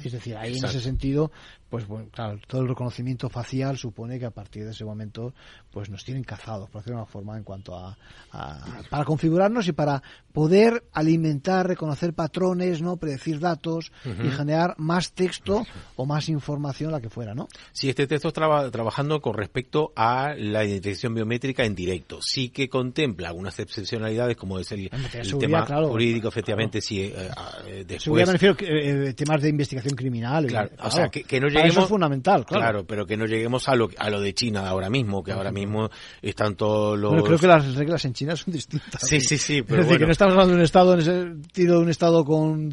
Es 0.03 0.11
decir, 0.11 0.35
ahí 0.37 0.57
en 0.57 0.65
ese 0.65 0.81
sentido, 0.81 1.31
pues 1.69 1.87
bueno, 1.87 2.09
claro, 2.11 2.39
todo 2.47 2.61
el 2.61 2.67
reconocimiento 2.67 3.29
facial 3.29 3.77
supone 3.77 4.19
que 4.19 4.25
a 4.25 4.31
partir 4.31 4.65
de 4.65 4.71
ese 4.71 4.83
momento, 4.83 5.33
pues 5.71 5.89
nos 5.89 6.03
tienen 6.03 6.23
cazados, 6.23 6.69
por 6.69 6.81
decirlo 6.81 6.97
de 6.97 7.03
una 7.03 7.11
forma, 7.11 7.37
en 7.37 7.43
cuanto 7.43 7.77
a, 7.77 7.97
para 8.89 9.05
configurarnos 9.05 9.67
y 9.67 9.71
para 9.71 10.03
poder 10.33 10.83
alimentar, 10.91 11.67
reconocer 11.67 12.13
patrones, 12.13 12.81
no, 12.81 12.97
predecir 12.97 13.39
datos 13.39 13.91
y 14.05 14.29
generar 14.29 14.75
más 14.77 15.13
texto 15.13 15.65
o 15.95 16.05
más 16.05 16.29
información, 16.29 16.91
la 16.91 16.99
que 16.99 17.09
fuera, 17.09 17.33
¿no? 17.33 17.47
Sí, 17.71 17.89
este 17.89 18.07
texto 18.07 18.29
está 18.29 18.69
trabajando 18.69 19.21
con 19.21 19.33
respecto 19.33 19.93
a 19.95 20.33
la 20.35 20.65
identificación 20.65 21.13
biométrica 21.13 21.63
en 21.63 21.75
directo. 21.75 22.19
Sí 22.21 22.49
que 22.49 22.69
contempla 22.69 23.29
algunas 23.29 23.57
excepcionalidades, 23.59 24.35
como 24.35 24.59
es 24.59 24.71
el, 24.71 24.89
tema 25.39 25.65
jurídico, 25.65 26.27
efectivamente, 26.27 26.80
sí. 26.82 27.01
Eh, 27.01 27.29
eh, 27.67 27.84
después... 27.88 28.25
me 28.25 28.34
refiero 28.34 28.55
a 28.59 28.63
eh, 28.63 29.13
temas 29.13 29.41
de 29.41 29.49
investigación 29.49 29.95
criminal. 29.95 30.47
Claro, 30.47 30.69
o 30.82 30.91
sea, 30.91 31.09
que, 31.09 31.39
no 31.39 31.47
lleguemos... 31.47 31.71
Eso 31.71 31.82
es 31.82 31.89
fundamental, 31.89 32.45
claro. 32.45 32.63
Claro, 32.63 32.86
pero 32.86 33.05
que 33.05 33.17
no 33.17 33.25
lleguemos 33.25 33.67
a 33.69 33.75
lo, 33.75 33.89
a 33.97 34.09
lo 34.09 34.19
de 34.19 34.34
China 34.34 34.67
ahora 34.67 34.89
mismo, 34.89 35.23
que 35.23 35.32
ahora 35.32 35.51
mismo 35.51 35.89
están 36.21 36.55
todos 36.55 36.97
los... 36.99 37.11
Bueno, 37.11 37.25
creo 37.25 37.38
que 37.38 37.47
las 37.47 37.75
reglas 37.75 38.03
en 38.05 38.13
China 38.13 38.36
son 38.36 38.53
distintas. 38.53 39.01
Sí, 39.07 39.21
sí, 39.21 39.38
sí, 39.38 39.61
pero 39.61 39.82
Es 39.82 39.88
decir, 39.88 39.99
que 39.99 40.05
no 40.05 40.11
estamos 40.11 40.34
hablando 40.34 40.53
de 40.53 40.59
un 40.59 40.63
Estado 40.63 40.93
en 40.93 40.99
ese 40.99 41.11
sentido 41.11 41.77
de 41.77 41.84
un 41.84 41.89
Estado 41.89 42.25
con, 42.25 42.71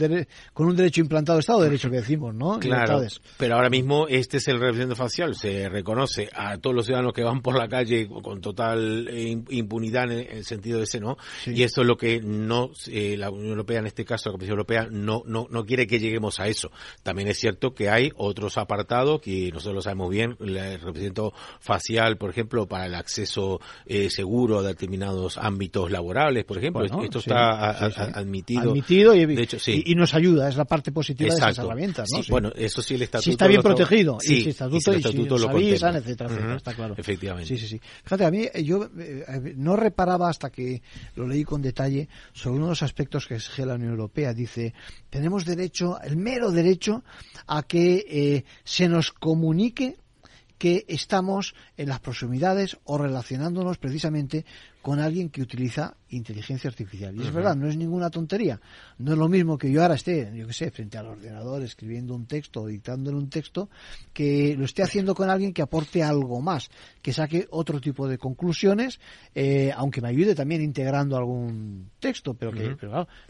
con 0.52 0.66
un 0.66 0.76
derecho 0.76 1.00
implantado, 1.00 1.38
Estado 1.38 1.60
de 1.60 1.66
Derecho 1.66 1.90
que 1.90 1.96
decimos, 1.96 2.34
¿no? 2.34 2.58
Claro, 2.58 3.02
pero 3.36 3.54
ahora 3.54 3.70
mismo 3.70 4.06
este 4.08 4.38
es 4.38 4.48
el 4.48 4.58
representante 4.58 4.96
facial, 4.96 5.34
se 5.34 5.68
reconoce 5.68 6.28
a 6.34 6.58
todos 6.58 6.74
los 6.74 6.86
ciudadanos 6.86 7.12
que 7.12 7.22
van 7.22 7.40
por 7.40 7.56
la 7.56 7.68
calle 7.68 8.08
con 8.08 8.40
total 8.40 9.08
eh, 9.08 9.36
impunidad 9.50 10.10
en 10.10 10.38
el 10.38 10.44
sentido 10.44 10.78
de 10.78 10.84
ese, 10.84 11.00
¿no? 11.00 11.16
Y 11.46 11.62
esto 11.62 11.82
es 11.82 11.86
lo 11.86 11.96
que 11.96 12.20
no, 12.20 12.70
eh, 12.88 13.16
la 13.16 13.30
Unión 13.30 13.50
Europea, 13.50 13.80
en 13.80 13.86
este 13.86 13.97
caso 14.04 14.28
la 14.28 14.32
Comisión 14.32 14.52
Europea, 14.52 14.88
no, 14.90 15.22
no, 15.26 15.46
no 15.50 15.64
quiere 15.64 15.86
que 15.86 15.98
lleguemos 15.98 16.40
a 16.40 16.48
eso. 16.48 16.70
También 17.02 17.28
es 17.28 17.38
cierto 17.38 17.74
que 17.74 17.90
hay 17.90 18.12
otros 18.16 18.58
apartados 18.58 19.20
que 19.20 19.50
nosotros 19.52 19.74
lo 19.74 19.82
sabemos 19.82 20.10
bien, 20.10 20.36
el 20.40 20.80
representante 20.80 21.08
facial, 21.60 22.16
por 22.16 22.30
ejemplo, 22.30 22.66
para 22.66 22.86
el 22.86 22.94
acceso 22.94 23.60
eh, 23.86 24.10
seguro 24.10 24.60
a 24.60 24.62
determinados 24.62 25.38
ámbitos 25.38 25.90
laborales, 25.90 26.44
por 26.44 26.58
ejemplo. 26.58 26.84
esto 26.84 27.18
está 27.18 27.70
admitido. 28.18 28.70
Admitido 28.70 29.14
y, 29.14 29.26
de 29.26 29.42
hecho, 29.42 29.58
y, 29.66 29.94
nos 29.94 30.14
ayuda, 30.14 30.48
es 30.48 30.56
la 30.56 30.64
parte 30.64 30.92
positiva 30.92 31.30
de 31.30 31.36
esas 31.36 31.58
herramientas, 31.58 32.08
¿no? 32.12 32.20
Bueno, 32.28 32.52
eso 32.54 32.82
sí 32.82 32.94
el 32.94 33.02
estatuto. 33.02 33.24
Si 33.24 33.30
está 33.30 33.46
bien 33.46 33.62
protegido. 33.62 34.18
Sí, 34.20 34.34
y 34.34 34.42
si 34.42 34.50
estatuto, 34.50 34.94
y 34.94 35.02
si 35.02 35.24
lo 35.24 35.50
avisan, 35.50 35.96
etcétera, 35.96 36.30
etcétera, 36.30 36.56
está 36.56 36.74
claro. 36.74 36.94
Efectivamente. 36.96 37.48
Sí, 37.48 37.58
sí, 37.58 37.66
sí. 37.66 37.80
Fíjate, 38.04 38.24
a 38.24 38.30
mí 38.30 38.46
yo 38.64 38.88
eh, 38.98 39.54
no 39.56 39.76
reparaba 39.76 40.28
hasta 40.28 40.50
que 40.50 40.82
lo 41.16 41.26
leí 41.26 41.44
con 41.44 41.62
detalle 41.62 42.08
sobre 42.32 42.56
uno 42.56 42.66
de 42.66 42.70
los 42.72 42.82
aspectos 42.82 43.26
que 43.26 43.34
exige 43.34 43.66
la 43.66 43.74
Unión 43.74 43.87
Europea. 43.88 44.32
Dice, 44.34 44.74
tenemos 45.10 45.44
derecho, 45.44 46.00
el 46.00 46.16
mero 46.16 46.50
derecho 46.50 47.04
a 47.46 47.62
que 47.62 48.04
eh, 48.08 48.44
se 48.64 48.88
nos 48.88 49.12
comunique 49.12 49.96
que 50.58 50.84
estamos 50.88 51.54
en 51.76 51.88
las 51.88 52.00
proximidades 52.00 52.76
o 52.84 52.98
relacionándonos 52.98 53.78
precisamente 53.78 54.44
con 54.82 55.00
alguien 55.00 55.28
que 55.28 55.42
utiliza 55.42 55.96
inteligencia 56.10 56.68
artificial. 56.68 57.14
Y 57.14 57.22
es 57.22 57.32
verdad, 57.32 57.54
no 57.56 57.68
es 57.68 57.76
ninguna 57.76 58.10
tontería. 58.10 58.60
No 58.98 59.12
es 59.12 59.18
lo 59.18 59.28
mismo 59.28 59.58
que 59.58 59.70
yo 59.70 59.82
ahora 59.82 59.94
esté, 59.94 60.32
yo 60.34 60.46
qué 60.46 60.52
sé, 60.52 60.70
frente 60.70 60.96
al 60.96 61.06
ordenador 61.06 61.62
escribiendo 61.62 62.14
un 62.14 62.26
texto 62.26 62.62
o 62.62 62.66
dictándole 62.66 63.16
un 63.16 63.28
texto, 63.28 63.68
que 64.12 64.54
lo 64.56 64.64
esté 64.64 64.82
haciendo 64.82 65.14
con 65.14 65.28
alguien 65.28 65.52
que 65.52 65.62
aporte 65.62 66.02
algo 66.02 66.40
más, 66.40 66.70
que 67.02 67.12
saque 67.12 67.46
otro 67.50 67.80
tipo 67.80 68.08
de 68.08 68.18
conclusiones, 68.18 69.00
eh, 69.34 69.72
aunque 69.76 70.00
me 70.00 70.08
ayude 70.08 70.34
también 70.34 70.62
integrando 70.62 71.16
algún 71.16 71.90
texto, 71.98 72.34
pero 72.34 72.52
que 72.52 72.76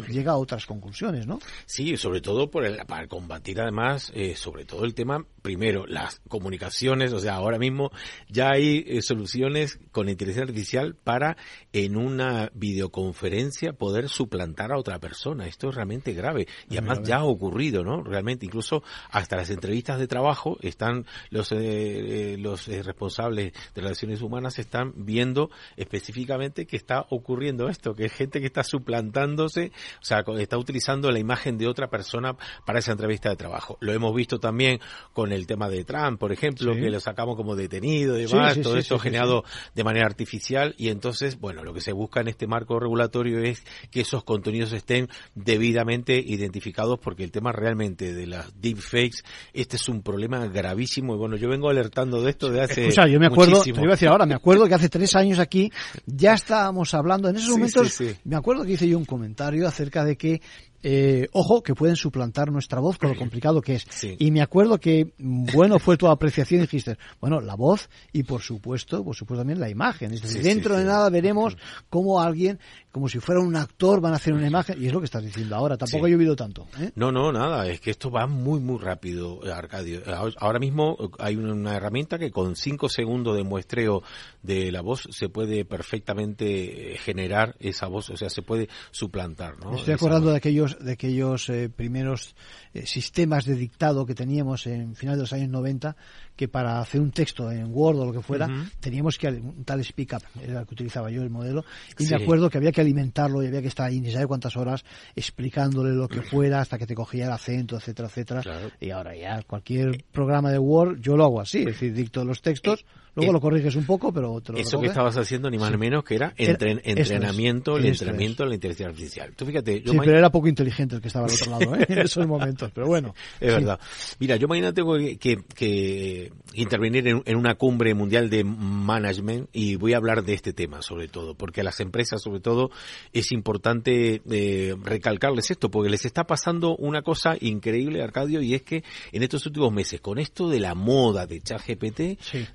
llega 0.09 0.32
a 0.32 0.36
otras 0.36 0.66
conclusiones, 0.66 1.26
¿no? 1.26 1.40
Sí, 1.66 1.96
sobre 1.96 2.20
todo 2.20 2.51
por 2.51 2.64
el, 2.64 2.78
para 2.86 3.09
combatir 3.09 3.61
además, 3.61 4.12
eh, 4.14 4.36
sobre 4.36 4.64
todo 4.64 4.84
el 4.84 4.94
tema, 4.94 5.24
primero, 5.42 5.86
las 5.86 6.20
comunicaciones, 6.28 7.12
o 7.12 7.18
sea, 7.18 7.34
ahora 7.34 7.59
mismo 7.59 7.90
ya 8.28 8.51
hay 8.51 8.84
eh, 8.86 9.03
soluciones 9.03 9.80
con 9.90 10.09
inteligencia 10.09 10.44
artificial 10.44 10.94
para 10.94 11.36
en 11.72 11.96
una 11.96 12.51
videoconferencia 12.55 13.72
poder 13.72 14.09
suplantar 14.09 14.72
a 14.72 14.78
otra 14.78 14.99
persona. 14.99 15.46
Esto 15.46 15.68
es 15.68 15.74
realmente 15.74 16.12
grave. 16.12 16.46
Y 16.70 16.76
además 16.76 17.03
ya 17.03 17.18
ha 17.18 17.24
ocurrido, 17.24 17.84
¿no? 17.84 18.03
Realmente, 18.03 18.46
incluso 18.46 18.82
hasta 19.11 19.36
las 19.36 19.51
entrevistas 19.51 19.99
de 19.99 20.07
trabajo 20.07 20.59
están 20.62 21.07
los, 21.30 21.53
eh, 21.53 21.57
eh, 21.59 22.36
los 22.38 22.68
eh, 22.68 22.82
responsables 22.82 23.53
de 23.74 23.80
relaciones 23.80 24.22
humanas 24.22 24.59
están 24.59 24.92
viendo 24.96 25.51
específicamente 25.76 26.66
que 26.66 26.76
está 26.76 27.07
ocurriendo 27.11 27.68
esto, 27.68 27.94
que 27.94 28.07
es 28.07 28.12
gente 28.12 28.40
que 28.40 28.46
está 28.46 28.64
suplantándose, 28.64 29.72
o 30.01 30.05
sea, 30.05 30.24
está 30.38 30.59
utilizando 30.59 31.11
la 31.11 31.18
imagen 31.18 31.59
de 31.59 31.66
otra 31.66 31.88
persona 31.88 32.36
para 32.64 32.78
esa 32.78 32.92
entrevista 32.92 33.28
de 33.28 33.36
trabajo. 33.36 33.76
Lo 33.80 33.92
hemos 33.92 34.14
visto 34.14 34.38
también 34.38 34.80
con 35.12 35.32
el 35.32 35.46
tema 35.46 35.68
de 35.68 35.84
Trump, 35.84 36.18
por 36.18 36.32
ejemplo, 36.32 36.74
que 36.74 36.90
lo 36.90 37.01
sacamos 37.01 37.36
como 37.36 37.57
detenido 37.57 38.18
y 38.18 38.26
demás, 38.26 38.61
todo 38.61 38.76
esto 38.76 38.99
generado 38.99 39.44
de 39.74 39.84
manera 39.84 40.07
artificial 40.07 40.74
y 40.78 40.88
entonces, 40.88 41.28
bueno, 41.37 41.64
lo 41.64 41.72
que 41.72 41.81
se 41.81 41.93
busca 41.93 42.20
en 42.20 42.29
este 42.29 42.47
marco 42.47 42.79
regulatorio 42.79 43.41
es 43.41 43.62
que 43.91 44.01
esos 44.01 44.24
contenidos 44.24 44.72
estén 44.72 45.09
debidamente 45.35 46.18
identificados 46.18 46.99
porque 46.99 47.24
el 47.24 47.31
tema 47.31 47.53
realmente 47.53 48.12
de 48.12 48.26
las 48.26 48.61
deepfakes, 48.61 49.22
este 49.53 49.76
es 49.76 49.89
un 49.89 50.03
problema 50.03 50.47
gravísimo. 50.47 51.14
Y 51.14 51.18
bueno, 51.18 51.37
yo 51.37 51.49
vengo 51.49 51.70
alertando 51.70 52.22
de 52.22 52.31
esto 52.31 52.51
de 52.51 52.62
hace 52.62 52.91
sea, 52.99 53.07
yo 53.07 53.20
me 53.20 53.26
acuerdo, 53.26 53.62
te 53.62 53.70
iba 53.70 53.81
a 53.81 53.91
decir 53.91 54.09
ahora, 54.09 54.26
me 54.26 54.35
acuerdo 54.35 54.66
que 54.66 54.74
hace 54.74 54.89
tres 54.89 55.14
años 55.14 55.39
aquí 55.39 55.70
ya 56.07 56.35
estábamos 56.35 56.95
hablando, 56.95 57.29
en 57.29 57.37
esos 57.37 57.51
momentos, 57.51 57.99
me 58.24 58.37
acuerdo 58.37 58.64
que 58.64 58.72
hice 58.72 58.89
yo 58.89 58.99
un 58.99 59.05
comentario 59.05 59.66
acerca 59.66 60.05
de 60.05 60.16
que 60.16 60.43
eh, 60.83 61.29
ojo, 61.33 61.62
que 61.62 61.74
pueden 61.74 61.97
suplantar 61.97 62.53
nuestra 62.53 62.81
voz 62.81 62.99
con 62.99 63.11
lo 63.11 63.16
complicado 63.16 63.61
que 63.61 63.76
es. 63.76 63.87
Y 64.18 64.31
me 64.31 64.43
acuerdo 64.43 64.79
que, 64.79 65.12
bueno, 65.18 65.79
fue 65.79 65.97
tu 65.97 66.09
apreciación 66.09 66.61
dijiste, 66.61 66.99
bueno, 67.20 67.41
la 67.41 67.55
voz 67.55 67.89
y 68.12 68.22
por 68.22 68.43
supuesto, 68.43 69.05
por 69.05 69.16
supuesto 69.16 69.41
también 69.41 69.61
la 69.61 69.68
imagen. 69.68 70.12
Es 70.12 70.22
decir, 70.22 70.43
dentro 70.43 70.76
de 70.76 70.85
nada 70.85 71.09
veremos 71.11 71.57
cómo 71.91 72.20
alguien, 72.20 72.59
como 72.93 73.09
si 73.09 73.18
fuera 73.18 73.41
un 73.41 73.57
actor, 73.57 74.01
van 74.01 74.12
a 74.12 74.16
hacer 74.16 74.35
una 74.35 74.47
imagen, 74.47 74.81
y 74.83 74.87
es 74.87 74.93
lo 74.93 75.01
que 75.01 75.07
estás 75.07 75.24
diciendo 75.24 75.57
ahora, 75.57 75.76
tampoco 75.76 76.07
ha 76.07 76.09
llovido 76.09 76.37
tanto. 76.37 76.66
¿eh? 76.81 76.91
No, 76.95 77.11
no, 77.11 77.33
nada, 77.33 77.66
es 77.68 77.81
que 77.81 77.91
esto 77.91 78.11
va 78.11 78.26
muy, 78.26 78.61
muy 78.61 78.79
rápido, 78.79 79.41
Arcadio. 79.53 80.03
Ahora 80.39 80.59
mismo 80.59 80.97
hay 81.18 81.37
una 81.37 81.74
herramienta 81.74 82.18
que 82.18 82.31
con 82.31 82.57
cinco 82.57 82.89
segundos 82.89 83.37
de 83.37 83.43
muestreo 83.43 84.03
de 84.43 84.70
la 84.72 84.81
voz 84.81 85.09
se 85.11 85.29
puede 85.29 85.64
perfectamente 85.64 86.97
generar 86.99 87.57
esa 87.61 87.87
voz, 87.87 88.11
o 88.11 88.16
sea, 88.16 88.31
se 88.31 88.43
puede 88.43 88.68
suplantar. 88.91 89.59
¿no? 89.59 89.74
estoy 89.76 89.95
acordando 89.95 90.31
de 90.31 90.37
aquellos 90.37 90.68
de 90.77 90.93
aquellos 90.93 91.49
eh, 91.49 91.69
primeros 91.69 92.35
eh, 92.75 92.87
sistemas 92.87 93.45
de 93.45 93.55
dictado 93.55 94.07
que 94.07 94.14
teníamos 94.14 94.66
en 94.66 94.95
final 94.95 95.16
de 95.16 95.23
los 95.23 95.33
años 95.33 95.49
90, 95.49 95.97
que 96.39 96.47
para 96.47 96.78
hacer 96.78 97.01
un 97.01 97.11
texto 97.11 97.51
en 97.51 97.66
Word 97.74 97.99
o 97.99 98.07
lo 98.07 98.12
que 98.12 98.22
fuera, 98.22 98.49
teníamos 98.78 99.18
que 99.18 99.26
un 99.26 99.64
tal 99.64 99.84
speak 99.84 100.12
up, 100.14 100.22
era 100.41 100.61
el 100.61 100.66
que 100.66 100.74
utilizaba 100.74 101.11
yo 101.11 101.20
el 101.22 101.30
modelo, 101.30 101.64
y 101.99 102.07
me 102.07 102.22
acuerdo 102.22 102.49
que 102.49 102.59
había 102.59 102.70
que 102.70 102.80
alimentarlo 102.80 103.43
y 103.43 103.49
había 103.49 103.61
que 103.61 103.66
estar 103.66 103.89
ahí 103.89 104.01
ni 104.01 104.12
sabe 104.12 104.28
cuántas 104.28 104.57
horas 104.57 104.84
explicándole 105.16 105.91
lo 105.97 106.07
que 106.07 106.22
fuera 106.22 106.61
hasta 106.61 106.78
que 106.78 106.86
te 106.86 106.95
cogía 106.95 107.26
el 107.26 107.32
acento, 107.32 107.76
etcétera, 107.76 108.07
etcétera. 108.07 108.43
Y 108.78 108.91
ahora 108.91 109.16
ya 109.16 109.43
cualquier 109.43 110.05
programa 110.12 110.53
de 110.53 110.61
Word 110.61 111.01
yo 111.01 111.16
lo 111.16 111.24
hago 111.24 111.41
así, 111.41 111.59
es 111.59 111.66
decir, 111.66 111.93
dicto 111.93 112.24
los 112.24 112.41
textos, 112.41 112.84
luego 113.16 113.32
lo 113.32 113.41
corriges 113.41 113.74
un 113.74 113.84
poco, 113.84 114.12
pero 114.12 114.41
te 114.41 114.53
lo 114.53 114.59
Eso 114.59 114.80
que 114.80 114.86
estabas 114.86 115.16
haciendo 115.16 115.51
ni 115.51 115.59
más 115.59 115.72
ni 115.72 115.76
menos 115.76 116.05
que 116.05 116.14
era 116.14 116.32
entrenamiento, 116.36 117.76
el 117.76 117.86
entrenamiento 117.86 118.45
de 118.45 118.49
la 118.51 118.55
inteligencia 118.55 118.86
artificial. 118.86 119.34
Tú 119.34 119.45
fíjate, 119.45 119.82
yo 119.82 119.93
sí, 119.93 119.99
pero 119.99 120.16
era 120.16 120.30
poco 120.30 120.47
inteligente 120.47 120.95
el 120.95 121.01
que 121.01 121.09
estaba 121.09 121.26
al 121.26 121.32
otro 121.32 121.51
lado, 121.51 121.74
¿eh? 121.74 121.86
en 121.89 121.99
esos 121.99 122.26
momentos, 122.26 122.70
pero 122.72 122.86
bueno. 122.86 123.14
Es 123.41 123.53
verdad. 123.53 123.80
Mira, 124.18 124.36
yo 124.36 124.47
mañana 124.49 124.72
tengo 124.72 124.97
que, 124.97 125.18
que, 125.18 126.28
intervenir 126.55 127.07
en, 127.09 127.37
una 127.37 127.55
cumbre 127.55 127.95
mundial 127.95 128.31
de 128.31 128.45
management 128.45 129.49
y 129.53 129.76
voy 129.76 129.93
a 129.93 129.99
hablar 129.99 130.24
de 130.24 130.35
este 130.35 130.53
tema 130.53 130.83
sobre 130.83 131.09
todo, 131.09 131.35
porque 131.35 131.61
a 131.61 131.64
las 131.64 131.81
empresas 131.81 132.22
sobre 132.22 132.41
todo 132.41 132.70
es 133.12 133.33
importante 133.33 134.22
eh, 134.31 134.74
recalcarles 134.83 135.51
esto, 135.51 135.70
porque 135.70 135.91
les 135.91 136.05
está 136.05 136.24
pasando 136.24 136.76
una 136.76 137.03
cosa 137.03 137.37
increíble, 137.41 138.03
Arcadio, 138.03 138.41
y 138.41 138.55
es 138.55 138.62
que 138.62 138.85
en 139.12 139.22
estos 139.22 139.47
últimos 139.47 139.72
meses, 139.72 140.01
con 140.01 140.18
esto 140.18 140.49
de 140.49 140.61
la 140.61 140.74
moda 140.74 141.26
de 141.26 141.41
ChatGPT, 141.41 142.01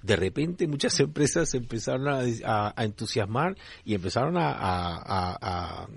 de 0.03 0.15
repente 0.15 0.67
muchas 0.67 0.99
empresas 0.99 1.53
empezaron 1.53 2.07
a, 2.07 2.73
entusiasmar 2.83 3.55
y 3.85 3.95
empezaron 3.95 4.37
a, 4.37 4.53
a 4.53 5.87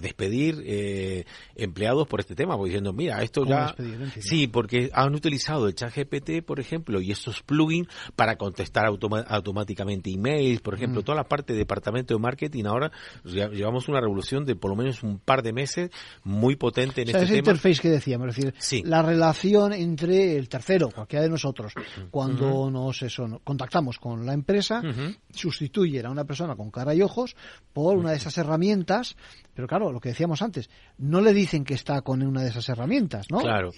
despedir 0.00 0.62
eh, 0.64 1.24
empleados 1.56 2.06
por 2.06 2.20
este 2.20 2.34
tema, 2.34 2.56
diciendo, 2.64 2.92
mira, 2.92 3.22
esto 3.22 3.44
ya... 3.44 3.74
sí, 4.20 4.46
porque 4.46 4.90
han 4.92 5.14
utilizado 5.14 5.66
el 5.66 5.74
chat 5.74 5.94
GPT, 5.94 6.44
por 6.44 6.60
ejemplo, 6.60 7.00
y 7.00 7.10
estos 7.10 7.42
plugins 7.42 7.88
para 8.16 8.36
contestar 8.36 8.86
automáticamente 8.86 10.10
emails, 10.10 10.60
por 10.60 10.74
ejemplo, 10.74 11.00
mm. 11.00 11.04
toda 11.04 11.16
la 11.16 11.24
parte 11.24 11.52
de 11.52 11.60
departamento 11.60 12.14
de 12.14 12.20
marketing, 12.20 12.64
ahora 12.64 12.92
llevamos 13.24 13.88
una 13.88 14.00
revolución 14.00 14.44
de 14.44 14.56
por 14.56 14.70
lo 14.70 14.76
menos 14.76 15.02
un 15.02 15.18
par 15.18 15.42
de 15.42 15.52
meses 15.52 15.90
muy 16.22 16.56
potente 16.56 17.02
en 17.02 17.08
este 17.08 17.24
ese 17.24 17.38
interface 17.38 17.80
que 17.80 17.90
decíamos, 17.90 18.28
es 18.28 18.36
decir, 18.36 18.86
la 18.86 19.02
relación 19.02 19.72
entre 19.72 20.36
el 20.36 20.48
tercero, 20.48 20.90
cualquiera 20.90 21.24
de 21.24 21.30
nosotros, 21.30 21.72
cuando 22.10 22.70
nos 22.70 23.02
eso, 23.02 23.40
contactamos 23.44 23.98
con 23.98 24.24
la 24.24 24.32
empresa, 24.34 24.82
sustituye 25.30 26.04
a 26.04 26.10
una 26.10 26.24
persona 26.24 26.56
con 26.56 26.70
cara 26.70 26.94
y 26.94 27.02
ojos 27.02 27.36
por 27.72 27.96
una 27.96 28.10
de 28.10 28.16
esas 28.16 28.36
herramientas 28.38 29.16
pero 29.54 29.68
claro, 29.68 29.92
lo 29.92 30.00
que 30.00 30.10
decíamos 30.10 30.42
antes, 30.42 30.68
no 30.98 31.20
le 31.20 31.32
dicen 31.32 31.64
que 31.64 31.74
está 31.74 32.02
con 32.02 32.22
una 32.22 32.42
de 32.42 32.48
esas 32.48 32.68
herramientas, 32.68 33.26
¿no? 33.30 33.38
Claro. 33.38 33.70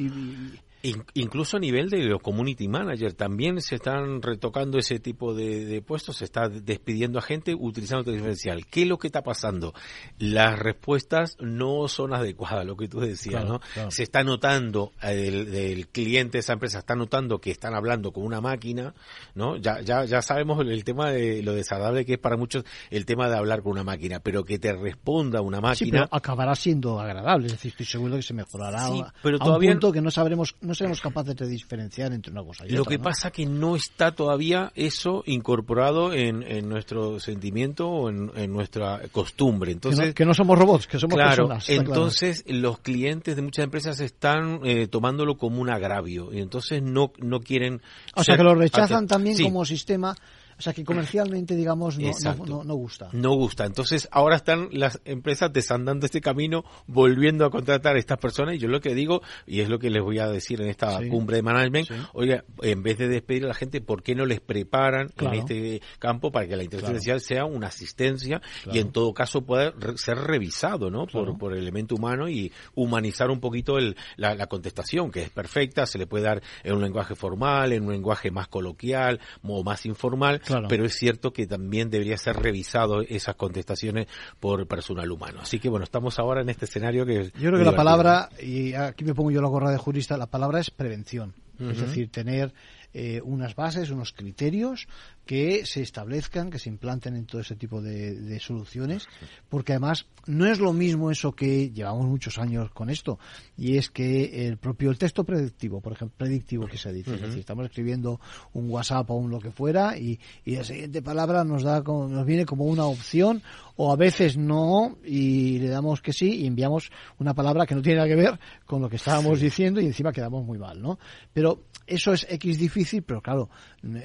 Incluso 1.14 1.57
a 1.57 1.61
nivel 1.61 1.89
de 1.91 2.05
los 2.05 2.20
community 2.20 2.68
manager 2.68 3.12
también 3.14 3.61
se 3.61 3.76
están 3.76 4.22
retocando 4.22 4.78
ese 4.78 4.99
tipo 4.99 5.34
de, 5.34 5.82
puestos, 5.87 6.18
se 6.18 6.24
está 6.24 6.49
despidiendo 6.49 7.18
a 7.18 7.22
gente 7.22 7.55
utilizando 7.55 8.01
inteligencia 8.01 8.53
artificial. 8.53 8.70
¿Qué 8.70 8.82
es 8.82 8.89
lo 8.89 8.99
que 8.99 9.09
está 9.09 9.22
pasando? 9.22 9.74
Las 10.18 10.59
respuestas 10.59 11.37
no 11.41 11.89
son 11.89 12.14
adecuadas, 12.14 12.66
lo 12.66 12.76
que 12.76 12.89
tú 12.89 13.01
decías, 13.01 13.45
¿no? 13.45 13.61
Se 13.91 14.03
está 14.03 14.22
notando, 14.22 14.93
el, 15.03 15.55
el, 15.55 15.89
cliente 15.89 16.32
de 16.32 16.41
esa 16.41 16.53
empresa 16.53 16.78
está 16.78 16.95
notando 16.95 17.39
que 17.39 17.51
están 17.51 17.74
hablando 17.74 18.12
con 18.12 18.24
una 18.24 18.41
máquina, 18.41 18.95
¿no? 19.34 19.57
Ya, 19.57 19.80
ya, 19.80 20.05
ya 20.05 20.22
sabemos 20.22 20.61
el, 20.61 20.84
tema 20.84 21.11
de 21.11 21.43
lo 21.43 21.53
desagradable 21.53 22.05
que 22.05 22.14
es 22.14 22.18
para 22.18 22.37
muchos 22.37 22.64
el 22.91 23.07
tema 23.07 23.28
de 23.28 23.37
hablar 23.37 23.62
con 23.62 23.72
una 23.72 23.84
máquina, 23.84 24.20
pero 24.20 24.45
que 24.45 24.59
te 24.59 24.72
responda 24.72 25.41
una 25.41 25.61
máquina. 25.61 26.03
Sí, 26.03 26.09
acabará 26.11 26.55
siendo 26.55 27.01
agradable, 27.01 27.47
es 27.47 27.53
decir, 27.53 27.70
estoy 27.70 27.87
seguro 27.87 28.16
que 28.16 28.22
se 28.22 28.34
mejorará 28.34 29.12
pero 29.22 29.39
todavía... 29.39 29.70
un 29.70 29.74
punto 29.76 29.93
que 29.93 30.01
no 30.01 30.11
sabremos, 30.11 30.57
no 30.61 30.74
seremos 30.77 31.01
capaces 31.01 31.37
de 31.37 31.47
diferenciar 31.47 32.12
entre 32.12 32.33
una 32.33 32.43
cosa 32.43 32.64
y 32.66 32.70
lo 32.70 32.83
otra. 32.83 32.93
Lo 32.93 32.99
que 32.99 33.03
pasa 33.03 33.31
que 33.31 33.47
no 33.47 33.77
está 33.77 34.12
todavía 34.12 34.72
eso 34.74 35.22
incorporado 35.27 36.12
en, 36.12 36.43
en 36.43 36.68
nuestro 36.68 37.20
sentimiento 37.20 37.89
o 37.89 38.11
en, 38.11 38.31
en, 38.37 38.53
nuestra 38.53 39.01
costumbre. 39.12 39.72
Entonces, 39.72 40.14
que 40.14 40.24
no, 40.24 40.35
somos 40.35 40.59
robots, 40.59 40.87
que 40.87 40.99
somos 40.99 41.14
claro, 41.14 41.49
personas. 41.49 41.68
Entonces, 41.68 42.45
los 42.47 42.79
clientes 42.79 43.37
de 43.37 43.43
muchas 43.43 43.64
empresas 43.64 44.01
están 44.01 44.61
eh, 44.64 44.87
tomándolo 44.87 45.37
como 45.37 45.61
un 45.61 45.70
agravio 45.70 46.33
y 46.33 46.41
entonces 46.41 46.83
no, 46.83 47.12
no 47.18 47.41
quieren. 47.41 47.81
O 48.14 48.22
sea, 48.22 48.37
que 48.37 48.43
lo 48.43 48.55
rechazan 48.55 49.07
también 49.07 49.37
como 49.43 49.64
sistema 49.64 50.14
o 50.59 50.62
sea 50.62 50.72
que 50.72 50.84
comercialmente, 50.84 51.54
digamos, 51.54 51.98
no, 51.98 52.11
no, 52.46 52.64
no, 52.64 52.74
gusta. 52.74 53.09
No 53.12 53.34
gusta. 53.34 53.66
Entonces, 53.66 54.09
ahora 54.11 54.36
están 54.36 54.68
las 54.72 55.00
empresas 55.04 55.52
desandando 55.52 56.07
este 56.07 56.22
camino, 56.22 56.64
volviendo 56.86 57.44
a 57.44 57.50
contratar 57.50 57.96
a 57.96 57.98
estas 57.98 58.18
personas. 58.18 58.54
Y 58.54 58.59
yo 58.59 58.68
lo 58.68 58.80
que 58.80 58.94
digo, 58.94 59.20
y 59.46 59.61
es 59.61 59.68
lo 59.68 59.78
que 59.78 59.90
les 59.90 60.02
voy 60.02 60.18
a 60.18 60.28
decir 60.28 60.62
en 60.62 60.68
esta 60.68 60.98
cumbre 61.11 61.36
de 61.36 61.42
management, 61.42 61.90
oiga, 62.14 62.44
en 62.62 62.82
vez 62.82 62.96
de 62.96 63.09
despedir 63.09 63.44
a 63.44 63.48
la 63.48 63.54
gente, 63.54 63.82
¿por 63.82 64.02
qué 64.02 64.14
no 64.14 64.24
les 64.24 64.40
preparan 64.40 65.11
en 65.18 65.34
este 65.34 65.82
campo 65.98 66.32
para 66.32 66.46
que 66.46 66.57
la 66.57 66.64
inteligencia 66.64 67.14
artificial 67.14 67.20
sea 67.20 67.44
una 67.44 67.66
asistencia 67.66 68.40
y 68.72 68.78
en 68.78 68.92
todo 68.92 69.12
caso 69.12 69.42
pueda 69.42 69.74
ser 69.96 70.16
revisado, 70.18 70.90
¿no? 70.90 71.07
Por, 71.07 71.36
por 71.36 71.52
el 71.52 71.59
elemento 71.59 71.96
humano 71.96 72.30
y 72.30 72.50
humanizar 72.74 73.30
un 73.30 73.40
poquito 73.40 73.76
el, 73.76 73.94
la, 74.16 74.34
la 74.34 74.46
contestación, 74.46 75.11
que 75.11 75.22
es 75.22 75.30
perfecta, 75.30 75.84
se 75.84 75.98
le 75.98 76.07
puede 76.07 76.24
dar 76.24 76.42
en 76.64 76.74
un 76.74 76.82
lenguaje 76.82 77.14
formal, 77.14 77.74
en 77.74 77.84
un 77.84 77.92
lenguaje 77.92 78.30
más 78.30 78.48
coloquial 78.48 79.20
o 79.42 79.62
más 79.62 79.84
informal 79.84 80.40
pero 80.68 80.84
es 80.84 80.94
cierto 80.94 81.32
que 81.32 81.47
también 81.47 81.90
debería 81.90 82.16
ser 82.16 82.36
revisado 82.36 83.03
esas 83.03 83.34
contestaciones 83.36 84.07
por 84.40 84.66
personal 84.66 85.11
humano. 85.11 85.40
Así 85.42 85.59
que 85.59 85.68
bueno, 85.68 85.84
estamos 85.84 86.18
ahora 86.18 86.42
en 86.42 86.49
este 86.49 86.64
escenario 86.64 87.07
que... 87.07 87.30
Yo 87.38 87.49
creo 87.51 87.59
que 87.59 87.64
la 87.64 87.76
palabra, 87.76 88.28
y 88.40 88.74
aquí 88.74 89.05
me 89.05 89.14
pongo 89.14 89.30
yo 89.30 89.40
la 89.40 89.49
gorra 89.49 89.70
de 89.70 89.78
jurista, 89.78 90.16
la 90.16 90.26
palabra 90.26 90.61
es 90.61 90.70
prevención. 90.70 91.34
Es 91.59 91.80
decir, 91.80 92.11
tener 92.11 92.53
eh, 92.92 93.20
unas 93.24 93.55
bases, 93.55 93.90
unos 93.90 94.12
criterios 94.12 94.88
que 95.27 95.66
se 95.66 95.83
establezcan, 95.83 96.51
que 96.51 96.61
se 96.61 96.68
implanten 96.68 97.16
en 97.16 97.27
todo 97.27 97.41
ese 97.41 97.57
tipo 97.57 97.83
de, 97.83 98.39
soluciones, 98.41 99.09
porque 99.49 99.72
además 99.72 100.07
no 100.27 100.47
es 100.47 100.61
lo 100.61 100.72
mismo 100.72 101.11
eso 101.11 101.33
que 101.33 101.70
llevamos 101.70 102.07
muchos 102.07 102.39
años 102.39 102.70
con 102.70 102.91
esto, 102.91 103.18
y 103.57 103.77
es 103.77 103.91
que 103.91 104.47
el 104.47 104.57
propio 104.57 104.91
el 104.91 104.99
texto 104.99 105.24
predictivo, 105.24 105.81
por 105.81 105.93
ejemplo, 105.93 106.16
predictivo 106.16 106.66
que 106.66 106.79
se 106.79 106.93
dice, 106.93 107.14
es 107.16 107.20
decir, 107.20 107.41
estamos 107.41 107.66
escribiendo 107.66 108.20
un 108.53 108.70
WhatsApp 108.70 109.11
o 109.11 109.14
un 109.14 109.31
lo 109.31 109.41
que 109.41 109.51
fuera 109.51 109.99
y, 109.99 110.20
y 110.45 110.57
la 110.57 110.64
siguiente 110.64 111.03
palabra 111.03 111.45
nos 111.45 111.64
da 111.64 111.83
como, 111.83 112.09
nos 112.09 112.24
viene 112.24 112.47
como 112.47 112.64
una 112.64 112.85
opción 112.85 113.43
o 113.74 113.93
a 113.93 113.97
veces 113.97 114.37
no 114.37 114.97
y 115.05 115.59
le 115.59 115.68
damos 115.68 116.01
que 116.01 116.12
sí 116.12 116.43
y 116.43 116.47
enviamos 116.47 116.91
una 117.18 117.35
palabra 117.35 117.66
que 117.66 117.74
no 117.74 117.83
tiene 117.83 117.97
nada 117.97 118.09
que 118.09 118.16
ver 118.16 118.39
con 118.64 118.81
lo 118.81 118.89
que 118.89 118.97
estábamos 118.97 119.41
diciendo 119.41 119.81
y 119.81 119.87
encima 119.87 120.12
quedamos 120.12 120.45
muy 120.45 120.59
mal, 120.59 120.81
¿no? 120.81 120.99
Pero 121.33 121.64
eso 121.87 122.12
es 122.12 122.27
X 122.29 122.59
difícil, 122.59 123.03
pero 123.03 123.20
claro, 123.20 123.49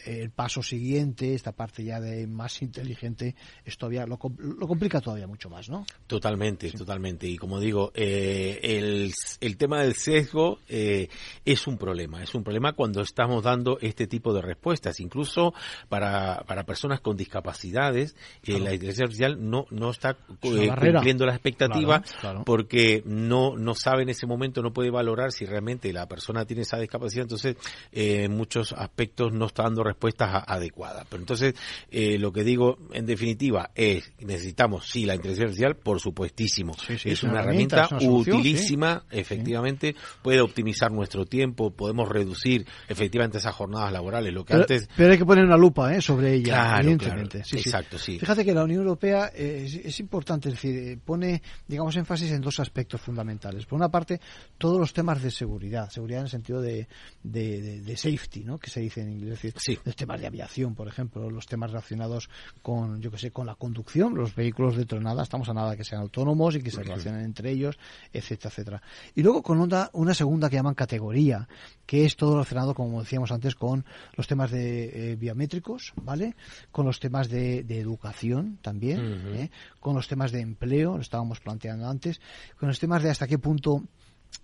el 0.06 0.30
paso 0.32 0.62
siguiente, 0.62 1.34
esta 1.34 1.52
parte 1.52 1.84
ya 1.84 2.00
de 2.00 2.28
más 2.28 2.62
inteligente, 2.62 3.36
es 3.66 3.78
todavía 3.78 4.06
lo, 4.06 4.20
lo 4.38 4.68
complica 4.68 5.02
todavía 5.02 5.28
mucho 5.28 5.50
más, 5.50 5.70
¿no? 5.70 5.86
Totalmente, 6.08 6.72
totalmente. 6.72 7.28
Y 7.28 7.38
como 7.38 7.60
digo, 7.60 7.92
eh, 7.96 8.60
el, 8.62 9.14
el, 9.40 9.58
tema 9.58 9.82
del 9.82 9.96
sesgo 9.96 10.60
eh, 10.68 11.08
es 11.46 11.68
un 11.68 11.78
problema, 11.78 12.24
es 12.24 12.34
un 12.36 12.44
problema 12.44 12.74
cuando 12.74 13.02
estamos 13.02 13.44
dando 13.44 13.78
este 13.82 14.08
tipo 14.08 14.34
de 14.34 14.42
respuestas, 14.42 15.00
incluso 15.00 15.54
para, 15.90 16.44
para 16.46 16.64
personas 16.64 17.02
con 17.02 17.16
discapacidades, 17.16 18.16
eh, 18.44 18.60
la 18.60 18.74
inteligencia 18.74 19.06
artificial 19.06 19.38
no, 19.40 19.66
no 19.72 19.92
está 19.92 20.14
cumpliendo 20.14 21.26
la 21.26 21.34
expectativa 21.34 22.04
porque 22.46 23.02
no, 23.06 23.56
no 23.58 23.74
sabe 23.74 24.04
en 24.04 24.10
ese 24.10 24.28
momento, 24.28 24.62
no 24.62 24.74
puede 24.74 24.90
valorar 24.90 25.32
si 25.32 25.46
realmente 25.46 25.92
la 25.94 26.08
persona 26.08 26.46
tiene 26.46 26.64
esa 26.64 26.78
discapacidad, 26.78 27.24
entonces 27.24 27.56
en 27.92 28.32
muchos 28.36 28.74
aspectos 28.74 29.34
no 29.34 29.46
está 29.46 29.66
dando 29.72 29.84
respuestas 29.84 30.44
adecuadas. 30.48 31.06
Pero 31.10 31.22
entonces, 31.22 31.56
eh, 31.90 32.18
lo 32.18 32.32
que 32.32 32.44
digo 32.44 32.78
en 32.94 33.06
definitiva 33.06 33.72
es, 33.76 34.12
necesitamos, 34.20 34.88
sí, 34.90 35.06
la 35.06 35.16
inteligencia 35.16 35.46
artificial, 35.46 35.76
por 35.76 36.00
supuestísimo. 36.00 36.76
es, 36.88 37.24
una, 37.24 37.40
herramienta, 37.40 37.90
utilísima, 38.02 39.04
efectivamente, 39.10 39.96
puede 40.22 40.42
optimizar 40.42 40.92
nuestro 40.92 41.26
tiempo, 41.26 41.72
podemos 41.72 42.10
reducir 42.10 42.66
efectivamente 42.88 43.38
esas 43.38 43.56
jornadas 43.56 43.92
laborales, 43.92 44.34
lo 44.34 44.46
que 44.46 44.54
antes... 44.54 44.90
Pero 44.96 45.12
hay 45.12 45.18
que 45.18 45.26
poner 45.26 45.46
una 45.46 45.58
lupa 45.58 45.94
¿eh? 45.94 46.02
sobre 46.02 46.36
ella, 46.36 46.80
evidentemente. 46.80 47.40
exacto, 47.40 47.98
sí. 47.98 48.20
Fíjate 48.20 48.46
que 48.46 48.54
la 48.54 48.64
Unión 48.64 48.82
Europea 48.82 49.32
eh, 49.34 49.82
es, 49.84 50.00
importante, 50.00 50.50
es 50.50 50.56
decir, 50.56 51.00
pone, 51.00 51.42
digamos, 51.68 51.96
énfasis 51.96 52.32
en 52.32 52.42
dos 52.42 52.60
aspectos 52.60 53.02
fundamentales. 53.02 53.66
Por 53.66 53.78
una 53.78 53.90
parte, 53.90 54.20
todos 54.58 54.80
los 54.80 54.94
temas 54.94 55.22
de 55.22 55.32
seguridad, 55.32 55.90
seguridad 55.90 56.20
en 56.20 56.26
el 56.26 56.32
sentido 56.32 56.62
de, 56.62 56.88
de, 57.24 57.98
safety, 57.98 58.44
¿no? 58.44 58.58
Que 58.58 58.70
se 58.70 58.80
dice 58.80 59.02
en 59.02 59.12
inglés, 59.12 59.34
es 59.34 59.42
decir, 59.42 59.61
los 59.84 59.96
temas 59.96 60.20
de 60.20 60.28
aviación, 60.28 60.76
por 60.76 60.88
ejemplo, 60.88 61.30
los 61.30 61.46
temas 61.46 61.72
relacionados 61.72 62.30
con, 62.62 63.02
yo 63.02 63.12
que 63.12 63.18
sé, 63.18 63.32
con 63.32 63.46
la 63.46 63.56
conducción, 63.56 64.16
los 64.16 64.36
vehículos 64.36 64.76
de 64.76 64.86
tronada, 64.86 65.24
estamos 65.24 65.50
a 65.50 65.54
nada 65.54 65.76
que 65.76 65.84
sean 65.84 66.02
autónomos 66.02 66.56
y 66.56 66.62
que 66.62 66.72
se 66.72 66.84
relacionen 66.84 67.22
entre 67.22 67.52
ellos, 67.52 67.78
etcétera, 68.14 68.50
etcétera. 68.50 68.82
Y 69.16 69.24
luego 69.24 69.42
con 69.44 69.60
una, 69.60 69.90
una 69.94 70.14
segunda 70.14 70.50
que 70.50 70.56
llaman 70.56 70.76
categoría, 70.76 71.48
que 71.86 72.06
es 72.06 72.16
todo 72.16 72.34
relacionado, 72.34 72.74
como 72.74 73.02
decíamos 73.02 73.32
antes, 73.32 73.56
con 73.56 73.86
los 74.16 74.28
temas 74.28 74.52
de 74.52 75.12
eh, 75.12 75.16
biométricos, 75.16 75.94
¿vale? 76.02 76.36
Con 76.72 76.86
los 76.86 77.00
temas 77.00 77.30
de, 77.30 77.60
educación 77.72 78.60
también, 78.62 79.00
¿eh? 79.34 79.50
con 79.80 79.96
los 79.96 80.08
temas 80.08 80.32
de 80.32 80.42
empleo, 80.42 80.96
lo 80.96 81.02
estábamos 81.02 81.40
planteando 81.40 81.88
antes, 81.88 82.22
con 82.60 82.68
los 82.68 82.80
temas 82.80 83.02
de 83.02 83.10
hasta 83.10 83.28
qué 83.28 83.40
punto 83.40 83.84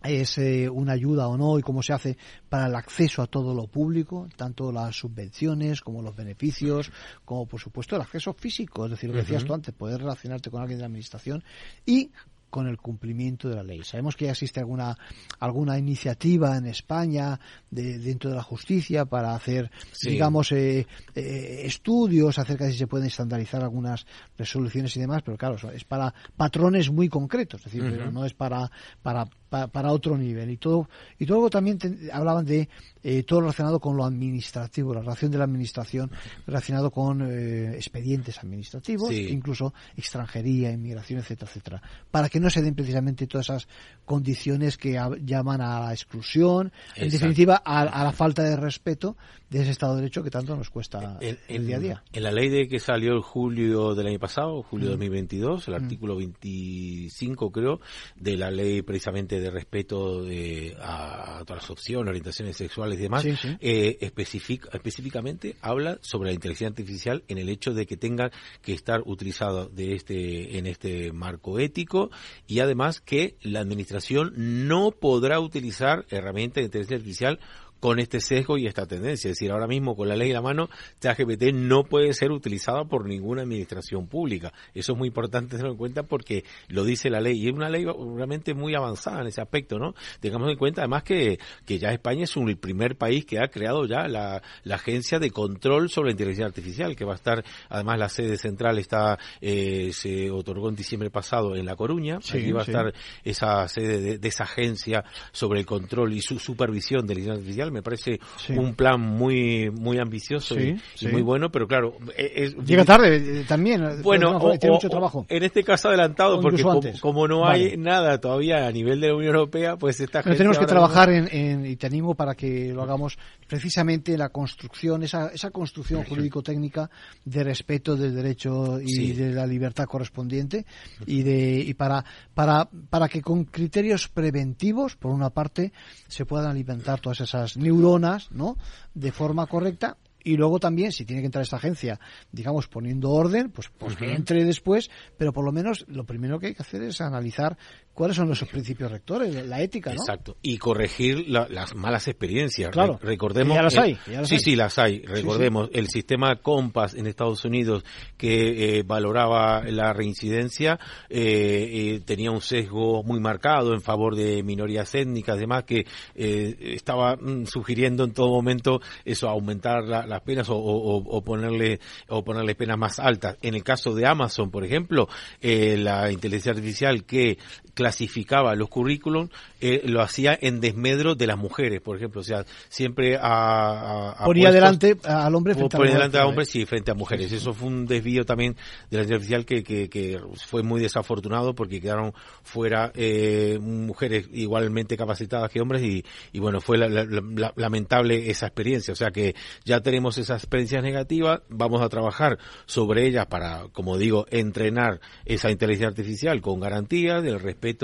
es 0.03 0.37
eh, 0.37 0.69
una 0.69 0.93
ayuda 0.93 1.27
o 1.27 1.37
no 1.37 1.57
y 1.59 1.61
cómo 1.61 1.81
se 1.81 1.93
hace 1.93 2.17
para 2.49 2.67
el 2.67 2.75
acceso 2.75 3.21
a 3.21 3.27
todo 3.27 3.53
lo 3.53 3.67
público, 3.67 4.27
tanto 4.35 4.71
las 4.71 4.95
subvenciones 4.95 5.81
como 5.81 6.01
los 6.01 6.15
beneficios, 6.15 6.91
como 7.25 7.45
por 7.45 7.59
supuesto 7.59 7.95
el 7.95 8.01
acceso 8.01 8.33
físico, 8.33 8.85
es 8.85 8.91
decir, 8.91 9.09
lo 9.09 9.15
que 9.15 9.21
decías 9.21 9.45
tú 9.45 9.53
antes, 9.53 9.73
poder 9.73 9.99
relacionarte 9.99 10.49
con 10.49 10.61
alguien 10.61 10.77
de 10.77 10.81
la 10.83 10.87
administración 10.87 11.43
y 11.85 12.11
con 12.49 12.67
el 12.67 12.77
cumplimiento 12.77 13.49
de 13.49 13.55
la 13.55 13.63
ley. 13.63 13.83
Sabemos 13.83 14.15
que 14.15 14.25
ya 14.25 14.31
existe 14.31 14.59
alguna 14.59 14.97
alguna 15.39 15.77
iniciativa 15.77 16.57
en 16.57 16.65
España 16.65 17.39
de, 17.69 17.99
dentro 17.99 18.29
de 18.29 18.35
la 18.35 18.43
justicia 18.43 19.05
para 19.05 19.35
hacer, 19.35 19.69
digamos, 20.01 20.51
eh, 20.51 20.87
eh, 21.13 21.61
estudios 21.65 22.39
acerca 22.39 22.65
de 22.65 22.71
si 22.71 22.77
se 22.77 22.87
pueden 22.87 23.07
estandarizar 23.07 23.61
algunas 23.63 24.05
resoluciones 24.37 24.95
y 24.95 25.01
demás, 25.01 25.21
pero 25.23 25.37
claro, 25.37 25.57
es 25.71 25.83
para 25.83 26.13
patrones 26.35 26.89
muy 26.89 27.09
concretos, 27.09 27.61
es 27.65 27.71
decir, 27.71 27.81
pero 27.81 28.11
no 28.11 28.25
es 28.25 28.33
para, 28.33 28.71
para, 29.01 29.27
para, 29.49 29.91
otro 29.91 30.17
nivel. 30.17 30.49
Y 30.51 30.57
todo, 30.57 30.89
y 31.17 31.25
todo 31.25 31.49
también 31.49 31.79
hablaban 32.11 32.45
de 32.45 32.69
eh, 33.03 33.23
todo 33.23 33.41
relacionado 33.41 33.79
con 33.79 33.95
lo 33.95 34.05
administrativo, 34.05 34.93
la 34.93 35.01
relación 35.01 35.31
de 35.31 35.37
la 35.37 35.45
administración 35.45 36.11
relacionado 36.45 36.91
con 36.91 37.21
expedientes 37.21 38.37
administrativos, 38.39 39.11
incluso 39.13 39.73
extranjería, 39.95 40.71
inmigración, 40.71 41.19
etcétera, 41.19 41.49
etcétera, 41.49 41.81
para 42.11 42.29
que 42.29 42.39
no 42.39 42.49
se 42.49 42.61
den 42.61 42.75
precisamente 42.75 43.27
todas 43.27 43.49
esas 43.49 43.67
condiciones 44.05 44.77
que 44.77 44.99
llaman 45.23 45.61
a 45.61 45.79
la 45.81 45.93
exclusión, 45.93 46.71
en 46.95 47.09
definitiva 47.09 47.55
a, 47.55 48.03
la 48.03 48.11
falta 48.11 48.43
de 48.43 48.55
respeto 48.55 49.17
de 49.49 49.61
ese 49.61 49.71
Estado 49.71 49.95
de 49.95 50.01
Derecho 50.01 50.23
que 50.23 50.29
tanto 50.29 50.55
nos 50.55 50.69
cuesta 50.69 51.17
el, 51.21 51.65
día 51.65 51.77
a 51.77 51.79
día. 51.79 52.03
En 52.11 52.23
la 52.23 52.31
ley 52.31 52.49
de 52.49 52.67
que 52.67 52.79
salió 52.79 53.13
el 53.13 53.21
julio 53.21 53.95
del 53.95 54.07
año 54.07 54.19
pasado, 54.19 54.61
julio 54.63 54.87
de 54.87 54.91
2022, 54.91 55.67
mm. 55.67 55.71
el 55.71 55.79
mm. 55.79 55.83
artículo 55.83 56.15
25 56.17 57.51
creo, 57.51 57.79
de 58.15 58.37
la 58.37 58.51
ley 58.51 58.81
precisamente 58.81 59.36
de 59.39 59.51
respeto 59.51 60.23
de, 60.23 60.75
a, 60.79 61.43
todas 61.45 61.63
las 61.63 61.69
opciones, 61.69 62.09
orientaciones 62.09 62.57
sexuales 62.57 62.99
y 62.99 63.01
demás, 63.03 63.25
eh, 63.59 63.97
específicamente 64.01 65.55
habla 65.61 65.99
sobre 66.01 66.29
la 66.29 66.33
inteligencia 66.33 66.67
artificial 66.67 67.23
en 67.27 67.37
el 67.37 67.49
hecho 67.49 67.73
de 67.73 67.85
que 67.85 67.97
tenga 67.97 68.31
que 68.61 68.73
estar 68.73 69.01
utilizado 69.05 69.67
de 69.67 69.93
este 69.93 70.57
en 70.57 70.67
este 70.67 71.11
marco 71.11 71.59
ético 71.59 72.09
y 72.47 72.59
además 72.59 73.01
que 73.01 73.35
la 73.41 73.59
administración 73.59 74.33
no 74.67 74.91
podrá 74.91 75.39
utilizar 75.39 76.05
herramientas 76.09 76.61
de 76.61 76.65
inteligencia 76.65 76.97
artificial 76.97 77.39
con 77.79 77.99
este 77.99 78.19
sesgo 78.19 78.57
y 78.57 78.67
esta 78.67 78.85
tendencia. 78.85 79.29
Es 79.29 79.37
decir, 79.37 79.51
ahora 79.51 79.67
mismo 79.67 79.95
con 79.95 80.07
la 80.07 80.15
ley 80.15 80.29
en 80.29 80.35
la 80.35 80.41
mano, 80.41 80.69
ChatGPT 81.01 81.53
no 81.53 81.83
puede 81.83 82.13
ser 82.13 82.31
utilizado 82.31 82.87
por 82.87 83.05
ninguna 83.05 83.43
administración 83.43 84.07
pública. 84.07 84.53
Eso 84.73 84.93
es 84.93 84.97
muy 84.97 85.09
importante 85.09 85.51
tenerlo 85.51 85.71
en 85.71 85.77
cuenta 85.77 86.03
porque 86.03 86.43
lo 86.67 86.83
dice 86.83 87.09
la 87.09 87.21
ley 87.21 87.39
y 87.39 87.47
es 87.47 87.53
una 87.53 87.69
ley 87.69 87.85
realmente 87.85 88.53
muy 88.53 88.75
avanzada 88.75 89.21
en 89.21 89.27
ese 89.27 89.41
aspecto, 89.41 89.79
¿no? 89.79 89.93
Tengamos 90.19 90.49
en 90.49 90.57
cuenta 90.57 90.81
además 90.81 91.03
que, 91.03 91.39
que 91.65 91.79
ya 91.79 91.91
España 91.91 92.23
es 92.23 92.35
un, 92.35 92.49
el 92.49 92.57
primer 92.57 92.97
país 92.97 93.25
que 93.25 93.39
ha 93.39 93.47
creado 93.47 93.85
ya 93.85 94.07
la, 94.07 94.41
la 94.63 94.75
agencia 94.75 95.19
de 95.19 95.31
control 95.31 95.89
sobre 95.89 96.07
la 96.07 96.11
inteligencia 96.11 96.45
artificial, 96.45 96.95
que 96.95 97.05
va 97.05 97.13
a 97.13 97.15
estar, 97.15 97.43
además 97.69 97.99
la 97.99 98.09
sede 98.09 98.37
central 98.37 98.79
está, 98.79 99.17
eh, 99.41 99.91
se 99.93 100.31
otorgó 100.31 100.69
en 100.69 100.75
diciembre 100.75 101.09
pasado 101.09 101.55
en 101.55 101.65
La 101.65 101.75
Coruña, 101.75 102.19
allí 102.33 102.51
va 102.51 102.61
a 102.61 102.65
estar 102.65 102.93
esa 103.23 103.67
sede 103.67 104.17
de, 104.17 104.27
esa 104.27 104.43
agencia 104.43 105.03
sobre 105.31 105.59
el 105.59 105.65
control 105.65 106.13
y 106.13 106.21
su 106.21 106.39
supervisión 106.39 107.05
de 107.07 107.15
la 107.15 107.19
inteligencia 107.19 107.33
artificial, 107.33 107.66
me 107.71 107.81
parece 107.81 108.19
un 108.49 108.75
plan 108.75 108.99
muy, 108.99 109.69
muy 109.71 109.99
ambicioso 109.99 110.55
y, 110.59 110.79
muy 111.11 111.21
bueno, 111.21 111.51
pero 111.51 111.67
claro, 111.67 111.97
e, 112.15 112.53
Llega 112.65 112.85
tarde 112.85 113.41
eh, 113.41 113.45
también, 113.47 114.01
bueno, 114.01 114.39
tiene 114.57 114.75
mucho 114.75 114.89
trabajo. 114.89 115.25
En 115.29 115.43
este 115.43 115.63
caso 115.63 115.89
adelantado, 115.89 116.39
porque 116.41 116.63
como, 117.01 117.27
no 117.27 117.47
hay 117.47 117.77
nada 117.77 118.19
todavía 118.19 118.67
a 118.67 118.71
nivel 118.71 118.99
de 119.01 119.07
la 119.07 119.15
Unión 119.15 119.35
Europea, 119.35 119.77
pues 119.77 119.99
esta 119.99 120.21
Pero 120.23 120.35
tenemos 120.35 120.57
que 120.59 120.65
trabajar 120.65 121.09
en, 121.09 121.65
y 121.65 121.75
te 121.75 121.87
animo 121.87 122.15
para 122.15 122.35
que 122.35 122.73
lo 122.73 122.83
hagamos 122.83 123.17
precisamente 123.47 124.17
la 124.17 124.29
construcción, 124.29 125.03
esa, 125.03 125.27
esa 125.27 125.51
construcción 125.51 126.03
jurídico-técnica 126.03 126.89
de 127.25 127.43
respeto 127.43 127.95
del 127.95 128.15
derecho 128.15 128.79
y 128.81 129.13
de 129.13 129.31
la 129.31 129.45
libertad 129.45 129.85
correspondiente 129.85 130.65
y 131.05 131.23
de 131.23 131.57
y 131.59 131.73
para, 131.73 132.03
para, 132.33 132.69
para 132.89 133.07
que 133.07 133.21
con 133.21 133.45
criterios 133.45 134.07
preventivos, 134.07 134.95
por 134.95 135.11
una 135.11 135.29
parte, 135.29 135.71
se 136.07 136.25
puedan 136.25 136.51
alimentar 136.51 136.99
todas 136.99 137.21
esas 137.21 137.56
neuronas, 137.57 138.31
¿no? 138.31 138.57
De 138.93 139.11
forma 139.11 139.47
correcta. 139.47 139.97
Y 140.23 140.35
luego 140.35 140.59
también, 140.59 140.91
si 140.91 141.05
tiene 141.05 141.21
que 141.21 141.27
entrar 141.27 141.41
esta 141.41 141.55
agencia, 141.55 141.99
digamos, 142.33 142.67
poniendo 142.67 143.11
orden, 143.11 143.49
pues, 143.49 143.69
pues 143.77 143.95
que 143.95 144.13
entre 144.13 144.43
después, 144.43 144.89
pero 145.17 145.31
por 145.31 145.45
lo 145.45 145.53
menos 145.53 145.85
lo 145.87 146.03
primero 146.03 146.37
que 146.37 146.47
hay 146.47 146.53
que 146.53 146.63
hacer 146.63 146.81
es 146.83 146.99
analizar 146.99 147.57
cuáles 147.97 148.15
son 148.15 148.29
los 148.29 148.43
principios 148.43 148.91
rectores, 148.91 149.43
la 149.47 149.59
ética, 149.59 149.89
¿no? 149.91 149.99
Exacto. 149.99 150.37
Y 150.43 150.59
corregir 150.59 151.27
las 151.27 151.73
malas 151.73 152.07
experiencias. 152.07 152.69
Claro. 152.69 152.99
recordemos. 153.01 153.55
ya 153.55 153.63
las 153.63 153.75
hay. 153.75 153.97
sí, 154.23 154.37
sí, 154.37 154.55
las 154.55 154.77
hay. 154.77 155.01
Recordemos 155.01 155.71
el 155.73 155.87
sistema 155.87 156.35
Compass 156.35 156.93
en 156.93 157.07
Estados 157.07 157.43
Unidos 157.43 157.83
que 158.15 158.77
eh, 158.77 158.83
valoraba 158.83 159.63
la 159.63 159.93
reincidencia 159.93 160.79
eh, 161.09 161.95
eh, 161.95 162.01
tenía 162.05 162.29
un 162.29 162.41
sesgo 162.41 163.01
muy 163.01 163.19
marcado 163.19 163.73
en 163.73 163.81
favor 163.81 164.15
de 164.15 164.43
minorías 164.43 164.93
étnicas, 164.93 165.35
además 165.37 165.63
que 165.63 165.87
estaba 166.13 167.15
mm, 167.15 167.47
sugiriendo 167.47 168.03
en 168.03 168.13
todo 168.13 168.29
momento 168.29 168.79
eso 169.05 169.27
aumentar 169.27 169.83
las 169.85 170.21
penas 170.21 170.45
o, 170.51 171.23
ponerle 171.25 171.79
o 172.09 172.23
ponerle 172.23 172.53
penas 172.53 172.77
más 172.77 172.99
altas. 172.99 173.37
En 173.41 173.55
el 173.55 173.63
caso 173.63 173.95
de 173.95 174.05
Amazon, 174.05 174.51
por 174.51 174.63
ejemplo, 174.63 175.09
la 175.41 176.11
inteligencia 176.11 176.51
artificial 176.51 177.03
que 177.03 177.39
clasificaba 177.87 178.53
los 178.55 178.67
currículums, 178.67 179.31
eh, 179.61 179.81
lo 179.85 180.01
hacía 180.01 180.37
en 180.39 180.59
desmedro 180.59 181.15
de 181.15 181.25
las 181.25 181.37
mujeres, 181.37 181.79
por 181.79 181.95
ejemplo. 181.95 182.19
O 182.19 182.23
sea, 182.23 182.43
siempre 182.67 183.17
a, 183.19 184.11
a 184.11 184.25
ponía 184.25 184.51
delante 184.51 184.97
al 185.05 185.33
hombre 185.33 185.55
frente 185.55 185.77
a 185.77 185.79
delante 185.79 186.17
al 186.17 186.27
hombre, 186.27 186.45
sí, 186.45 186.65
frente 186.65 186.91
a 186.91 186.95
mujeres. 186.95 187.31
Eso 187.31 187.53
fue 187.53 187.69
un 187.69 187.85
desvío 187.85 188.25
también 188.25 188.57
de 188.91 188.97
la 188.97 189.03
artificial 189.03 189.45
que, 189.45 189.63
que, 189.63 189.89
que, 189.89 190.19
fue 190.47 190.63
muy 190.63 190.81
desafortunado 190.81 191.55
porque 191.55 191.79
quedaron 191.79 192.13
fuera 192.43 192.91
eh, 192.93 193.57
mujeres 193.61 194.27
igualmente 194.33 194.97
capacitadas 194.97 195.49
que 195.49 195.61
hombres 195.61 195.81
y, 195.81 196.03
y 196.33 196.39
bueno, 196.39 196.59
fue 196.59 196.77
lamentable 196.77 198.29
esa 198.29 198.47
experiencia. 198.47 198.91
O 198.91 198.97
sea 198.97 199.11
que 199.11 199.33
ya 199.63 199.79
tenemos 199.79 200.17
esas 200.17 200.43
experiencias 200.43 200.83
negativas, 200.83 201.39
vamos 201.47 201.81
a 201.81 201.87
trabajar 201.87 202.37
sobre 202.65 203.07
ellas 203.07 203.27
para, 203.27 203.63
como 203.71 203.97
digo, 203.97 204.25
entrenar 204.29 204.99
esa 205.23 205.51
inteligencia 205.51 205.87
artificial 205.87 206.41
con 206.41 206.59
garantías 206.59 207.23
del 207.23 207.39
respeto 207.39 207.76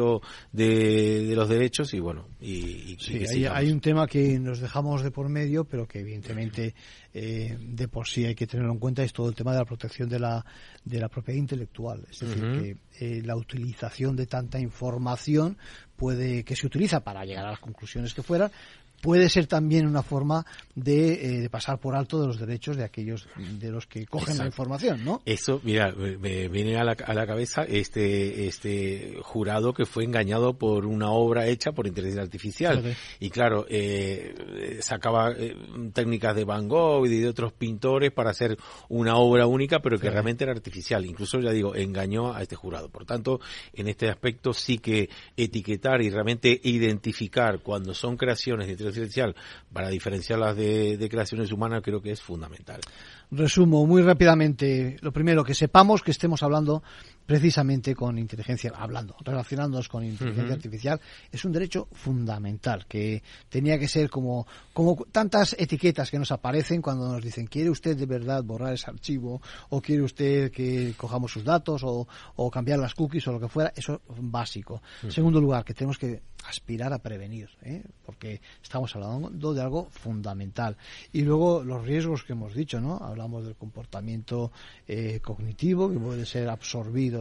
de, 0.51 1.33
los 1.35 1.49
derechos 1.49 1.93
y 1.93 1.99
bueno. 1.99 2.27
Y, 2.39 2.97
hay, 3.47 3.71
un 3.71 3.79
tema 3.79 4.07
que 4.07 4.39
nos 4.39 4.59
dejamos 4.59 5.03
de 5.03 5.11
por 5.11 5.29
medio, 5.29 5.65
pero 5.65 5.87
que 5.87 5.99
evidentemente 5.99 6.75
eh, 7.13 7.57
de 7.59 7.87
por 7.87 8.07
sí 8.07 8.25
hay 8.25 8.35
que 8.35 8.47
tenerlo 8.47 8.73
en 8.73 8.79
cuenta, 8.79 9.03
es 9.03 9.13
todo 9.13 9.29
el 9.29 9.35
tema 9.35 9.53
de 9.53 9.59
la 9.59 9.65
protección 9.65 10.09
de 10.09 10.19
la, 10.19 10.45
de 10.83 10.99
la 10.99 11.09
propiedad 11.09 11.39
intelectual. 11.39 12.05
Es 12.09 12.19
decir, 12.19 12.43
que 12.43 12.77
eh, 12.99 13.21
la 13.23 13.35
utilización 13.35 14.15
de 14.15 14.27
tanta 14.27 14.59
información 14.59 15.57
puede 15.95 16.43
que 16.43 16.55
se 16.55 16.67
utiliza 16.67 17.01
para 17.01 17.23
llegar 17.25 17.45
a 17.45 17.51
las 17.51 17.59
conclusiones 17.59 18.13
que 18.13 18.23
fueran, 18.23 18.51
puede 19.03 19.27
ser 19.27 19.47
también 19.47 19.85
una 19.85 20.01
forma 20.01 20.45
de, 20.75 21.13
eh, 21.13 21.41
de, 21.41 21.49
pasar 21.49 21.77
por 21.77 21.93
alto 21.93 22.21
de 22.21 22.27
los 22.27 22.39
derechos 22.39 22.77
de 22.77 22.85
aquellos 22.85 23.27
de 23.37 23.69
los 23.69 23.85
que 23.85 24.07
cogen 24.07 24.37
la 24.37 24.45
información, 24.45 25.03
¿no? 25.03 25.21
Eso, 25.25 25.59
mira, 25.63 25.93
me 25.93 26.47
viene 26.47 26.77
a 26.77 26.85
la, 26.85 26.93
a 26.93 27.13
la 27.13 27.27
cabeza 27.27 27.63
este 27.63 28.47
este 28.47 29.17
jurado 29.21 29.73
que 29.73 29.85
fue 29.85 30.05
engañado 30.05 30.57
por 30.57 30.85
una 30.85 31.11
obra 31.11 31.47
hecha 31.47 31.73
por 31.73 31.85
inteligencia 31.85 32.23
artificial 32.23 32.95
y 33.19 33.29
claro 33.29 33.65
eh, 33.69 34.79
sacaba 34.81 35.31
eh, 35.31 35.53
técnicas 35.93 36.33
de 36.33 36.45
Van 36.45 36.69
Gogh 36.69 37.05
y 37.05 37.19
de 37.19 37.27
otros 37.27 37.51
pintores 37.51 38.11
para 38.13 38.29
hacer 38.29 38.57
una 38.87 39.17
obra 39.17 39.47
única, 39.47 39.79
pero 39.79 39.99
que 39.99 40.09
realmente 40.09 40.45
era 40.45 40.53
artificial. 40.53 41.05
Incluso 41.05 41.41
ya 41.41 41.51
digo 41.51 41.75
engañó 41.75 42.33
a 42.33 42.41
este 42.41 42.55
jurado. 42.55 42.87
Por 42.87 43.05
tanto, 43.05 43.41
en 43.73 43.89
este 43.89 44.09
aspecto 44.09 44.53
sí 44.53 44.77
que 44.77 45.09
etiquetar 45.35 46.01
y 46.01 46.09
realmente 46.09 46.57
identificar 46.63 47.59
cuando 47.59 47.93
son 47.93 48.15
creaciones 48.15 48.67
de 48.67 48.71
inteligencia 48.73 48.92
para 49.71 49.89
diferenciarlas 49.89 50.55
de, 50.55 50.97
de 50.97 51.09
creaciones 51.09 51.51
humanas 51.51 51.81
creo 51.83 52.01
que 52.01 52.11
es 52.11 52.21
fundamental. 52.21 52.81
Resumo 53.31 53.85
muy 53.85 54.01
rápidamente. 54.01 54.97
Lo 55.01 55.11
primero, 55.11 55.43
que 55.43 55.53
sepamos 55.53 56.01
que 56.03 56.11
estemos 56.11 56.43
hablando 56.43 56.83
precisamente 57.25 57.95
con 57.95 58.17
inteligencia, 58.17 58.71
hablando, 58.75 59.15
relacionándonos 59.23 59.87
con 59.87 60.03
inteligencia 60.03 60.53
artificial, 60.53 61.01
es 61.31 61.45
un 61.45 61.51
derecho 61.51 61.87
fundamental 61.91 62.85
que 62.87 63.23
tenía 63.49 63.79
que 63.79 63.87
ser 63.87 64.09
como, 64.09 64.45
como 64.73 64.95
tantas 65.11 65.55
etiquetas 65.57 66.11
que 66.11 66.19
nos 66.19 66.31
aparecen 66.31 66.81
cuando 66.81 67.07
nos 67.07 67.23
dicen, 67.23 67.47
¿quiere 67.47 67.69
usted 67.69 67.97
de 67.97 68.05
verdad 68.05 68.43
borrar 68.43 68.73
ese 68.73 68.89
archivo? 68.89 69.41
¿O 69.69 69.81
quiere 69.81 70.03
usted 70.03 70.51
que 70.51 70.93
cojamos 70.97 71.31
sus 71.31 71.43
datos? 71.43 71.83
¿O, 71.83 72.07
o 72.35 72.51
cambiar 72.51 72.79
las 72.79 72.93
cookies 72.93 73.27
o 73.27 73.31
lo 73.31 73.39
que 73.39 73.47
fuera? 73.47 73.73
Eso 73.75 74.01
es 74.09 74.17
básico. 74.19 74.81
En 75.01 75.11
segundo 75.11 75.39
lugar, 75.39 75.63
que 75.63 75.73
tenemos 75.73 75.97
que 75.97 76.21
aspirar 76.45 76.91
a 76.93 76.99
prevenir, 76.99 77.49
¿eh? 77.61 77.83
porque 78.05 78.41
estamos 78.61 78.95
hablando 78.95 79.53
de 79.53 79.61
algo 79.61 79.87
fundamental. 79.91 80.77
Y 81.11 81.21
luego 81.21 81.63
los 81.63 81.85
riesgos 81.85 82.23
que 82.23 82.33
hemos 82.33 82.53
dicho, 82.53 82.81
¿no? 82.81 82.97
Hablamos 82.97 83.45
del 83.45 83.55
comportamiento 83.55 84.51
eh, 84.87 85.19
cognitivo 85.21 85.91
que 85.91 85.99
puede 85.99 86.25
ser 86.25 86.49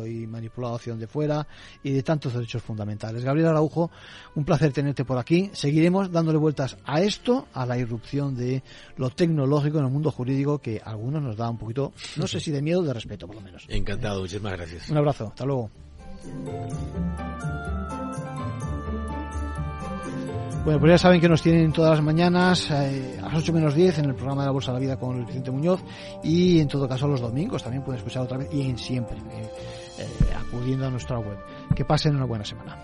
y 0.07 0.26
manipulado 0.26 0.76
hacia 0.76 0.93
donde 0.93 1.07
fuera 1.07 1.47
y 1.82 1.93
de 1.93 2.03
tantos 2.03 2.34
derechos 2.34 2.62
fundamentales. 2.62 3.24
Gabriel 3.24 3.49
Araujo, 3.49 3.90
un 4.34 4.45
placer 4.45 4.72
tenerte 4.72 5.05
por 5.05 5.18
aquí. 5.18 5.51
Seguiremos 5.53 6.11
dándole 6.11 6.38
vueltas 6.38 6.76
a 6.84 7.01
esto, 7.01 7.49
a 7.53 7.66
la 7.66 7.78
irrupción 7.78 8.34
de 8.34 8.62
lo 8.97 9.11
tecnológico 9.11 9.78
en 9.78 9.84
el 9.84 9.90
mundo 9.90 10.11
jurídico 10.11 10.59
que 10.59 10.80
a 10.84 10.90
algunos 10.90 11.22
nos 11.22 11.36
da 11.36 11.51
un 11.51 11.59
poquito, 11.59 11.93
no 12.16 12.26
sé 12.26 12.40
si 12.40 12.51
de 12.51 12.62
miedo 12.62 12.80
o 12.80 12.84
de 12.84 12.93
respeto 12.93 13.26
por 13.26 13.36
lo 13.36 13.43
menos. 13.43 13.64
Encantado, 13.68 14.20
muchísimas 14.20 14.53
gracias. 14.53 14.88
Un 14.88 14.97
abrazo, 14.97 15.28
hasta 15.28 15.45
luego. 15.45 15.70
Bueno, 20.64 20.78
pues 20.78 20.93
ya 20.93 20.99
saben 20.99 21.20
que 21.20 21.28
nos 21.28 21.43
tienen 21.43 21.72
todas 21.72 21.97
las 21.97 22.05
mañanas 22.05 22.70
eh, 22.70 23.18
a 23.20 23.26
las 23.26 23.34
8 23.34 23.53
menos 23.53 23.74
10 23.74 23.99
en 23.99 24.05
el 24.05 24.14
programa 24.14 24.43
de 24.43 24.47
la 24.47 24.53
Bolsa 24.53 24.70
de 24.70 24.74
la 24.74 24.80
Vida 24.80 24.97
con 24.97 25.18
el 25.18 25.24
presidente 25.24 25.51
Muñoz 25.51 25.80
y 26.22 26.61
en 26.61 26.68
todo 26.68 26.88
caso 26.88 27.09
los 27.09 27.20
domingos 27.20 27.64
también 27.64 27.82
pueden 27.82 27.99
escuchar 27.99 28.22
otra 28.22 28.38
vez 28.38 28.49
y 28.53 28.70
en 28.70 28.78
siempre. 28.78 29.16
Eh, 29.16 29.51
eh, 30.03 30.34
acudiendo 30.34 30.86
a 30.86 30.90
nuestra 30.90 31.18
web. 31.18 31.38
Que 31.74 31.84
pasen 31.84 32.16
una 32.16 32.24
buena 32.24 32.44
semana. 32.44 32.76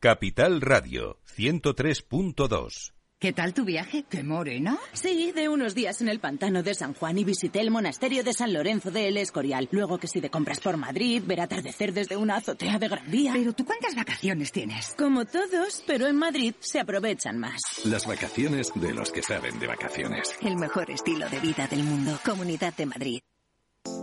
Capital 0.00 0.60
Radio 0.60 1.18
103.2 1.26 2.97
¿Qué 3.20 3.32
tal 3.32 3.52
tu 3.52 3.64
viaje? 3.64 4.04
¿Qué 4.08 4.22
morena? 4.22 4.78
Sí, 4.92 5.32
de 5.32 5.48
unos 5.48 5.74
días 5.74 6.00
en 6.00 6.08
el 6.08 6.20
pantano 6.20 6.62
de 6.62 6.72
San 6.72 6.94
Juan 6.94 7.18
y 7.18 7.24
visité 7.24 7.58
el 7.58 7.72
monasterio 7.72 8.22
de 8.22 8.32
San 8.32 8.52
Lorenzo 8.52 8.92
de 8.92 9.08
El 9.08 9.16
Escorial. 9.16 9.68
Luego 9.72 9.98
que 9.98 10.06
si 10.06 10.20
de 10.20 10.30
compras 10.30 10.60
por 10.60 10.76
Madrid, 10.76 11.24
ver 11.26 11.40
atardecer 11.40 11.92
desde 11.92 12.16
una 12.16 12.36
azotea 12.36 12.78
de 12.78 12.86
Gran 12.86 13.10
Vía. 13.10 13.32
Pero 13.34 13.52
tú 13.54 13.64
cuántas 13.64 13.96
vacaciones 13.96 14.52
tienes? 14.52 14.94
Como 14.96 15.24
todos, 15.24 15.82
pero 15.84 16.06
en 16.06 16.14
Madrid 16.14 16.54
se 16.60 16.78
aprovechan 16.78 17.40
más. 17.40 17.60
Las 17.84 18.06
vacaciones 18.06 18.70
de 18.76 18.94
los 18.94 19.10
que 19.10 19.24
saben 19.24 19.58
de 19.58 19.66
vacaciones. 19.66 20.36
El 20.40 20.56
mejor 20.56 20.88
estilo 20.88 21.28
de 21.28 21.40
vida 21.40 21.66
del 21.66 21.82
mundo. 21.82 22.20
Comunidad 22.24 22.72
de 22.76 22.86
Madrid. 22.86 23.20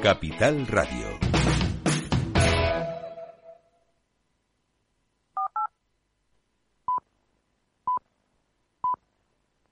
Capital 0.00 0.64
Radio. 0.68 1.67